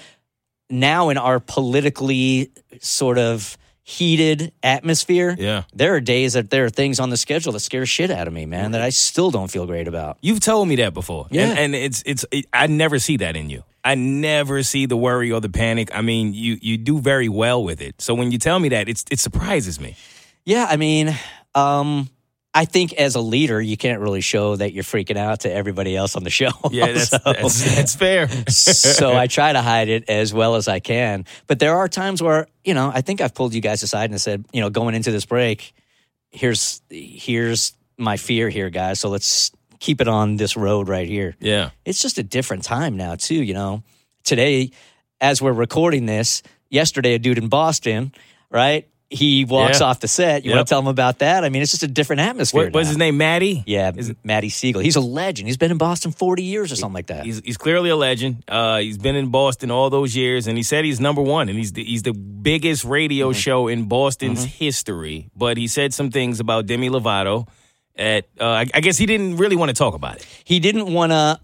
now 0.71 1.09
in 1.09 1.19
our 1.19 1.41
politically 1.41 2.51
sort 2.81 3.19
of 3.19 3.57
heated 3.89 4.53
atmosphere. 4.65 5.37
Yeah. 5.39 5.63
There 5.73 5.95
are 5.95 6.01
days 6.01 6.33
that 6.33 6.51
there 6.51 6.65
are 6.65 6.71
things 6.71 6.99
on 6.99 7.11
the 7.11 7.17
schedule 7.17 7.53
that 7.53 7.61
scare 7.61 7.87
shit 7.87 8.11
out 8.11 8.27
of 8.27 8.33
me, 8.33 8.45
man, 8.45 8.73
that 8.73 8.83
I 8.83 8.89
still 8.89 9.31
don't 9.31 9.49
feel 9.49 9.65
great 9.65 9.87
about. 9.87 10.19
You've 10.21 10.41
told 10.41 10.67
me 10.67 10.75
that 10.77 10.93
before. 10.93 11.29
Yeah. 11.31 11.51
And, 11.51 11.59
and 11.59 11.75
it's 11.77 12.03
it's 12.05 12.27
it, 12.33 12.47
I 12.53 12.67
never 12.67 12.99
see 12.99 13.19
that 13.19 13.37
in 13.37 13.49
you. 13.49 13.63
I 13.85 13.95
never 13.95 14.65
see 14.65 14.87
the 14.87 14.97
worry 14.97 15.31
or 15.31 15.41
the 15.41 15.49
panic. 15.49 15.91
I 15.95 16.01
mean, 16.03 16.35
you 16.35 16.59
you 16.61 16.79
do 16.79 16.99
very 16.99 17.29
well 17.29 17.63
with 17.63 17.81
it. 17.81 18.03
So 18.03 18.13
when 18.13 18.33
you 18.33 18.39
tell 18.39 18.59
me 18.59 18.71
that, 18.71 18.89
it's 18.89 19.05
it 19.09 19.21
surprises 19.21 19.79
me. 19.79 19.95
Yeah, 20.45 20.67
I 20.69 20.77
mean, 20.77 21.17
um, 21.55 22.11
I 22.57 22.65
think 22.65 22.95
as 22.95 23.15
a 23.15 23.21
leader, 23.21 23.61
you 23.61 23.77
can't 23.77 24.01
really 24.01 24.23
show 24.23 24.57
that 24.57 24.73
you're 24.73 24.83
freaking 24.85 25.17
out 25.19 25.41
to 25.41 25.53
everybody 25.53 25.95
else 25.95 26.17
on 26.17 26.25
the 26.25 26.31
show. 26.31 26.49
Yeah, 26.71 26.93
that's 26.93 27.11
So- 27.11 27.19
that's, 27.25 27.75
that's 27.77 27.95
fair. 27.95 28.29
so 28.49 29.15
I 29.15 29.27
try 29.39 29.53
to 29.53 29.61
hide 29.63 29.89
it 29.89 30.09
as 30.09 30.33
well 30.33 30.55
as 30.57 30.67
I 30.67 30.81
can. 30.81 31.27
But 31.47 31.59
there 31.59 31.77
are 31.77 31.89
times 31.89 32.23
where, 32.23 32.47
you 32.65 32.75
know, 32.75 32.91
I 32.93 33.03
think 33.03 33.21
I've 33.21 33.35
pulled 33.35 33.55
you 33.55 33.61
guys 33.61 33.83
aside 33.83 34.11
and 34.11 34.21
said, 34.21 34.45
you 34.53 34.61
know, 34.63 34.71
going 34.71 34.95
into 34.95 35.11
this 35.13 35.27
break, 35.27 35.75
here's 36.31 36.81
here's 36.91 37.75
my 37.99 38.17
fear 38.17 38.49
here, 38.49 38.71
guys. 38.71 39.01
So 39.01 39.09
let's 39.11 39.53
keep 39.79 40.01
it 40.01 40.09
on 40.09 40.37
this 40.37 40.57
road 40.57 40.89
right 40.89 41.07
here. 41.09 41.37
yeah. 41.41 41.71
It's 41.85 42.01
just 42.01 42.19
a 42.19 42.23
different 42.23 42.65
time 42.65 42.97
now, 42.97 43.15
too, 43.17 43.35
you 43.43 43.53
know. 43.55 43.83
Today, 44.25 44.71
as 45.21 45.41
we're 45.43 45.53
recording 45.53 46.07
this, 46.07 46.43
yesterday 46.71 47.15
a 47.15 47.19
dude 47.19 47.39
in 47.39 47.49
Boston, 47.49 48.13
right? 48.51 48.89
He 49.09 49.45
walks 49.45 49.81
Yeah. 49.81 49.87
off 49.87 50.01
the 50.01 50.09
set. 50.09 50.45
You 50.45 50.51
Yep. 50.51 50.57
want 50.57 50.67
to 50.67 50.71
tell 50.73 50.81
him 50.81 50.87
about 50.89 51.21
that? 51.21 51.45
I 51.45 51.49
mean, 51.49 51.63
it's 51.63 51.71
just 51.71 51.85
a 51.85 51.89
different 51.89 52.21
atmosphere. 52.23 52.65
What, 52.65 52.73
what's 52.75 52.89
his 52.89 52.97
name? 52.97 53.17
Matty. 53.17 53.63
Yeah, 53.65 53.93
Matty 54.25 54.49
Siegel. 54.49 54.81
He's 54.83 54.97
a 54.97 55.01
legend. 55.01 55.47
He's 55.47 55.57
been 55.57 55.71
in 55.71 55.79
Boston 55.79 56.11
40 56.11 56.43
years 56.43 56.73
or 56.73 56.77
something 56.77 56.95
like 56.95 57.07
that. 57.07 57.25
He's, 57.25 57.41
he's 57.45 57.57
clearly 57.57 57.91
a 57.91 57.97
legend. 57.97 58.43
Uh, 58.49 58.79
he's 58.79 58.99
been 58.99 59.15
in 59.15 59.29
Boston 59.29 59.71
all 59.71 59.91
those 59.91 60.17
years, 60.17 60.49
and 60.49 60.57
he 60.57 60.65
said 60.65 60.85
he's 60.85 60.99
number 60.99 61.23
one, 61.23 61.49
and 61.49 61.57
he's 61.57 61.73
the, 61.73 61.85
he's 61.85 62.03
the 62.03 62.13
biggest 62.13 62.85
radio 62.85 63.31
Mm-hmm. 63.31 63.39
show 63.39 63.69
in 63.69 63.85
Boston's 63.85 64.45
history. 64.45 65.31
But 65.37 65.57
he 65.57 65.69
said 65.69 65.95
some 65.95 66.11
things 66.11 66.41
about 66.41 66.67
Demi 66.67 66.91
Lovato. 66.91 67.47
At 67.99 68.27
uh, 68.41 68.45
I, 68.45 68.67
I 68.75 68.81
guess 68.81 68.99
he 68.99 69.07
didn't 69.07 69.37
really 69.39 69.57
want 69.57 69.71
to 69.71 69.75
talk 69.75 69.95
about 69.95 70.17
it. 70.17 70.27
he 70.45 70.59
didn't 70.61 70.93
want 70.93 71.13
to 71.13 71.41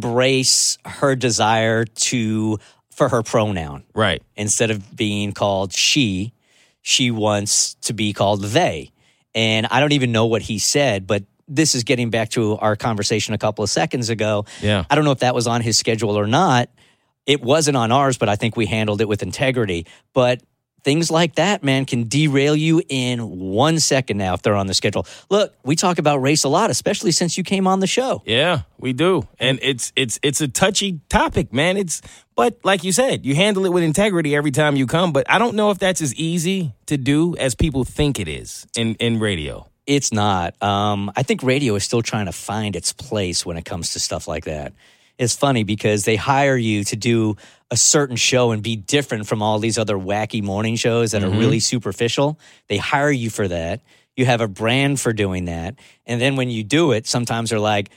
embrace 0.00 0.78
her 0.84 1.16
desire 1.16 1.84
to 1.84 2.58
for 2.90 3.08
her 3.08 3.22
pronoun 3.22 3.82
Right. 3.94 4.22
instead 4.36 4.70
of 4.70 4.96
being 4.96 5.32
called 5.32 5.72
she 5.72 6.32
she 6.86 7.10
wants 7.10 7.74
to 7.80 7.92
be 7.92 8.12
called 8.12 8.44
they. 8.44 8.92
And 9.34 9.66
i 9.66 9.80
don't 9.80 9.90
even 9.90 10.12
know 10.12 10.26
what 10.26 10.40
he 10.40 10.60
said 10.60 11.06
but 11.06 11.24
this 11.48 11.74
is 11.74 11.82
getting 11.82 12.10
back 12.10 12.30
to 12.30 12.56
our 12.58 12.76
conversation 12.76 13.34
a 13.34 13.38
couple 13.38 13.64
of 13.64 13.70
seconds 13.70 14.08
ago. 14.08 14.44
Yeah. 14.62 14.84
i 14.88 14.94
don't 14.94 15.04
know 15.04 15.10
if 15.10 15.18
that 15.18 15.34
was 15.34 15.48
on 15.48 15.62
his 15.62 15.76
schedule 15.76 16.16
or 16.16 16.28
not. 16.28 16.70
It 17.26 17.42
wasn't 17.42 17.76
on 17.76 17.90
ours 17.90 18.18
but 18.18 18.28
i 18.28 18.36
think 18.36 18.56
we 18.56 18.66
handled 18.66 19.00
it 19.00 19.08
with 19.08 19.24
integrity. 19.24 19.86
But 20.14 20.42
things 20.86 21.10
like 21.10 21.34
that 21.34 21.64
man 21.64 21.84
can 21.84 22.04
derail 22.06 22.54
you 22.54 22.80
in 22.88 23.18
one 23.18 23.80
second 23.80 24.16
now 24.18 24.34
if 24.34 24.42
they're 24.42 24.54
on 24.54 24.68
the 24.68 24.74
schedule 24.74 25.04
look 25.28 25.52
we 25.64 25.74
talk 25.74 25.98
about 25.98 26.22
race 26.22 26.44
a 26.44 26.48
lot 26.48 26.70
especially 26.70 27.10
since 27.10 27.36
you 27.36 27.42
came 27.42 27.66
on 27.66 27.80
the 27.80 27.86
show 27.88 28.22
Yeah, 28.24 28.62
we 28.78 28.92
do, 28.92 29.26
and 29.40 29.58
it's 29.62 29.92
it's 29.96 30.18
it's 30.22 30.40
a 30.40 30.48
touchy 30.48 31.00
topic, 31.08 31.52
man. 31.52 31.76
It's 31.76 32.02
but 32.34 32.58
like 32.62 32.84
you 32.84 32.92
said, 32.92 33.24
you 33.24 33.34
handle 33.34 33.64
it 33.64 33.72
with 33.72 33.82
integrity 33.82 34.36
every 34.36 34.50
time 34.50 34.76
you 34.76 34.86
come. 34.86 35.12
But 35.12 35.28
I 35.30 35.38
don't 35.38 35.56
know 35.56 35.70
if 35.70 35.78
that's 35.78 36.02
as 36.02 36.14
easy 36.14 36.74
to 36.86 36.96
do 36.98 37.36
as 37.36 37.54
people 37.54 37.84
think 37.84 38.20
it 38.20 38.28
is 38.28 38.66
in 38.76 38.94
in 38.96 39.18
radio. 39.18 39.66
It's 39.86 40.12
not. 40.12 40.60
Um, 40.62 41.10
I 41.16 41.22
think 41.22 41.42
radio 41.42 41.74
is 41.76 41.84
still 41.84 42.02
trying 42.02 42.26
to 42.26 42.32
find 42.32 42.76
its 42.76 42.92
place 42.92 43.46
when 43.46 43.56
it 43.56 43.64
comes 43.64 43.92
to 43.92 44.00
stuff 44.00 44.28
like 44.28 44.44
that. 44.44 44.72
It's 45.18 45.34
funny 45.34 45.64
because 45.64 46.04
they 46.04 46.16
hire 46.16 46.56
you 46.56 46.84
to 46.84 46.96
do 46.96 47.36
a 47.70 47.76
certain 47.76 48.16
show 48.16 48.52
and 48.52 48.62
be 48.62 48.76
different 48.76 49.26
from 49.26 49.42
all 49.42 49.58
these 49.58 49.78
other 49.78 49.96
wacky 49.96 50.42
morning 50.42 50.76
shows 50.76 51.12
that 51.12 51.22
are 51.22 51.28
mm-hmm. 51.28 51.38
really 51.38 51.60
superficial. 51.60 52.38
They 52.68 52.76
hire 52.76 53.10
you 53.10 53.30
for 53.30 53.48
that. 53.48 53.80
You 54.14 54.26
have 54.26 54.40
a 54.40 54.48
brand 54.48 55.00
for 55.00 55.12
doing 55.12 55.46
that. 55.46 55.74
And 56.06 56.20
then 56.20 56.36
when 56.36 56.48
you 56.48 56.64
do 56.64 56.92
it, 56.92 57.06
sometimes 57.06 57.50
they're 57.50 57.58
like, 57.58 57.90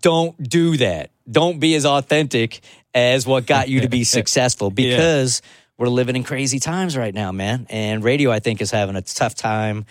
don't 0.00 0.40
do 0.42 0.76
that. 0.78 1.10
Don't 1.30 1.60
be 1.60 1.74
as 1.74 1.86
authentic 1.86 2.60
as 2.94 3.26
what 3.26 3.46
got 3.46 3.68
you 3.68 3.82
to 3.82 3.88
be 3.88 4.04
successful 4.04 4.70
because 4.70 5.42
we're 5.78 5.88
living 5.88 6.16
in 6.16 6.24
crazy 6.24 6.58
times 6.58 6.96
right 6.96 7.14
now, 7.14 7.32
man. 7.32 7.66
And 7.68 8.02
radio, 8.02 8.30
I 8.30 8.40
think, 8.40 8.60
is 8.60 8.70
having 8.70 8.96
a 8.96 9.02
tough 9.02 9.34
time 9.34 9.84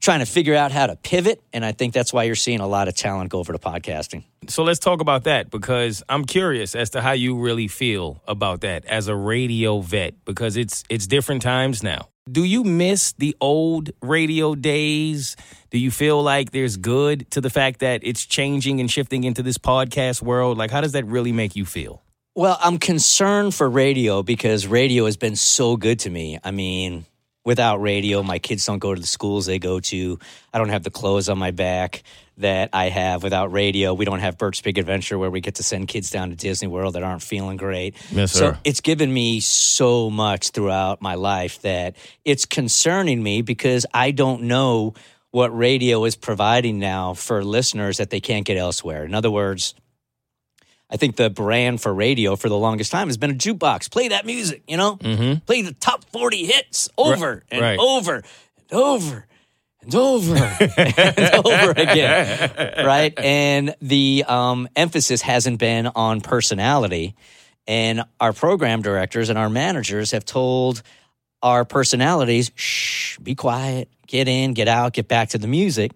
trying 0.00 0.20
to 0.20 0.26
figure 0.26 0.54
out 0.54 0.72
how 0.72 0.86
to 0.86 0.96
pivot. 0.96 1.42
And 1.52 1.64
I 1.64 1.72
think 1.72 1.92
that's 1.92 2.12
why 2.12 2.24
you're 2.24 2.34
seeing 2.34 2.60
a 2.60 2.66
lot 2.66 2.88
of 2.88 2.94
talent 2.94 3.30
go 3.30 3.38
over 3.38 3.52
to 3.52 3.58
podcasting. 3.58 4.24
So 4.48 4.62
let's 4.62 4.80
talk 4.80 5.00
about 5.00 5.24
that 5.24 5.50
because 5.50 6.02
I'm 6.08 6.24
curious 6.24 6.74
as 6.74 6.90
to 6.90 7.02
how 7.02 7.12
you 7.12 7.38
really 7.38 7.68
feel 7.68 8.22
about 8.26 8.62
that 8.62 8.84
as 8.86 9.08
a 9.08 9.14
radio 9.14 9.80
vet 9.80 10.24
because 10.24 10.56
it's 10.56 10.82
it's 10.88 11.06
different 11.06 11.42
times 11.42 11.82
now. 11.82 12.08
Do 12.30 12.44
you 12.44 12.64
miss 12.64 13.12
the 13.12 13.36
old 13.40 13.90
radio 14.02 14.54
days? 14.54 15.36
Do 15.70 15.78
you 15.78 15.90
feel 15.90 16.22
like 16.22 16.52
there's 16.52 16.76
good 16.76 17.30
to 17.32 17.40
the 17.40 17.50
fact 17.50 17.80
that 17.80 18.00
it's 18.02 18.24
changing 18.24 18.80
and 18.80 18.90
shifting 18.90 19.24
into 19.24 19.42
this 19.42 19.58
podcast 19.58 20.22
world? 20.22 20.56
Like 20.56 20.70
how 20.70 20.80
does 20.80 20.92
that 20.92 21.06
really 21.06 21.32
make 21.32 21.56
you 21.56 21.64
feel? 21.64 22.02
Well, 22.36 22.56
I'm 22.62 22.78
concerned 22.78 23.54
for 23.54 23.68
radio 23.68 24.22
because 24.22 24.66
radio 24.66 25.04
has 25.06 25.16
been 25.16 25.36
so 25.36 25.76
good 25.76 25.98
to 26.00 26.10
me. 26.10 26.38
I 26.44 26.52
mean, 26.52 27.04
without 27.44 27.80
radio, 27.80 28.22
my 28.22 28.38
kids 28.38 28.66
don't 28.66 28.78
go 28.78 28.94
to 28.94 29.00
the 29.00 29.06
schools 29.06 29.46
they 29.46 29.58
go 29.58 29.80
to. 29.80 30.18
I 30.52 30.58
don't 30.58 30.68
have 30.68 30.82
the 30.82 30.90
clothes 30.90 31.28
on 31.28 31.38
my 31.38 31.50
back 31.50 32.02
that 32.38 32.70
I 32.72 32.88
have 32.88 33.22
without 33.22 33.52
radio. 33.52 33.92
We 33.92 34.04
don't 34.04 34.20
have 34.20 34.38
Bert's 34.38 34.60
Big 34.60 34.78
Adventure 34.78 35.18
where 35.18 35.30
we 35.30 35.40
get 35.40 35.56
to 35.56 35.62
send 35.62 35.88
kids 35.88 36.10
down 36.10 36.30
to 36.30 36.36
Disney 36.36 36.68
World 36.68 36.94
that 36.94 37.02
aren't 37.02 37.22
feeling 37.22 37.56
great. 37.56 37.94
Yes, 38.10 38.32
so 38.32 38.56
it's 38.64 38.80
given 38.80 39.12
me 39.12 39.40
so 39.40 40.10
much 40.10 40.50
throughout 40.50 41.02
my 41.02 41.14
life 41.14 41.60
that 41.62 41.96
it's 42.24 42.46
concerning 42.46 43.22
me 43.22 43.42
because 43.42 43.84
I 43.92 44.10
don't 44.10 44.44
know 44.44 44.94
what 45.30 45.56
radio 45.56 46.04
is 46.04 46.16
providing 46.16 46.78
now 46.78 47.14
for 47.14 47.44
listeners 47.44 47.98
that 47.98 48.10
they 48.10 48.20
can't 48.20 48.44
get 48.44 48.56
elsewhere. 48.56 49.04
In 49.04 49.14
other 49.14 49.30
words, 49.30 49.74
I 50.90 50.96
think 50.96 51.16
the 51.16 51.30
brand 51.30 51.80
for 51.80 51.94
radio 51.94 52.36
for 52.36 52.48
the 52.48 52.58
longest 52.58 52.90
time 52.90 53.08
has 53.08 53.16
been 53.16 53.30
a 53.30 53.34
jukebox. 53.34 53.90
Play 53.90 54.08
that 54.08 54.26
music, 54.26 54.62
you 54.66 54.76
know? 54.76 54.96
Mm-hmm. 54.96 55.40
Play 55.46 55.62
the 55.62 55.72
top 55.74 56.04
40 56.06 56.46
hits 56.46 56.88
over 56.98 57.44
and 57.50 57.60
right. 57.60 57.78
over 57.78 58.16
and 58.16 58.72
over 58.72 59.26
and 59.82 59.94
over 59.94 60.34
and 60.76 61.46
over 61.46 61.70
again. 61.70 62.84
Right? 62.84 63.16
And 63.18 63.74
the 63.80 64.24
um, 64.26 64.68
emphasis 64.74 65.22
hasn't 65.22 65.60
been 65.60 65.86
on 65.86 66.20
personality. 66.20 67.14
And 67.68 68.02
our 68.18 68.32
program 68.32 68.82
directors 68.82 69.28
and 69.28 69.38
our 69.38 69.48
managers 69.48 70.10
have 70.10 70.24
told 70.24 70.82
our 71.42 71.64
personalities, 71.64 72.50
shh, 72.56 73.16
be 73.18 73.34
quiet, 73.34 73.88
get 74.06 74.28
in, 74.28 74.54
get 74.54 74.66
out, 74.66 74.92
get 74.92 75.08
back 75.08 75.30
to 75.30 75.38
the 75.38 75.46
music. 75.46 75.92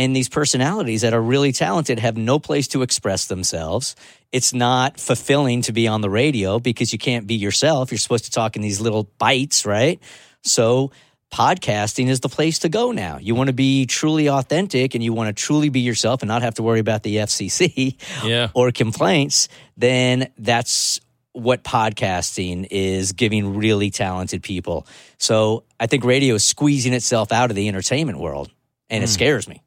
And 0.00 0.16
these 0.16 0.30
personalities 0.30 1.02
that 1.02 1.12
are 1.12 1.20
really 1.20 1.52
talented 1.52 1.98
have 1.98 2.16
no 2.16 2.38
place 2.38 2.68
to 2.68 2.80
express 2.80 3.26
themselves. 3.26 3.94
It's 4.32 4.54
not 4.54 4.98
fulfilling 4.98 5.60
to 5.62 5.72
be 5.72 5.88
on 5.88 6.00
the 6.00 6.08
radio 6.08 6.58
because 6.58 6.90
you 6.90 6.98
can't 6.98 7.26
be 7.26 7.34
yourself. 7.34 7.90
You're 7.90 7.98
supposed 7.98 8.24
to 8.24 8.30
talk 8.30 8.56
in 8.56 8.62
these 8.62 8.80
little 8.80 9.10
bites, 9.18 9.66
right? 9.66 10.00
So, 10.42 10.90
podcasting 11.30 12.08
is 12.08 12.20
the 12.20 12.30
place 12.30 12.60
to 12.60 12.70
go 12.70 12.92
now. 12.92 13.18
You 13.18 13.34
want 13.34 13.48
to 13.48 13.52
be 13.52 13.84
truly 13.84 14.30
authentic 14.30 14.94
and 14.94 15.04
you 15.04 15.12
want 15.12 15.36
to 15.36 15.38
truly 15.38 15.68
be 15.68 15.80
yourself 15.80 16.22
and 16.22 16.28
not 16.28 16.40
have 16.40 16.54
to 16.54 16.62
worry 16.62 16.80
about 16.80 17.02
the 17.02 17.16
FCC 17.16 18.00
Yeah. 18.24 18.48
or 18.54 18.72
complaints, 18.72 19.48
then 19.76 20.32
that's 20.38 21.02
what 21.32 21.62
podcasting 21.62 22.66
is 22.70 23.12
giving 23.12 23.54
really 23.54 23.90
talented 23.90 24.42
people. 24.42 24.86
So 25.18 25.64
I 25.78 25.88
think 25.88 26.04
radio 26.04 26.36
is 26.36 26.44
squeezing 26.44 26.94
itself 26.94 27.32
out 27.32 27.50
of 27.50 27.56
the 27.56 27.68
entertainment 27.68 28.18
world, 28.18 28.50
and 28.88 29.04
it 29.04 29.08
hmm. 29.08 29.12
scares 29.12 29.46
me. 29.46 29.62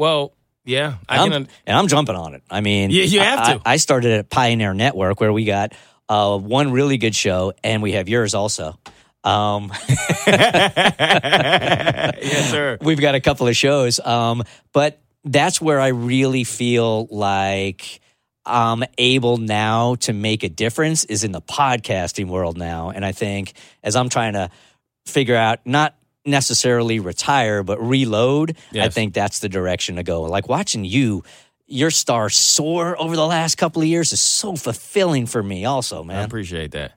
Well, 0.00 0.32
yeah, 0.64 0.94
I 1.06 1.18
I'm, 1.18 1.30
can 1.30 1.48
and 1.66 1.76
I'm 1.76 1.86
jumping 1.86 2.16
on 2.16 2.32
it. 2.32 2.42
I 2.50 2.62
mean, 2.62 2.88
You- 2.88 3.02
you 3.02 3.20
have 3.20 3.38
I, 3.38 3.52
to. 3.52 3.60
I, 3.66 3.72
I 3.72 3.76
started 3.76 4.12
at 4.12 4.30
Pioneer 4.30 4.72
Network 4.72 5.20
where 5.20 5.30
we 5.30 5.44
got 5.44 5.74
uh, 6.08 6.38
one 6.38 6.72
really 6.72 6.96
good 6.96 7.14
show, 7.14 7.52
and 7.62 7.82
we 7.82 7.92
have 7.92 8.08
yours 8.08 8.32
also. 8.32 8.78
Um, 9.24 9.70
yes, 10.26 10.70
sir. 12.50 12.78
we've 12.80 12.98
got 12.98 13.14
a 13.14 13.20
couple 13.20 13.46
of 13.46 13.54
shows, 13.54 14.00
um, 14.00 14.42
but 14.72 15.02
that's 15.24 15.60
where 15.60 15.78
I 15.78 15.88
really 15.88 16.44
feel 16.44 17.06
like 17.10 18.00
I'm 18.46 18.82
able 18.96 19.36
now 19.36 19.96
to 19.96 20.14
make 20.14 20.44
a 20.44 20.48
difference 20.48 21.04
is 21.04 21.24
in 21.24 21.32
the 21.32 21.42
podcasting 21.42 22.28
world 22.28 22.56
now. 22.56 22.88
And 22.88 23.04
I 23.04 23.12
think 23.12 23.52
as 23.82 23.96
I'm 23.96 24.08
trying 24.08 24.32
to 24.32 24.48
figure 25.04 25.36
out 25.36 25.58
not 25.66 25.94
necessarily 26.24 27.00
retire, 27.00 27.62
but 27.62 27.80
reload, 27.80 28.56
I 28.74 28.88
think 28.88 29.14
that's 29.14 29.38
the 29.40 29.48
direction 29.48 29.96
to 29.96 30.02
go. 30.02 30.22
Like 30.22 30.48
watching 30.48 30.84
you, 30.84 31.24
your 31.66 31.90
star 31.90 32.28
soar 32.30 33.00
over 33.00 33.16
the 33.16 33.26
last 33.26 33.56
couple 33.56 33.82
of 33.82 33.88
years 33.88 34.12
is 34.12 34.20
so 34.20 34.56
fulfilling 34.56 35.26
for 35.26 35.42
me, 35.42 35.64
also, 35.64 36.02
man. 36.02 36.18
I 36.18 36.22
appreciate 36.24 36.72
that. 36.72 36.92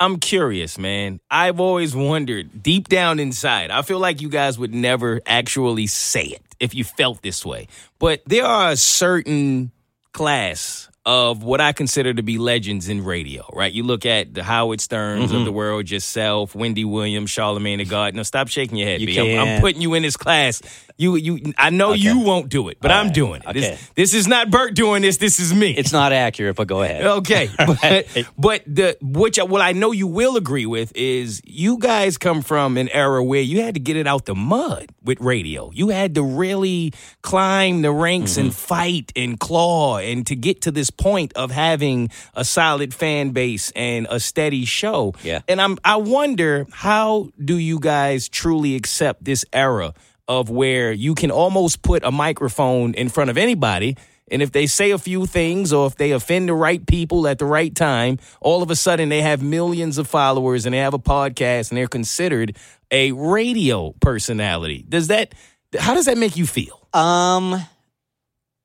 I'm 0.00 0.18
curious, 0.18 0.78
man. 0.78 1.20
I've 1.30 1.60
always 1.60 1.94
wondered 1.94 2.62
deep 2.62 2.88
down 2.88 3.20
inside. 3.20 3.70
I 3.70 3.82
feel 3.82 4.00
like 4.00 4.20
you 4.20 4.28
guys 4.28 4.58
would 4.58 4.74
never 4.74 5.20
actually 5.26 5.86
say 5.86 6.24
it 6.24 6.42
if 6.58 6.74
you 6.74 6.82
felt 6.82 7.22
this 7.22 7.46
way. 7.46 7.68
But 8.00 8.22
there 8.26 8.44
are 8.44 8.72
a 8.72 8.76
certain 8.76 9.70
class 10.12 10.88
of 11.04 11.42
what 11.42 11.60
I 11.60 11.72
consider 11.72 12.14
to 12.14 12.22
be 12.22 12.38
legends 12.38 12.88
in 12.88 13.02
radio, 13.04 13.44
right? 13.52 13.72
You 13.72 13.82
look 13.82 14.06
at 14.06 14.34
the 14.34 14.42
Howard 14.44 14.80
Sterns 14.80 15.30
Mm-hmm. 15.30 15.36
of 15.36 15.44
the 15.44 15.52
world, 15.52 15.90
yourself, 15.90 16.54
Wendy 16.54 16.84
Williams, 16.84 17.30
Charlemagne 17.30 17.78
the 17.78 17.84
God. 17.84 18.14
No, 18.14 18.22
stop 18.22 18.46
shaking 18.48 18.76
your 18.78 18.86
head, 18.88 19.00
You 19.00 19.06
B. 19.08 19.18
I'm, 19.36 19.48
I'm 19.48 19.60
putting 19.60 19.80
you 19.82 19.94
in 19.94 20.02
this 20.02 20.16
class. 20.16 20.62
You, 20.98 21.16
you. 21.16 21.52
I 21.58 21.70
know 21.70 21.92
you 21.94 22.20
won't 22.20 22.48
do 22.50 22.68
it, 22.68 22.78
but 22.80 22.90
All 22.92 22.98
I'm 22.98 23.06
right. 23.06 23.14
doing 23.14 23.40
it. 23.42 23.48
Okay. 23.48 23.60
This, 23.60 23.90
this 23.96 24.14
is 24.14 24.28
not 24.28 24.50
Bert 24.50 24.74
doing 24.74 25.02
this. 25.02 25.16
This 25.16 25.40
is 25.40 25.52
me. 25.52 25.72
It's 25.72 25.92
not 25.92 26.12
accurate, 26.12 26.54
but 26.54 26.68
go 26.68 26.82
ahead. 26.82 27.02
Okay, 27.22 27.48
but, 27.58 28.06
but 28.38 28.62
the 28.66 28.96
which 29.00 29.38
what 29.38 29.60
I 29.60 29.72
know 29.72 29.90
you 29.92 30.06
will 30.06 30.36
agree 30.36 30.66
with 30.66 30.92
is 30.94 31.40
you 31.44 31.78
guys 31.78 32.16
come 32.18 32.42
from 32.42 32.76
an 32.76 32.88
era 32.90 33.22
where 33.24 33.40
you 33.40 33.62
had 33.62 33.74
to 33.74 33.80
get 33.80 33.96
it 33.96 34.06
out 34.06 34.26
the 34.26 34.34
mud 34.34 34.86
with 35.02 35.20
radio. 35.20 35.70
You 35.74 35.88
had 35.88 36.14
to 36.14 36.22
really 36.22 36.92
climb 37.22 37.82
the 37.82 37.90
ranks 37.90 38.36
and 38.36 38.54
fight 38.54 39.12
and 39.16 39.38
claw 39.40 39.98
and 39.98 40.26
to 40.28 40.36
get 40.36 40.60
to 40.62 40.70
this 40.70 40.90
point 40.92 41.32
of 41.34 41.50
having 41.50 42.10
a 42.34 42.44
solid 42.44 42.94
fan 42.94 43.30
base 43.30 43.72
and 43.74 44.06
a 44.10 44.20
steady 44.20 44.64
show. 44.64 45.14
Yeah. 45.22 45.40
And 45.48 45.60
I'm 45.60 45.78
I 45.84 45.96
wonder 45.96 46.66
how 46.72 47.30
do 47.42 47.56
you 47.56 47.80
guys 47.80 48.28
truly 48.28 48.76
accept 48.76 49.24
this 49.24 49.44
era 49.52 49.94
of 50.28 50.50
where 50.50 50.92
you 50.92 51.14
can 51.14 51.30
almost 51.30 51.82
put 51.82 52.04
a 52.04 52.12
microphone 52.12 52.94
in 52.94 53.08
front 53.08 53.30
of 53.30 53.36
anybody 53.36 53.96
and 54.32 54.40
if 54.40 54.50
they 54.50 54.66
say 54.66 54.92
a 54.92 54.98
few 54.98 55.26
things 55.26 55.72
or 55.74 55.86
if 55.86 55.96
they 55.96 56.12
offend 56.12 56.48
the 56.48 56.54
right 56.54 56.84
people 56.86 57.28
at 57.28 57.38
the 57.38 57.44
right 57.44 57.72
time, 57.74 58.18
all 58.40 58.62
of 58.62 58.70
a 58.70 58.76
sudden 58.76 59.10
they 59.10 59.20
have 59.20 59.42
millions 59.42 59.98
of 59.98 60.08
followers 60.08 60.64
and 60.64 60.72
they 60.72 60.78
have 60.78 60.94
a 60.94 60.98
podcast 60.98 61.70
and 61.70 61.76
they're 61.76 61.86
considered 61.86 62.56
a 62.90 63.12
radio 63.12 63.92
personality. 64.00 64.86
Does 64.88 65.08
that 65.08 65.34
how 65.78 65.94
does 65.94 66.06
that 66.06 66.18
make 66.18 66.36
you 66.36 66.46
feel? 66.46 66.86
Um, 66.94 67.62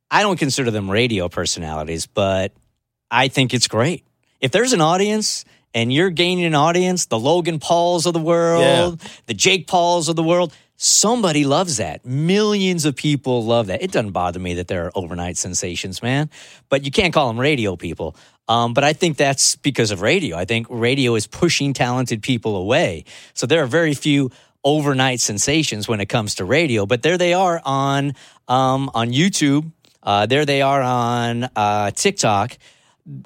I 0.10 0.22
don't 0.22 0.38
consider 0.38 0.72
them 0.72 0.89
radio 0.89 1.30
personalities, 1.30 2.08
but 2.08 2.54
I 3.12 3.28
think 3.28 3.54
it's 3.54 3.67
great. 3.67 4.06
If 4.39 4.52
there's 4.52 4.74
an 4.74 4.82
audience 4.82 5.46
and 5.74 5.91
you're 5.91 6.10
gaining 6.10 6.46
an 6.46 6.56
audience, 6.56 7.06
the 7.06 7.20
Logan 7.20 7.60
Pauls 7.60 8.06
of 8.06 8.13
the 8.13 8.20
world, 8.20 9.02
the 9.26 9.34
Jake 9.34 9.67
Pauls 9.67 10.10
of 10.10 10.15
the 10.15 10.24
world, 10.24 10.54
somebody 10.78 11.43
loves 11.43 11.78
that. 11.78 12.06
Millions 12.06 12.86
of 12.86 12.96
people 12.96 13.43
love 13.43 13.67
that. 13.67 13.82
It 13.82 13.91
doesn't 13.91 14.12
bother 14.12 14.39
me 14.39 14.56
that 14.56 14.67
they're 14.67 14.91
overnight 14.96 15.38
sensations, 15.38 16.02
man, 16.02 16.30
but 16.70 16.86
you 16.86 16.91
can't 16.91 17.13
call 17.13 17.28
them 17.28 17.39
radio 17.39 17.76
people. 17.76 18.15
Um, 18.48 18.74
but 18.74 18.84
I 18.84 18.93
think 18.93 19.17
that's 19.17 19.56
because 19.58 19.91
of 19.91 20.02
radio. 20.02 20.38
I 20.38 20.46
think 20.46 20.67
radio 20.70 21.15
is 21.15 21.28
pushing 21.28 21.74
talented 21.74 22.22
people 22.22 22.56
away. 22.56 23.04
So 23.34 23.46
there 23.46 23.62
are 23.62 23.67
very 23.67 23.93
few 23.93 24.32
overnight 24.63 25.20
sensations 25.20 25.88
when 25.88 26.00
it 26.00 26.08
comes 26.08 26.36
to 26.36 26.46
radio, 26.46 26.86
but 26.86 27.02
there 27.02 27.17
they 27.17 27.34
are 27.34 27.62
on 27.65 28.13
um, 28.48 28.89
on 28.93 29.10
YouTube. 29.10 29.72
Uh, 30.08 30.26
there 30.26 30.46
they 30.46 30.62
are 30.62 30.82
on 30.82 31.50
uh, 31.54 31.91
TikTok. 31.91 32.58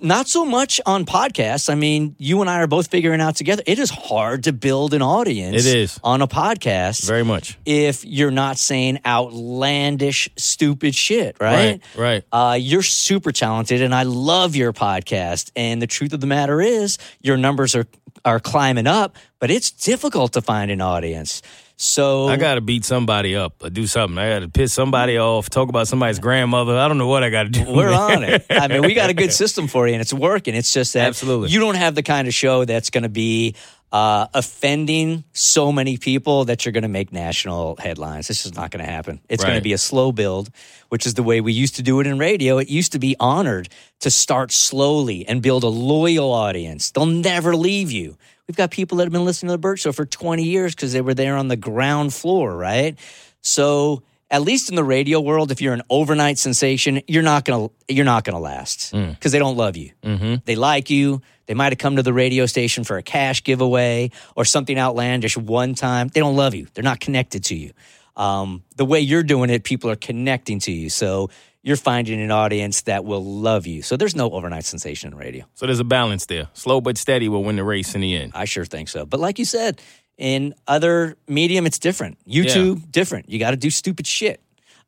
Not 0.02 0.28
so 0.28 0.46
much 0.46 0.82
on 0.86 1.06
podcasts. 1.06 1.70
I 1.70 1.76
mean, 1.76 2.16
you 2.20 2.42
and 2.42 2.50
I 2.50 2.62
are 2.62 2.68
both 2.68 2.88
figuring 2.92 3.22
out 3.22 3.36
together. 3.36 3.64
It 3.66 3.80
is 3.80 3.90
hard 3.90 4.44
to 4.44 4.54
build 4.54 4.94
an 4.94 5.02
audience. 5.02 5.66
It 5.66 5.76
is. 5.76 6.00
on 6.04 6.22
a 6.22 6.28
podcast 6.28 7.06
Very 7.08 7.24
much. 7.24 7.58
if 7.66 8.04
you're 8.06 8.32
not 8.32 8.58
saying 8.58 9.00
outlandish, 9.06 10.30
stupid 10.38 10.94
shit, 10.96 11.38
right? 11.40 11.82
Right. 11.96 12.24
Uh, 12.32 12.58
you're 12.60 12.84
super 12.84 13.32
talented, 13.32 13.82
and 13.82 13.94
I 13.94 14.04
love 14.04 14.56
your 14.56 14.74
podcast. 14.74 15.52
And 15.56 15.82
the 15.82 15.88
truth 15.88 16.14
of 16.14 16.20
the 16.22 16.28
matter 16.28 16.62
is, 16.62 16.98
your 17.22 17.38
numbers 17.38 17.76
are 17.76 17.86
are 18.24 18.40
climbing 18.40 18.88
up, 18.88 19.16
but 19.40 19.50
it's 19.50 19.72
difficult 19.72 20.34
to 20.34 20.42
find 20.42 20.70
an 20.70 20.82
audience. 20.82 21.42
So 21.82 22.28
I 22.28 22.38
gotta 22.38 22.62
beat 22.62 22.86
somebody 22.86 23.36
up 23.36 23.64
or 23.64 23.72
do 23.72 23.88
something. 23.88 24.20
I 24.20 24.30
gotta 24.30 24.50
piss 24.50 24.72
somebody 24.72 25.18
off, 25.18 25.50
talk 25.50 25.68
about 25.68 25.88
somebody's 25.88 26.20
grandmother. 26.20 26.78
I 26.78 26.88
don't 26.88 27.00
know 27.00 27.08
what 27.08 27.24
I 27.24 27.32
gotta 27.32 27.50
do. 27.50 27.66
We're 27.68 27.92
on 27.92 28.24
it. 28.24 28.46
I 28.52 28.68
mean, 28.68 28.84
we 28.84 28.94
got 28.94 29.10
a 29.10 29.16
good 29.16 29.34
system 29.42 29.68
for 29.68 29.88
you, 29.88 29.94
and 29.94 30.02
it's 30.02 30.14
working. 30.14 30.54
It's 30.54 30.72
just 30.72 30.94
that 30.94 31.08
Absolutely. 31.08 31.50
you 31.50 31.60
don't 31.60 31.74
have 31.74 31.96
the 31.96 32.04
kind 32.04 32.28
of 32.28 32.36
show 32.36 32.66
that's 32.66 32.92
going 32.92 33.02
to 33.02 33.10
be 33.10 33.56
uh, 33.92 34.28
offending 34.34 35.24
so 35.34 35.72
many 35.72 35.98
people 35.98 36.46
that 36.46 36.66
you're 36.66 36.72
going 36.72 36.84
to 36.84 36.88
make 36.88 37.12
national 37.12 37.76
headlines. 37.78 38.28
This 38.28 38.46
is 38.46 38.54
not 38.54 38.70
going 38.70 38.86
to 38.86 38.90
happen. 38.90 39.20
It's 39.28 39.44
going 39.44 39.58
to 39.58 39.62
be 39.62 39.74
a 39.74 39.78
slow 39.78 40.12
build, 40.12 40.50
which 40.90 41.08
is 41.08 41.16
the 41.16 41.24
way 41.24 41.42
we 41.42 41.52
used 41.52 41.76
to 41.78 41.82
do 41.82 42.00
it 42.00 42.08
in 42.08 42.20
radio. 42.20 42.60
It 42.60 42.70
used 42.70 42.92
to 42.94 43.00
be 43.00 43.16
honored 43.20 43.70
to 44.02 44.12
start 44.12 44.52
slowly 44.52 45.28
and 45.28 45.42
build 45.42 45.64
a 45.64 45.68
loyal 45.68 46.32
audience. 46.32 46.92
They'll 46.92 47.06
never 47.08 47.56
leave 47.56 47.92
you. 47.92 48.18
We've 48.52 48.58
got 48.58 48.70
people 48.70 48.98
that 48.98 49.06
have 49.06 49.14
been 49.14 49.24
listening 49.24 49.48
to 49.48 49.54
the 49.54 49.60
Bert 49.60 49.80
Show 49.80 49.94
for 49.94 50.06
20 50.06 50.44
years 50.44 50.76
because 50.76 50.92
they 50.92 51.00
were 51.00 51.14
there 51.14 51.38
on 51.38 51.48
the 51.48 51.56
ground 51.56 52.14
floor, 52.14 52.54
right? 52.54 53.00
So 53.40 54.04
at 54.30 54.42
least 54.42 54.70
in 54.70 54.76
the 54.76 54.84
radio 54.84 55.22
world, 55.22 55.52
if 55.52 55.62
you're 55.62 55.74
an 55.74 55.84
overnight 55.90 56.38
sensation, 56.38 57.02
you're 57.08 57.24
not 57.24 57.46
gonna 57.46 57.70
you're 57.88 58.04
not 58.04 58.26
gonna 58.26 58.42
last 58.42 58.92
because 58.92 59.32
they 59.32 59.40
don't 59.40 59.56
love 59.56 59.78
you. 59.78 59.94
Mm-hmm. 60.04 60.36
They 60.44 60.58
like 60.58 60.90
you. 60.90 61.22
They 61.46 61.54
might 61.54 61.72
have 61.72 61.78
come 61.80 61.96
to 61.96 62.04
the 62.04 62.12
radio 62.12 62.46
station 62.46 62.84
for 62.84 62.98
a 62.98 63.02
cash 63.02 63.42
giveaway 63.42 64.12
or 64.36 64.44
something 64.44 64.78
outlandish 64.78 65.38
one 65.38 65.74
time. 65.74 66.10
They 66.10 66.20
don't 66.20 66.36
love 66.36 66.54
you. 66.54 66.68
They're 66.74 66.84
not 66.84 67.00
connected 67.00 67.46
to 67.46 67.56
you. 67.56 67.72
Um, 68.18 68.64
the 68.76 68.84
way 68.84 69.00
you're 69.00 69.24
doing 69.24 69.50
it, 69.50 69.64
people 69.64 69.90
are 69.90 69.96
connecting 69.96 70.60
to 70.60 70.74
you. 70.74 70.90
So 70.90 71.30
you're 71.64 71.78
finding 71.78 72.20
an 72.22 72.32
audience 72.32 72.82
that 72.84 73.06
will 73.06 73.24
love 73.24 73.68
you. 73.68 73.82
So 73.82 73.96
there's 73.98 74.16
no 74.16 74.32
overnight 74.32 74.66
sensation 74.66 75.12
in 75.12 75.18
radio. 75.18 75.46
So 75.54 75.66
there's 75.66 75.80
a 75.80 75.84
balance 75.84 76.26
there. 76.26 76.50
Slow 76.54 76.82
but 76.82 76.98
steady 76.98 77.30
will 77.30 77.44
win 77.44 77.56
the 77.56 77.64
race 77.64 77.94
in 77.96 78.02
the 78.02 78.16
end. 78.16 78.32
I 78.36 78.46
sure 78.46 78.66
think 78.66 78.90
so. 78.90 79.06
But 79.06 79.20
like 79.20 79.38
you 79.38 79.46
said, 79.46 79.82
in 80.18 80.56
other 80.68 81.18
medium, 81.28 81.66
it's 81.66 81.80
different. 81.80 82.18
YouTube, 82.28 82.92
different. 82.92 83.30
You 83.30 83.40
got 83.40 83.52
to 83.52 83.58
do 83.58 83.70
stupid 83.70 84.08
shit. 84.08 84.42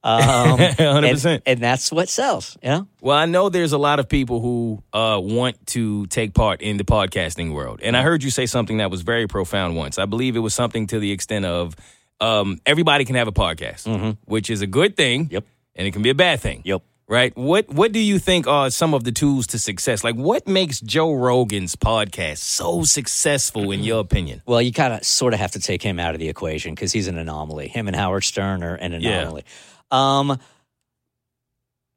Um, 0.04 0.60
100%. 0.60 1.26
And, 1.26 1.42
and 1.46 1.60
that's 1.62 1.92
what 1.92 2.10
sells. 2.10 2.58
Yeah. 2.62 2.82
Well, 3.02 3.18
I 3.18 3.26
know 3.26 3.50
there's 3.50 3.72
a 3.72 3.78
lot 3.78 4.00
of 4.00 4.10
people 4.10 4.42
who 4.42 4.84
uh, 4.92 5.20
want 5.22 5.66
to 5.68 6.08
take 6.08 6.34
part 6.34 6.62
in 6.62 6.78
the 6.78 6.84
podcasting 6.84 7.54
world. 7.54 7.80
And 7.82 7.96
I 7.96 8.02
heard 8.02 8.22
you 8.22 8.30
say 8.30 8.46
something 8.46 8.78
that 8.78 8.92
was 8.92 9.02
very 9.02 9.28
profound 9.28 9.76
once. 9.78 9.98
I 9.98 10.06
believe 10.06 10.36
it 10.36 10.40
was 10.40 10.54
something 10.54 10.88
to 10.88 11.00
the 11.00 11.12
extent 11.12 11.46
of 11.46 11.76
um, 12.20 12.60
everybody 12.66 13.06
can 13.06 13.16
have 13.16 13.28
a 13.28 13.32
podcast, 13.32 14.18
which 14.26 14.50
is 14.50 14.62
a 14.62 14.68
good 14.68 14.98
thing. 14.98 15.30
Yep. 15.32 15.46
And 15.76 15.88
it 15.88 15.92
can 15.92 16.02
be 16.02 16.10
a 16.10 16.16
bad 16.16 16.40
thing. 16.40 16.62
Yep. 16.66 16.84
Right? 17.08 17.36
What 17.36 17.68
what 17.70 17.92
do 17.92 18.00
you 18.00 18.18
think 18.18 18.48
are 18.48 18.70
some 18.70 18.94
of 18.94 19.04
the 19.04 19.12
tools 19.12 19.48
to 19.48 19.60
success? 19.60 20.04
Like 20.04 20.16
what 20.16 20.48
makes 20.48 20.80
Joe 20.80 21.14
Rogan's 21.14 21.76
podcast 21.76 22.38
so 22.38 22.84
successful 22.84 23.72
in 23.72 23.84
your 23.84 24.00
opinion? 24.00 24.42
Well, 24.46 24.62
you 24.62 24.72
kind 24.72 24.94
of 24.94 25.04
sort 25.04 25.34
of 25.34 25.40
have 25.40 25.52
to 25.52 25.60
take 25.60 25.84
him 25.84 26.00
out 26.00 26.14
of 26.14 26.20
the 26.20 26.30
equation 26.30 26.74
because 26.74 26.94
he's 26.94 27.08
an 27.08 27.18
anomaly. 27.18 27.68
Him 27.68 27.88
and 27.88 27.96
Howard 27.96 28.24
Stern 28.24 28.64
are 28.64 28.76
an 28.76 28.94
anomaly. 28.94 29.04
Yeah. 29.04 29.22
anomaly. 29.22 29.44
Um, 29.92 30.40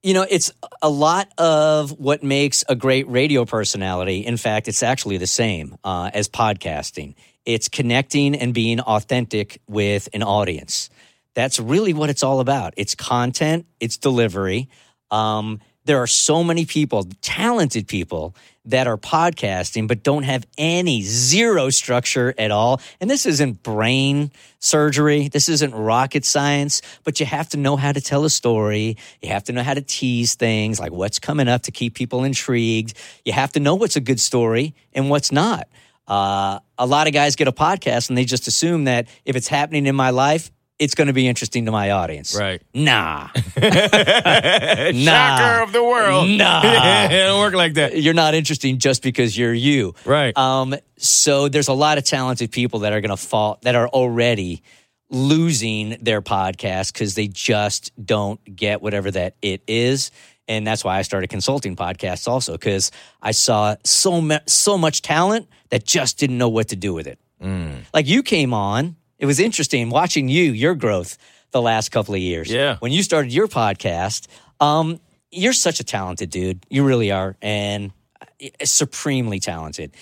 you 0.03 0.15
know, 0.15 0.27
it's 0.29 0.53
a 0.83 0.91
lot 0.91 1.29
of 1.39 1.99
what 1.99 2.23
makes 2.23 2.65
a 2.69 2.77
great 2.77 3.09
radio 3.09 3.45
personality. 3.45 4.25
In 4.25 4.37
fact, 4.37 4.69
it's 4.69 4.83
actually 4.83 5.17
the 5.17 5.27
same 5.27 5.77
uh, 5.83 6.11
as 6.13 6.29
podcasting. 6.29 7.15
It's 7.45 7.69
connecting 7.69 8.35
and 8.35 8.53
being 8.53 8.81
authentic 8.81 9.61
with 9.69 10.09
an 10.13 10.23
audience. 10.23 10.91
That's 11.37 11.61
really 11.61 11.93
what 11.93 12.09
it's 12.09 12.23
all 12.23 12.41
about. 12.41 12.73
It's 12.79 12.95
content, 12.95 13.67
it's 13.79 13.99
delivery. 13.99 14.71
Um, 15.11 15.61
there 15.85 16.03
are 16.03 16.07
so 16.09 16.43
many 16.43 16.65
people, 16.65 17.05
talented 17.21 17.87
people, 17.87 18.35
that 18.65 18.89
are 18.89 18.97
podcasting 18.97 19.87
but 19.87 20.03
don't 20.03 20.25
have 20.25 20.45
any 20.59 21.03
zero 21.03 21.71
structure 21.71 22.35
at 22.37 22.51
all. 22.51 22.81
And 23.01 23.09
this 23.09 23.27
isn't 23.27 23.63
brain 23.63 24.33
surgery. 24.59 25.29
This 25.29 25.49
isn't 25.49 25.73
rocket 25.73 26.25
science, 26.25 26.83
but 27.05 27.21
you 27.21 27.27
have 27.27 27.51
to 27.51 27.59
know 27.59 27.77
how 27.77 27.93
to 27.93 28.01
tell 28.01 28.25
a 28.25 28.31
story. 28.31 28.97
You 29.23 29.29
have 29.29 29.45
to 29.45 29.53
know 29.53 29.63
how 29.63 29.75
to 29.75 29.83
tease 29.83 30.35
things 30.35 30.81
like 30.81 30.91
what's 30.91 31.19
coming 31.21 31.49
up 31.49 31.63
to 31.63 31.71
keep 31.71 31.95
people 31.95 32.25
intrigued. 32.25 32.95
You 33.25 33.35
have 33.35 33.53
to 33.53 33.61
know 33.61 33.77
what's 33.77 33.97
a 33.97 34.01
good 34.01 34.19
story 34.19 34.75
and 34.93 35.11
what's 35.11 35.31
not. 35.31 35.69
Uh, 36.09 36.61
a 36.79 36.87
lot 36.87 37.07
of 37.07 37.13
guys 37.13 37.37
get 37.37 37.47
a 37.47 37.53
podcast 37.53 38.09
and 38.09 38.17
they 38.17 38.25
just 38.25 38.49
assume 38.49 38.85
that 38.85 39.07
if 39.25 39.37
it's 39.37 39.49
happening 39.49 39.87
in 39.87 39.95
my 39.95 40.11
life, 40.11 40.51
it's 40.79 40.95
going 40.95 41.07
to 41.07 41.13
be 41.13 41.27
interesting 41.27 41.65
to 41.67 41.73
my 41.73 41.91
audience. 41.91 42.37
Right. 42.37 42.63
Nah. 42.75 43.29
Shocker 43.59 43.63
of 45.63 45.73
the 45.73 45.83
world. 45.83 46.29
Nah. 46.29 46.61
it 47.11 47.11
don't 47.11 47.41
work 47.41 47.55
like 47.55 47.75
that. 47.75 48.01
You're 48.01 48.15
not 48.15 48.35
interesting 48.35 48.79
just 48.79 49.03
because 49.03 49.37
you're 49.37 49.55
you. 49.55 49.95
Right. 50.05 50.37
Um, 50.37 50.75
so 50.99 51.49
there's 51.49 51.69
a 51.69 51.73
lot 51.73 51.99
of 51.99 52.05
talented 52.05 52.53
people 52.53 52.81
that 52.81 52.93
are 52.93 53.01
going 53.01 53.11
to 53.11 53.17
fall, 53.17 53.59
that 53.63 53.75
are 53.75 53.89
already 53.89 54.63
losing 55.09 55.97
their 56.03 56.21
podcast 56.21 56.93
because 56.93 57.15
they 57.15 57.29
just 57.29 57.93
don't 58.05 58.41
get 58.57 58.83
whatever 58.83 59.11
that 59.11 59.37
it 59.41 59.63
is. 59.67 60.11
And 60.49 60.67
that's 60.67 60.85
why 60.85 60.99
I 60.99 61.03
started 61.03 61.29
consulting 61.29 61.75
podcasts 61.75 62.29
also 62.29 62.53
because 62.53 62.91
I 63.23 63.33
saw 63.33 63.77
so 63.85 64.21
mu- 64.21 64.39
so 64.47 64.79
much 64.79 65.03
talent 65.03 65.49
that 65.71 65.85
just 65.85 66.19
didn't 66.19 66.39
know 66.39 66.49
what 66.49 66.69
to 66.69 66.77
do 66.77 66.95
with 66.95 67.07
it. 67.07 67.19
Mm. 67.43 67.83
Like 67.93 68.07
you 68.07 68.23
came 68.23 68.55
on, 68.55 68.97
it 69.19 69.27
was 69.27 69.41
interesting 69.41 69.91
watching 69.91 70.29
you, 70.29 70.53
your 70.53 70.75
growth 70.75 71.19
the 71.51 71.63
last 71.63 71.91
couple 71.91 72.15
of 72.15 72.21
years. 72.21 72.51
Yeah. 72.51 72.77
When 72.79 72.93
you 72.93 73.03
started 73.03 73.33
your 73.33 73.49
podcast, 73.49 74.27
um, 74.61 75.01
you're 75.31 75.53
such 75.53 75.81
a 75.81 75.85
talented 75.85 76.31
dude. 76.31 76.65
You 76.69 76.85
really 76.85 77.11
are. 77.11 77.37
And 77.41 77.93
uh, 78.21 78.49
supremely 78.65 79.41
talented. 79.41 79.93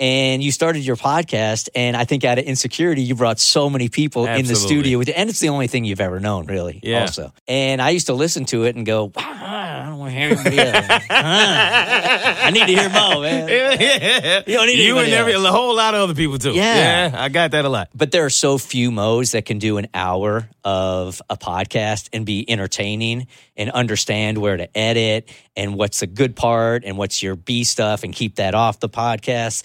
And 0.00 0.42
you 0.42 0.50
started 0.50 0.80
your 0.84 0.96
podcast, 0.96 1.68
and 1.74 1.94
I 1.94 2.04
think 2.06 2.24
out 2.24 2.38
of 2.38 2.46
insecurity, 2.46 3.02
you 3.02 3.14
brought 3.14 3.38
so 3.38 3.68
many 3.68 3.90
people 3.90 4.26
in 4.26 4.46
the 4.46 4.56
studio 4.56 4.96
with 4.96 5.08
you. 5.08 5.14
And 5.14 5.28
it's 5.28 5.40
the 5.40 5.50
only 5.50 5.66
thing 5.66 5.84
you've 5.84 6.00
ever 6.00 6.18
known, 6.20 6.46
really, 6.46 6.80
Yeah. 6.82 7.02
also. 7.02 7.34
And 7.46 7.82
I 7.82 7.90
used 7.90 8.06
to 8.06 8.14
listen 8.14 8.46
to 8.46 8.64
it 8.64 8.76
and 8.76 8.86
go, 8.86 9.12
wow, 9.14 9.22
I 9.22 9.84
don't 9.90 9.98
want 9.98 10.12
to 10.12 10.18
hear 10.18 10.30
anybody 10.30 10.58
else. 10.58 11.04
Huh. 11.10 12.34
I 12.46 12.50
need 12.50 12.60
to 12.66 12.72
hear 12.80 12.88
Moe, 12.88 13.20
man. 13.20 13.48
yeah. 13.80 14.42
You 14.46 14.54
don't 14.54 14.66
need 14.66 14.78
You 14.78 14.98
and 14.98 15.12
every, 15.12 15.34
else. 15.34 15.44
a 15.44 15.52
whole 15.52 15.76
lot 15.76 15.94
of 15.94 16.00
other 16.00 16.14
people 16.14 16.38
too. 16.38 16.52
Yeah. 16.52 17.10
I 17.14 17.28
got 17.28 17.50
that 17.50 17.64
a 17.64 17.68
lot. 17.68 17.88
But 17.94 18.10
there 18.10 18.24
are 18.24 18.30
so 18.30 18.56
few 18.58 18.90
Moe's 18.90 19.32
that 19.32 19.44
can 19.44 19.58
do 19.58 19.76
an 19.76 19.88
hour 19.92 20.48
of 20.64 21.20
a 21.28 21.36
podcast 21.36 22.08
and 22.12 22.24
be 22.24 22.48
entertaining 22.48 23.26
and 23.56 23.70
understand 23.70 24.38
where 24.38 24.56
to 24.56 24.76
edit 24.76 25.28
and 25.56 25.74
what's 25.74 26.00
the 26.00 26.06
good 26.06 26.36
part 26.36 26.84
and 26.84 26.96
what's 26.96 27.22
your 27.22 27.36
B 27.36 27.64
stuff 27.64 28.02
and 28.02 28.14
keep 28.14 28.36
that 28.36 28.54
off 28.54 28.80
the 28.80 28.88
podcast. 28.88 29.62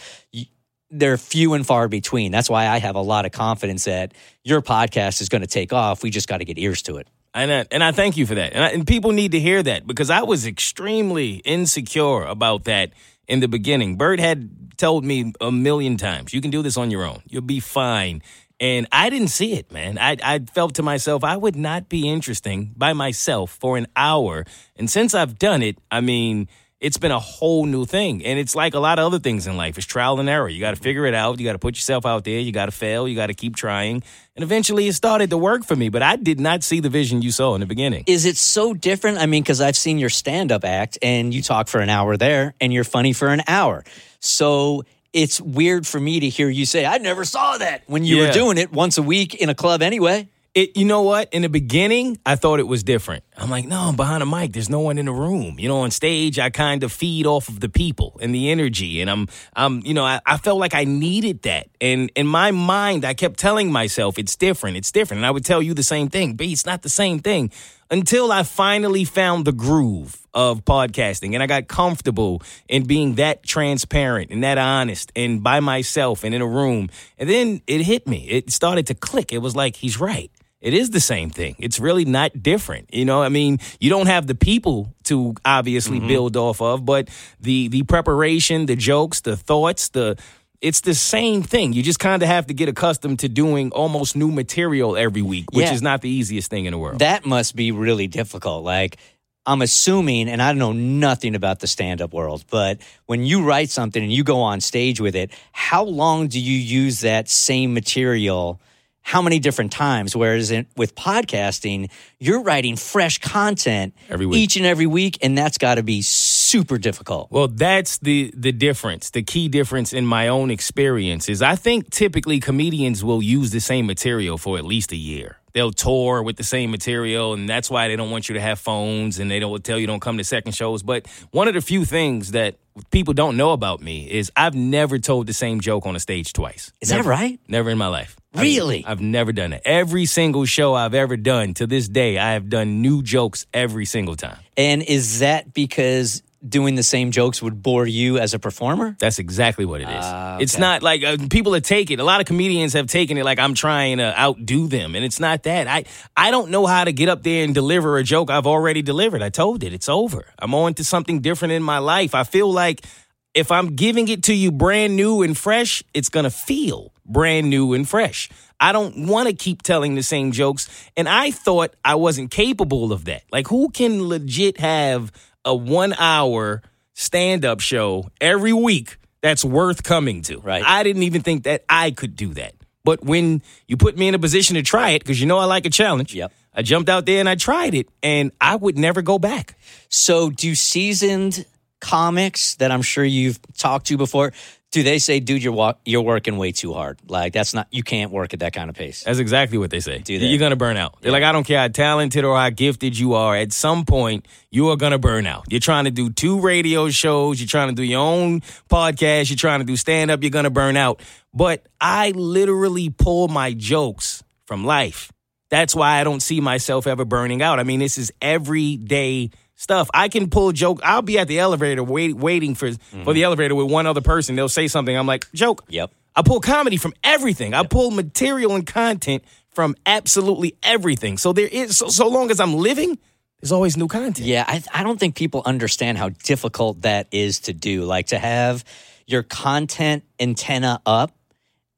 They're 0.91 1.17
few 1.17 1.53
and 1.53 1.65
far 1.65 1.87
between. 1.87 2.31
That's 2.31 2.49
why 2.49 2.67
I 2.67 2.77
have 2.77 2.95
a 2.95 3.01
lot 3.01 3.25
of 3.25 3.31
confidence 3.31 3.85
that 3.85 4.13
your 4.43 4.61
podcast 4.61 5.21
is 5.21 5.29
going 5.29 5.41
to 5.41 5.47
take 5.47 5.73
off. 5.73 6.03
We 6.03 6.09
just 6.09 6.27
got 6.27 6.37
to 6.37 6.45
get 6.45 6.57
ears 6.57 6.81
to 6.83 6.97
it. 6.97 7.07
And 7.33 7.51
I, 7.51 7.65
and 7.69 7.83
I 7.83 7.91
thank 7.91 8.15
you 8.15 8.25
for 8.25 8.35
that. 8.35 8.53
And, 8.53 8.63
I, 8.63 8.69
and 8.69 8.87
people 8.87 9.11
need 9.11 9.33
to 9.33 9.39
hear 9.39 9.61
that 9.61 9.85
because 9.85 10.09
I 10.09 10.21
was 10.21 10.45
extremely 10.45 11.35
insecure 11.37 12.23
about 12.23 12.63
that 12.63 12.91
in 13.27 13.41
the 13.41 13.47
beginning. 13.47 13.97
Bert 13.97 14.19
had 14.19 14.77
told 14.77 15.03
me 15.03 15.33
a 15.41 15.51
million 15.51 15.97
times, 15.97 16.33
you 16.33 16.41
can 16.41 16.51
do 16.51 16.61
this 16.61 16.77
on 16.77 16.91
your 16.91 17.03
own. 17.03 17.21
You'll 17.27 17.41
be 17.41 17.59
fine. 17.59 18.21
And 18.59 18.87
I 18.91 19.09
didn't 19.09 19.29
see 19.29 19.53
it, 19.53 19.71
man. 19.71 19.97
I, 19.97 20.15
I 20.23 20.39
felt 20.39 20.75
to 20.75 20.83
myself, 20.83 21.25
I 21.25 21.35
would 21.35 21.57
not 21.57 21.89
be 21.89 22.07
interesting 22.07 22.73
by 22.77 22.93
myself 22.93 23.51
for 23.51 23.77
an 23.77 23.87
hour. 23.97 24.45
And 24.77 24.89
since 24.89 25.13
I've 25.13 25.37
done 25.37 25.61
it, 25.61 25.77
I 25.91 25.99
mean, 25.99 26.47
it's 26.85 26.97
been 26.97 27.11
a 27.11 27.19
whole 27.19 27.65
new 27.65 27.83
thing. 27.83 28.23
And 28.23 28.37
it's 28.37 28.53
like 28.53 28.75
a 28.75 28.79
lot 28.79 28.99
of 28.99 29.05
other 29.05 29.17
things 29.17 29.47
in 29.47 29.57
life. 29.57 29.75
It's 29.75 29.87
trial 29.87 30.19
and 30.19 30.29
error. 30.29 30.47
You 30.47 30.59
got 30.59 30.69
to 30.69 30.75
mm-hmm. 30.75 30.83
figure 30.83 31.05
it 31.07 31.15
out. 31.15 31.39
You 31.39 31.45
got 31.45 31.53
to 31.53 31.59
put 31.59 31.75
yourself 31.75 32.05
out 32.05 32.25
there. 32.25 32.39
You 32.39 32.51
got 32.51 32.67
to 32.67 32.71
fail. 32.71 33.07
You 33.07 33.15
got 33.15 33.27
to 33.27 33.33
keep 33.33 33.55
trying. 33.55 34.03
And 34.35 34.43
eventually 34.43 34.87
it 34.87 34.93
started 34.93 35.31
to 35.31 35.37
work 35.37 35.65
for 35.65 35.75
me. 35.75 35.89
But 35.89 36.03
I 36.03 36.15
did 36.15 36.39
not 36.39 36.61
see 36.61 36.81
the 36.81 36.89
vision 36.89 37.23
you 37.23 37.31
saw 37.31 37.55
in 37.55 37.61
the 37.61 37.65
beginning. 37.65 38.03
Is 38.05 38.25
it 38.25 38.37
so 38.37 38.75
different? 38.75 39.17
I 39.17 39.25
mean, 39.25 39.41
because 39.41 39.61
I've 39.61 39.75
seen 39.75 39.97
your 39.97 40.11
stand 40.11 40.51
up 40.51 40.63
act 40.63 40.99
and 41.01 41.33
you 41.33 41.41
talk 41.41 41.69
for 41.69 41.79
an 41.79 41.89
hour 41.89 42.17
there 42.17 42.53
and 42.61 42.71
you're 42.71 42.83
funny 42.83 43.13
for 43.13 43.29
an 43.29 43.41
hour. 43.47 43.83
So 44.19 44.83
it's 45.11 45.41
weird 45.41 45.87
for 45.87 45.99
me 45.99 46.19
to 46.19 46.29
hear 46.29 46.49
you 46.49 46.67
say, 46.67 46.85
I 46.85 46.99
never 46.99 47.25
saw 47.25 47.57
that 47.57 47.81
when 47.87 48.05
you 48.05 48.19
were 48.19 48.31
doing 48.31 48.59
it 48.59 48.71
once 48.71 48.99
a 48.99 49.03
week 49.03 49.33
in 49.33 49.49
a 49.49 49.55
club 49.55 49.81
anyway. 49.81 50.29
It, 50.55 50.77
you 50.77 50.85
know 50.85 51.01
what? 51.01 51.33
In 51.33 51.41
the 51.41 51.49
beginning, 51.49 52.17
I 52.25 52.37
thought 52.37 52.61
it 52.61 52.67
was 52.67 52.81
different. 52.81 53.25
I'm 53.35 53.49
like, 53.49 53.65
no, 53.65 53.77
I'm 53.77 53.97
behind 53.97 54.23
a 54.23 54.25
mic. 54.25 54.53
There's 54.53 54.69
no 54.69 54.79
one 54.79 54.97
in 54.97 55.07
the 55.07 55.11
room. 55.11 55.59
You 55.59 55.67
know, 55.67 55.79
on 55.79 55.91
stage, 55.91 56.39
I 56.39 56.49
kind 56.49 56.81
of 56.85 56.93
feed 56.93 57.25
off 57.25 57.49
of 57.49 57.59
the 57.59 57.67
people 57.67 58.17
and 58.21 58.33
the 58.33 58.49
energy, 58.49 59.01
and 59.01 59.09
I'm, 59.09 59.27
I'm, 59.53 59.81
you 59.85 59.93
know, 59.93 60.05
I, 60.05 60.21
I 60.25 60.37
felt 60.37 60.57
like 60.57 60.73
I 60.73 60.85
needed 60.85 61.41
that. 61.41 61.67
And 61.81 62.09
in 62.15 62.25
my 62.25 62.51
mind, 62.51 63.03
I 63.03 63.13
kept 63.13 63.37
telling 63.37 63.69
myself, 63.69 64.17
it's 64.17 64.37
different, 64.37 64.77
it's 64.77 64.93
different. 64.93 65.19
And 65.19 65.25
I 65.25 65.31
would 65.31 65.43
tell 65.43 65.61
you 65.61 65.73
the 65.73 65.83
same 65.83 66.07
thing, 66.07 66.35
but 66.35 66.45
it's 66.45 66.65
not 66.65 66.83
the 66.83 66.89
same 66.89 67.19
thing. 67.19 67.51
Until 67.91 68.31
I 68.31 68.43
finally 68.43 69.03
found 69.03 69.43
the 69.43 69.51
groove 69.51 70.25
of 70.33 70.63
podcasting, 70.63 71.33
and 71.33 71.43
I 71.43 71.47
got 71.47 71.67
comfortable 71.67 72.41
in 72.69 72.85
being 72.85 73.15
that 73.15 73.43
transparent 73.43 74.31
and 74.31 74.41
that 74.45 74.57
honest, 74.57 75.11
and 75.17 75.43
by 75.43 75.59
myself 75.59 76.23
and 76.23 76.33
in 76.33 76.41
a 76.41 76.47
room. 76.47 76.89
And 77.17 77.29
then 77.29 77.61
it 77.67 77.81
hit 77.81 78.07
me. 78.07 78.25
It 78.29 78.51
started 78.51 78.87
to 78.87 78.95
click. 78.95 79.33
It 79.33 79.39
was 79.39 79.53
like 79.53 79.75
he's 79.75 79.99
right 79.99 80.31
it 80.65 80.73
is 80.73 80.89
the 80.89 80.99
same 80.99 81.29
thing. 81.29 81.55
It's 81.59 81.79
really 81.79 82.05
not 82.05 82.41
different. 82.41 82.91
You 82.91 83.05
know, 83.05 83.21
I 83.21 83.29
mean, 83.29 83.59
you 83.79 83.91
don't 83.91 84.07
have 84.07 84.25
the 84.25 84.33
people 84.33 84.91
to 85.03 85.35
obviously 85.45 85.99
mm-hmm. 85.99 86.07
build 86.07 86.35
off 86.35 86.59
of, 86.59 86.83
but 86.83 87.07
the 87.39 87.67
the 87.67 87.83
preparation, 87.83 88.65
the 88.65 88.75
jokes, 88.75 89.21
the 89.21 89.37
thoughts, 89.37 89.89
the 89.89 90.17
it's 90.61 90.81
the 90.81 90.95
same 90.95 91.43
thing. 91.43 91.73
You 91.73 91.83
just 91.83 91.99
kind 91.99 92.23
of 92.23 92.27
have 92.27 92.47
to 92.47 92.55
get 92.55 92.67
accustomed 92.67 93.19
to 93.19 93.29
doing 93.29 93.71
almost 93.73 94.15
new 94.15 94.31
material 94.31 94.97
every 94.97 95.21
week, 95.21 95.51
which 95.51 95.67
Yeah. 95.67 95.73
is 95.73 95.83
not 95.83 96.01
the 96.01 96.09
easiest 96.09 96.49
thing 96.49 96.65
in 96.65 96.71
the 96.71 96.79
world. 96.79 96.97
That 96.99 97.27
must 97.27 97.55
be 97.55 97.71
really 97.71 98.07
difficult. 98.07 98.63
Like, 98.63 98.97
I'm 99.45 99.61
assuming, 99.61 100.27
and 100.27 100.41
I 100.41 100.51
know 100.53 100.71
nothing 100.71 101.35
about 101.35 101.59
the 101.59 101.67
stand 101.67 102.01
up 102.01 102.11
world, 102.11 102.43
but 102.49 102.79
when 103.05 103.23
you 103.23 103.43
write 103.43 103.69
something 103.69 104.01
and 104.01 104.11
you 104.11 104.23
go 104.23 104.41
on 104.41 104.59
stage 104.61 104.99
with 104.99 105.15
it, 105.15 105.29
how 105.51 105.83
long 105.83 106.27
do 106.27 106.39
you 106.39 106.57
use 106.57 107.01
that 107.01 107.29
same 107.29 107.75
material? 107.75 108.59
How 109.05 109.21
many 109.21 109.37
different 109.37 109.71
times? 109.71 110.15
Whereas 110.15 110.49
in, 110.49 110.65
with 110.75 110.95
podcasting, 110.95 111.91
you're 112.19 112.41
writing 112.41 112.75
fresh 112.75 113.19
content 113.19 113.93
Every 114.09 114.25
week. 114.25 114.39
each 114.39 114.55
and 114.55 114.65
every 114.65 114.87
week, 114.87 115.19
and 115.21 115.37
that's 115.37 115.59
got 115.59 115.75
to 115.75 115.83
be 115.83 116.01
super 116.01 116.79
difficult. 116.79 117.29
Well, 117.29 117.47
that's 117.47 117.99
the 117.99 118.33
the 118.35 118.51
difference. 118.51 119.11
The 119.11 119.21
key 119.21 119.47
difference 119.47 119.93
in 119.93 120.07
my 120.07 120.27
own 120.27 120.49
experience 120.49 121.29
is 121.29 121.43
I 121.43 121.55
think 121.55 121.91
typically 121.91 122.39
comedians 122.39 123.03
will 123.03 123.21
use 123.21 123.51
the 123.51 123.59
same 123.59 123.85
material 123.85 124.39
for 124.39 124.57
at 124.57 124.65
least 124.65 124.91
a 124.91 124.97
year. 124.97 125.37
They'll 125.53 125.71
tour 125.71 126.23
with 126.23 126.37
the 126.37 126.43
same 126.43 126.71
material, 126.71 127.33
and 127.33 127.47
that's 127.47 127.69
why 127.69 127.87
they 127.87 127.95
don't 127.95 128.09
want 128.09 128.27
you 128.27 128.33
to 128.33 128.41
have 128.41 128.59
phones, 128.59 129.19
and 129.19 129.29
they 129.29 129.39
don't 129.39 129.63
tell 129.63 129.77
you 129.77 129.85
don't 129.85 130.01
come 130.01 130.17
to 130.17 130.23
second 130.23 130.53
shows. 130.53 130.81
But 130.81 131.07
one 131.29 131.47
of 131.47 131.53
the 131.53 131.61
few 131.61 131.85
things 131.85 132.31
that 132.31 132.55
people 132.91 133.13
don't 133.13 133.37
know 133.37 133.51
about 133.51 133.81
me 133.81 134.09
is 134.11 134.31
I've 134.35 134.55
never 134.55 134.97
told 134.97 135.27
the 135.27 135.33
same 135.33 135.61
joke 135.61 135.85
on 135.85 135.95
a 135.95 135.99
stage 135.99 136.33
twice. 136.33 136.73
Is 136.81 136.89
that 136.89 137.05
right? 137.05 137.39
Never 137.47 137.69
in 137.69 137.77
my 137.77 137.87
life. 137.87 138.17
I've- 138.35 138.41
Really? 138.55 138.83
I've, 138.85 139.01
never 139.01 139.31
done 139.31 139.53
it. 139.53 139.61
Every 139.65 140.05
single 140.05 140.45
show 140.45 140.73
I've 140.73 140.93
ever 140.93 141.17
done 141.17 141.53
to 141.55 141.67
this 141.67 141.87
day, 141.87 142.17
I 142.17 142.33
have 142.33 142.49
done 142.49 142.81
new 142.81 143.01
jokes 143.03 143.45
every 143.53 143.85
single 143.85 144.15
time. 144.15 144.37
And 144.57 144.81
is 144.83 145.19
that 145.19 145.53
because 145.53 146.21
doing 146.47 146.75
the 146.75 146.83
same 146.83 147.09
jokes 147.09 147.41
would 147.41 147.63
bore 147.63 147.87
you 147.87 148.19
as 148.19 148.33
a 148.35 148.39
performer? 148.39 148.95
That's 148.99 149.17
exactly 149.17 149.65
what 149.65 149.81
it 149.81 149.89
is. 149.89 149.95
Ah, 150.05 150.37
It's 150.39 150.57
not 150.59 150.83
like 150.83 151.03
uh, 151.03 151.17
people 151.29 151.53
that 151.53 151.63
take 151.63 151.89
it. 151.89 151.99
A 151.99 152.03
lot 152.03 152.19
of 152.21 152.27
comedians 152.27 152.73
have 152.73 152.85
taken 152.87 153.17
it 153.17 153.25
like 153.25 153.39
I'm 153.39 153.55
trying 153.55 153.97
to 153.97 154.15
outdo 154.19 154.67
them, 154.67 154.93
and 154.95 155.03
it's 155.03 155.19
not 155.19 155.43
that. 155.43 155.67
I 155.67 155.85
I 156.15 156.29
don't 156.29 156.51
know 156.51 156.67
how 156.67 156.83
to 156.83 156.93
get 156.93 157.09
up 157.09 157.23
there 157.23 157.43
and 157.43 157.53
deliver 157.55 157.97
a 157.97 158.03
joke 158.03 158.29
I've 158.29 158.45
already 158.45 158.83
delivered. 158.83 159.23
I 159.23 159.29
told 159.29 159.63
it. 159.63 159.73
It's 159.73 159.89
over. 159.89 160.25
I'm 160.37 160.53
on 160.53 160.75
to 160.75 160.83
something 160.83 161.21
different 161.21 161.53
in 161.53 161.63
my 161.63 161.79
life. 161.79 162.13
I 162.13 162.23
feel 162.23 162.51
like 162.53 162.85
if 163.33 163.51
I'm 163.51 163.75
giving 163.75 164.07
it 164.07 164.23
to 164.23 164.33
you 164.35 164.51
brand 164.51 164.95
new 164.95 165.23
and 165.23 165.35
fresh, 165.35 165.81
it's 165.95 166.09
gonna 166.09 166.29
feel 166.29 166.93
brand 167.05 167.49
new 167.49 167.73
and 167.73 167.87
fresh. 167.87 168.29
I 168.59 168.71
don't 168.71 169.07
want 169.07 169.27
to 169.27 169.33
keep 169.33 169.61
telling 169.61 169.95
the 169.95 170.03
same 170.03 170.31
jokes, 170.31 170.69
and 170.95 171.09
I 171.09 171.31
thought 171.31 171.75
I 171.83 171.95
wasn't 171.95 172.31
capable 172.31 172.91
of 172.91 173.05
that. 173.05 173.23
Like, 173.31 173.47
who 173.47 173.69
can 173.69 174.07
legit 174.07 174.59
have 174.59 175.11
a 175.43 175.53
one 175.55 175.93
hour 175.93 176.61
stand 176.93 177.43
up 177.45 177.59
show 177.59 178.09
every 178.21 178.53
week 178.53 178.97
that's 179.21 179.43
worth 179.43 179.83
coming 179.83 180.21
to? 180.23 180.39
Right. 180.39 180.63
I 180.65 180.83
didn't 180.83 181.03
even 181.03 181.21
think 181.21 181.43
that 181.43 181.65
I 181.67 181.91
could 181.91 182.15
do 182.15 182.33
that. 182.35 182.53
But 182.85 183.03
when 183.03 183.41
you 183.67 183.77
put 183.77 183.97
me 183.97 184.07
in 184.07 184.15
a 184.15 184.19
position 184.19 184.55
to 184.55 184.61
try 184.61 184.91
it, 184.91 184.99
because 184.99 185.19
you 185.19 185.25
know 185.27 185.39
I 185.39 185.45
like 185.45 185.65
a 185.65 185.71
challenge, 185.71 186.13
Yep. 186.13 186.31
I 186.57 186.61
jumped 186.61 186.87
out 186.87 187.05
there 187.05 187.19
and 187.19 187.27
I 187.27 187.35
tried 187.35 187.73
it, 187.73 187.89
and 188.01 188.31
I 188.39 188.55
would 188.55 188.77
never 188.77 189.01
go 189.01 189.19
back. 189.19 189.57
So, 189.89 190.29
do 190.29 190.55
seasoned 190.55 191.45
comics 191.81 192.55
that 192.55 192.71
I'm 192.71 192.81
sure 192.81 193.03
you've 193.03 193.39
talked 193.57 193.87
to 193.87 193.97
before, 193.97 194.31
do 194.75 194.83
they 194.83 194.99
say, 194.99 195.21
"Dude, 195.21 195.41
you're 195.41 195.53
wa- 195.53 195.75
you're 195.85 196.01
working 196.01 196.35
way 196.35 196.51
too 196.51 196.73
hard. 196.73 196.99
Like 197.07 197.31
that's 197.31 197.53
not 197.53 197.67
you 197.71 197.81
can't 197.81 198.11
work 198.11 198.33
at 198.33 198.41
that 198.41 198.51
kind 198.51 198.69
of 198.69 198.75
pace." 198.75 199.03
That's 199.03 199.19
exactly 199.19 199.57
what 199.57 199.69
they 199.69 199.79
say. 199.79 199.99
Do 199.99 200.19
they? 200.19 200.25
You're 200.25 200.37
gonna 200.37 200.57
burn 200.57 200.75
out. 200.75 200.97
They're 201.01 201.13
like, 201.13 201.23
I 201.23 201.31
don't 201.31 201.45
care 201.45 201.59
how 201.59 201.69
talented 201.69 202.25
or 202.25 202.35
how 202.37 202.49
gifted 202.49 202.99
you 202.99 203.13
are. 203.13 203.37
At 203.37 203.53
some 203.53 203.85
point, 203.85 204.27
you 204.51 204.67
are 204.71 204.75
gonna 204.75 204.99
burn 204.99 205.25
out. 205.27 205.45
You're 205.49 205.61
trying 205.61 205.85
to 205.85 205.91
do 205.91 206.09
two 206.09 206.41
radio 206.41 206.89
shows. 206.89 207.39
You're 207.39 207.47
trying 207.47 207.69
to 207.69 207.73
do 207.75 207.83
your 207.83 208.01
own 208.01 208.41
podcast. 208.69 209.29
You're 209.29 209.37
trying 209.37 209.61
to 209.61 209.65
do 209.65 209.77
stand 209.77 210.11
up. 210.11 210.21
You're 210.21 210.29
gonna 210.29 210.49
burn 210.49 210.75
out. 210.75 211.01
But 211.33 211.65
I 211.79 212.11
literally 212.11 212.89
pull 212.89 213.29
my 213.29 213.53
jokes 213.53 214.23
from 214.45 214.65
life. 214.65 215.09
That's 215.49 215.73
why 215.73 216.01
I 216.01 216.03
don't 216.03 216.21
see 216.21 216.41
myself 216.41 216.85
ever 216.85 217.05
burning 217.05 217.41
out. 217.41 217.59
I 217.59 217.63
mean, 217.63 217.79
this 217.79 217.97
is 217.97 218.11
everyday 218.21 219.29
stuff. 219.55 219.89
I 219.93 220.07
can 220.09 220.29
pull 220.29 220.49
a 220.49 220.53
joke. 220.53 220.79
I'll 220.83 221.01
be 221.01 221.17
at 221.17 221.27
the 221.27 221.39
elevator 221.39 221.83
wait, 221.83 222.15
waiting 222.15 222.55
for 222.55 222.71
for 223.03 223.13
the 223.13 223.23
elevator 223.23 223.55
with 223.55 223.69
one 223.71 223.85
other 223.87 224.01
person. 224.01 224.35
They'll 224.35 224.49
say 224.49 224.67
something. 224.67 224.95
I'm 224.95 225.07
like, 225.07 225.31
joke. 225.33 225.63
Yep. 225.69 225.91
I 226.15 226.21
pull 226.21 226.39
comedy 226.39 226.77
from 226.77 226.93
everything. 227.03 227.53
I 227.53 227.63
pull 227.63 227.91
material 227.91 228.55
and 228.55 228.65
content 228.65 229.23
from 229.51 229.75
absolutely 229.85 230.55
everything. 230.63 231.17
So 231.17 231.33
there 231.33 231.47
is 231.47 231.77
so, 231.77 231.89
so 231.89 232.07
long 232.07 232.31
as 232.31 232.39
I'm 232.39 232.55
living, 232.55 232.97
there's 233.41 233.51
always 233.51 233.75
new 233.75 233.87
content. 233.87 234.19
Yeah, 234.19 234.45
I, 234.47 234.63
I 234.73 234.83
don't 234.83 234.99
think 234.99 235.15
people 235.15 235.41
understand 235.45 235.97
how 235.97 236.09
difficult 236.09 236.81
that 236.83 237.07
is 237.11 237.39
to 237.41 237.53
do. 237.53 237.83
Like 237.83 238.07
to 238.07 238.17
have 238.19 238.63
your 239.07 239.23
content 239.23 240.03
antenna 240.19 240.81
up 240.85 241.11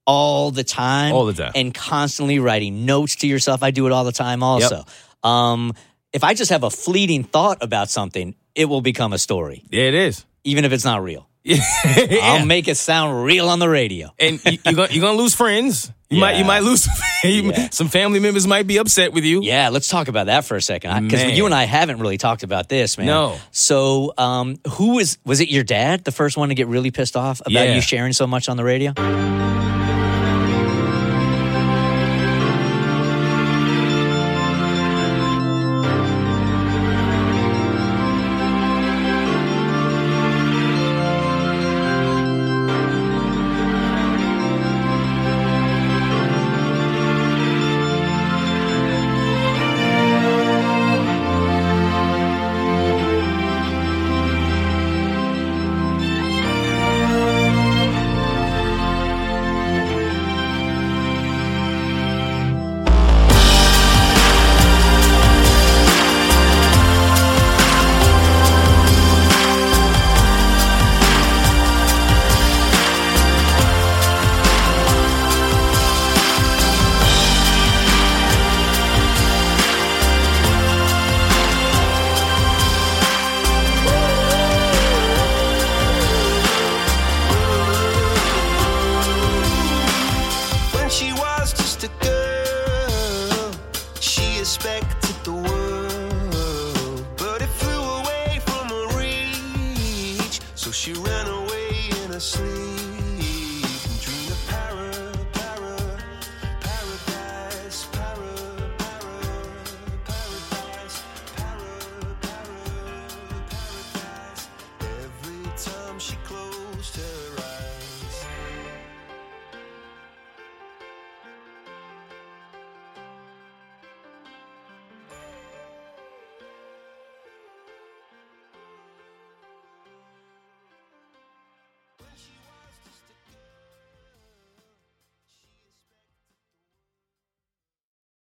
all 0.06 0.52
the 0.52 0.64
time, 0.64 1.14
All 1.14 1.26
the 1.26 1.34
time. 1.34 1.52
and 1.56 1.74
constantly 1.74 2.40
writing 2.40 2.86
notes 2.86 3.18
to 3.18 3.28
yourself. 3.28 3.64
I 3.64 3.72
do 3.72 3.86
it 3.88 3.92
all 3.92 4.04
the 4.06 4.12
time, 4.14 4.42
also. 4.44 4.86
Um, 5.24 5.74
if 6.18 6.24
I 6.24 6.34
just 6.34 6.50
have 6.52 6.64
a 6.64 6.70
fleeting 6.70 7.24
thought 7.24 7.60
about 7.62 7.90
something, 7.90 8.34
it 8.56 8.66
will 8.66 8.82
become 8.82 9.14
a 9.14 9.18
story, 9.20 9.64
Yeah, 9.70 9.84
it 9.84 9.94
is. 9.94 10.26
even 10.44 10.66
if 10.66 10.72
it's 10.74 10.84
not 10.86 11.04
real. 11.04 11.30
Yeah. 11.48 11.62
I'll 12.24 12.46
make 12.46 12.68
it 12.68 12.76
sound 12.76 13.24
real 13.24 13.48
on 13.48 13.60
the 13.60 13.70
radio. 13.70 14.10
and 14.20 14.44
you, 14.44 14.58
you're 14.66 14.74
gonna 14.74 14.90
you're 14.92 15.02
gonna 15.08 15.18
lose 15.18 15.34
friends. 15.34 15.90
You 16.10 16.20
might 16.20 16.38
you 16.40 16.44
might 16.44 16.64
lose 16.64 16.86
Yeah. 17.24 17.70
some 17.72 17.88
family 17.88 18.20
members 18.20 18.46
might 18.46 18.68
be 18.68 18.80
upset 18.80 19.14
with 19.14 19.24
you. 19.24 19.42
Yeah, 19.44 19.70
let's 19.70 19.88
talk 19.88 20.10
about 20.10 20.26
that 20.26 20.44
for 20.44 20.58
a 20.58 20.62
second. 20.62 21.08
Because 21.08 21.24
you 21.38 21.46
and 21.46 21.56
I 21.56 21.64
haven't 21.64 22.00
really 22.00 22.18
talked 22.18 22.44
about 22.44 22.68
this, 22.68 22.98
man. 22.98 23.08
No. 23.08 23.38
So, 23.52 24.14
um, 24.18 24.58
who 24.76 24.96
was 24.96 25.20
was 25.24 25.40
it? 25.40 25.48
Your 25.50 25.64
dad, 25.64 26.04
the 26.04 26.12
first 26.12 26.36
one 26.36 26.50
to 26.50 26.56
get 26.56 26.68
really 26.68 26.92
pissed 26.92 27.16
off 27.16 27.40
about 27.42 27.52
Yeah. 27.68 27.76
you 27.76 27.82
sharing 27.82 28.12
so 28.12 28.28
much 28.28 28.50
on 28.50 28.58
the 28.58 28.66
radio? 28.66 28.92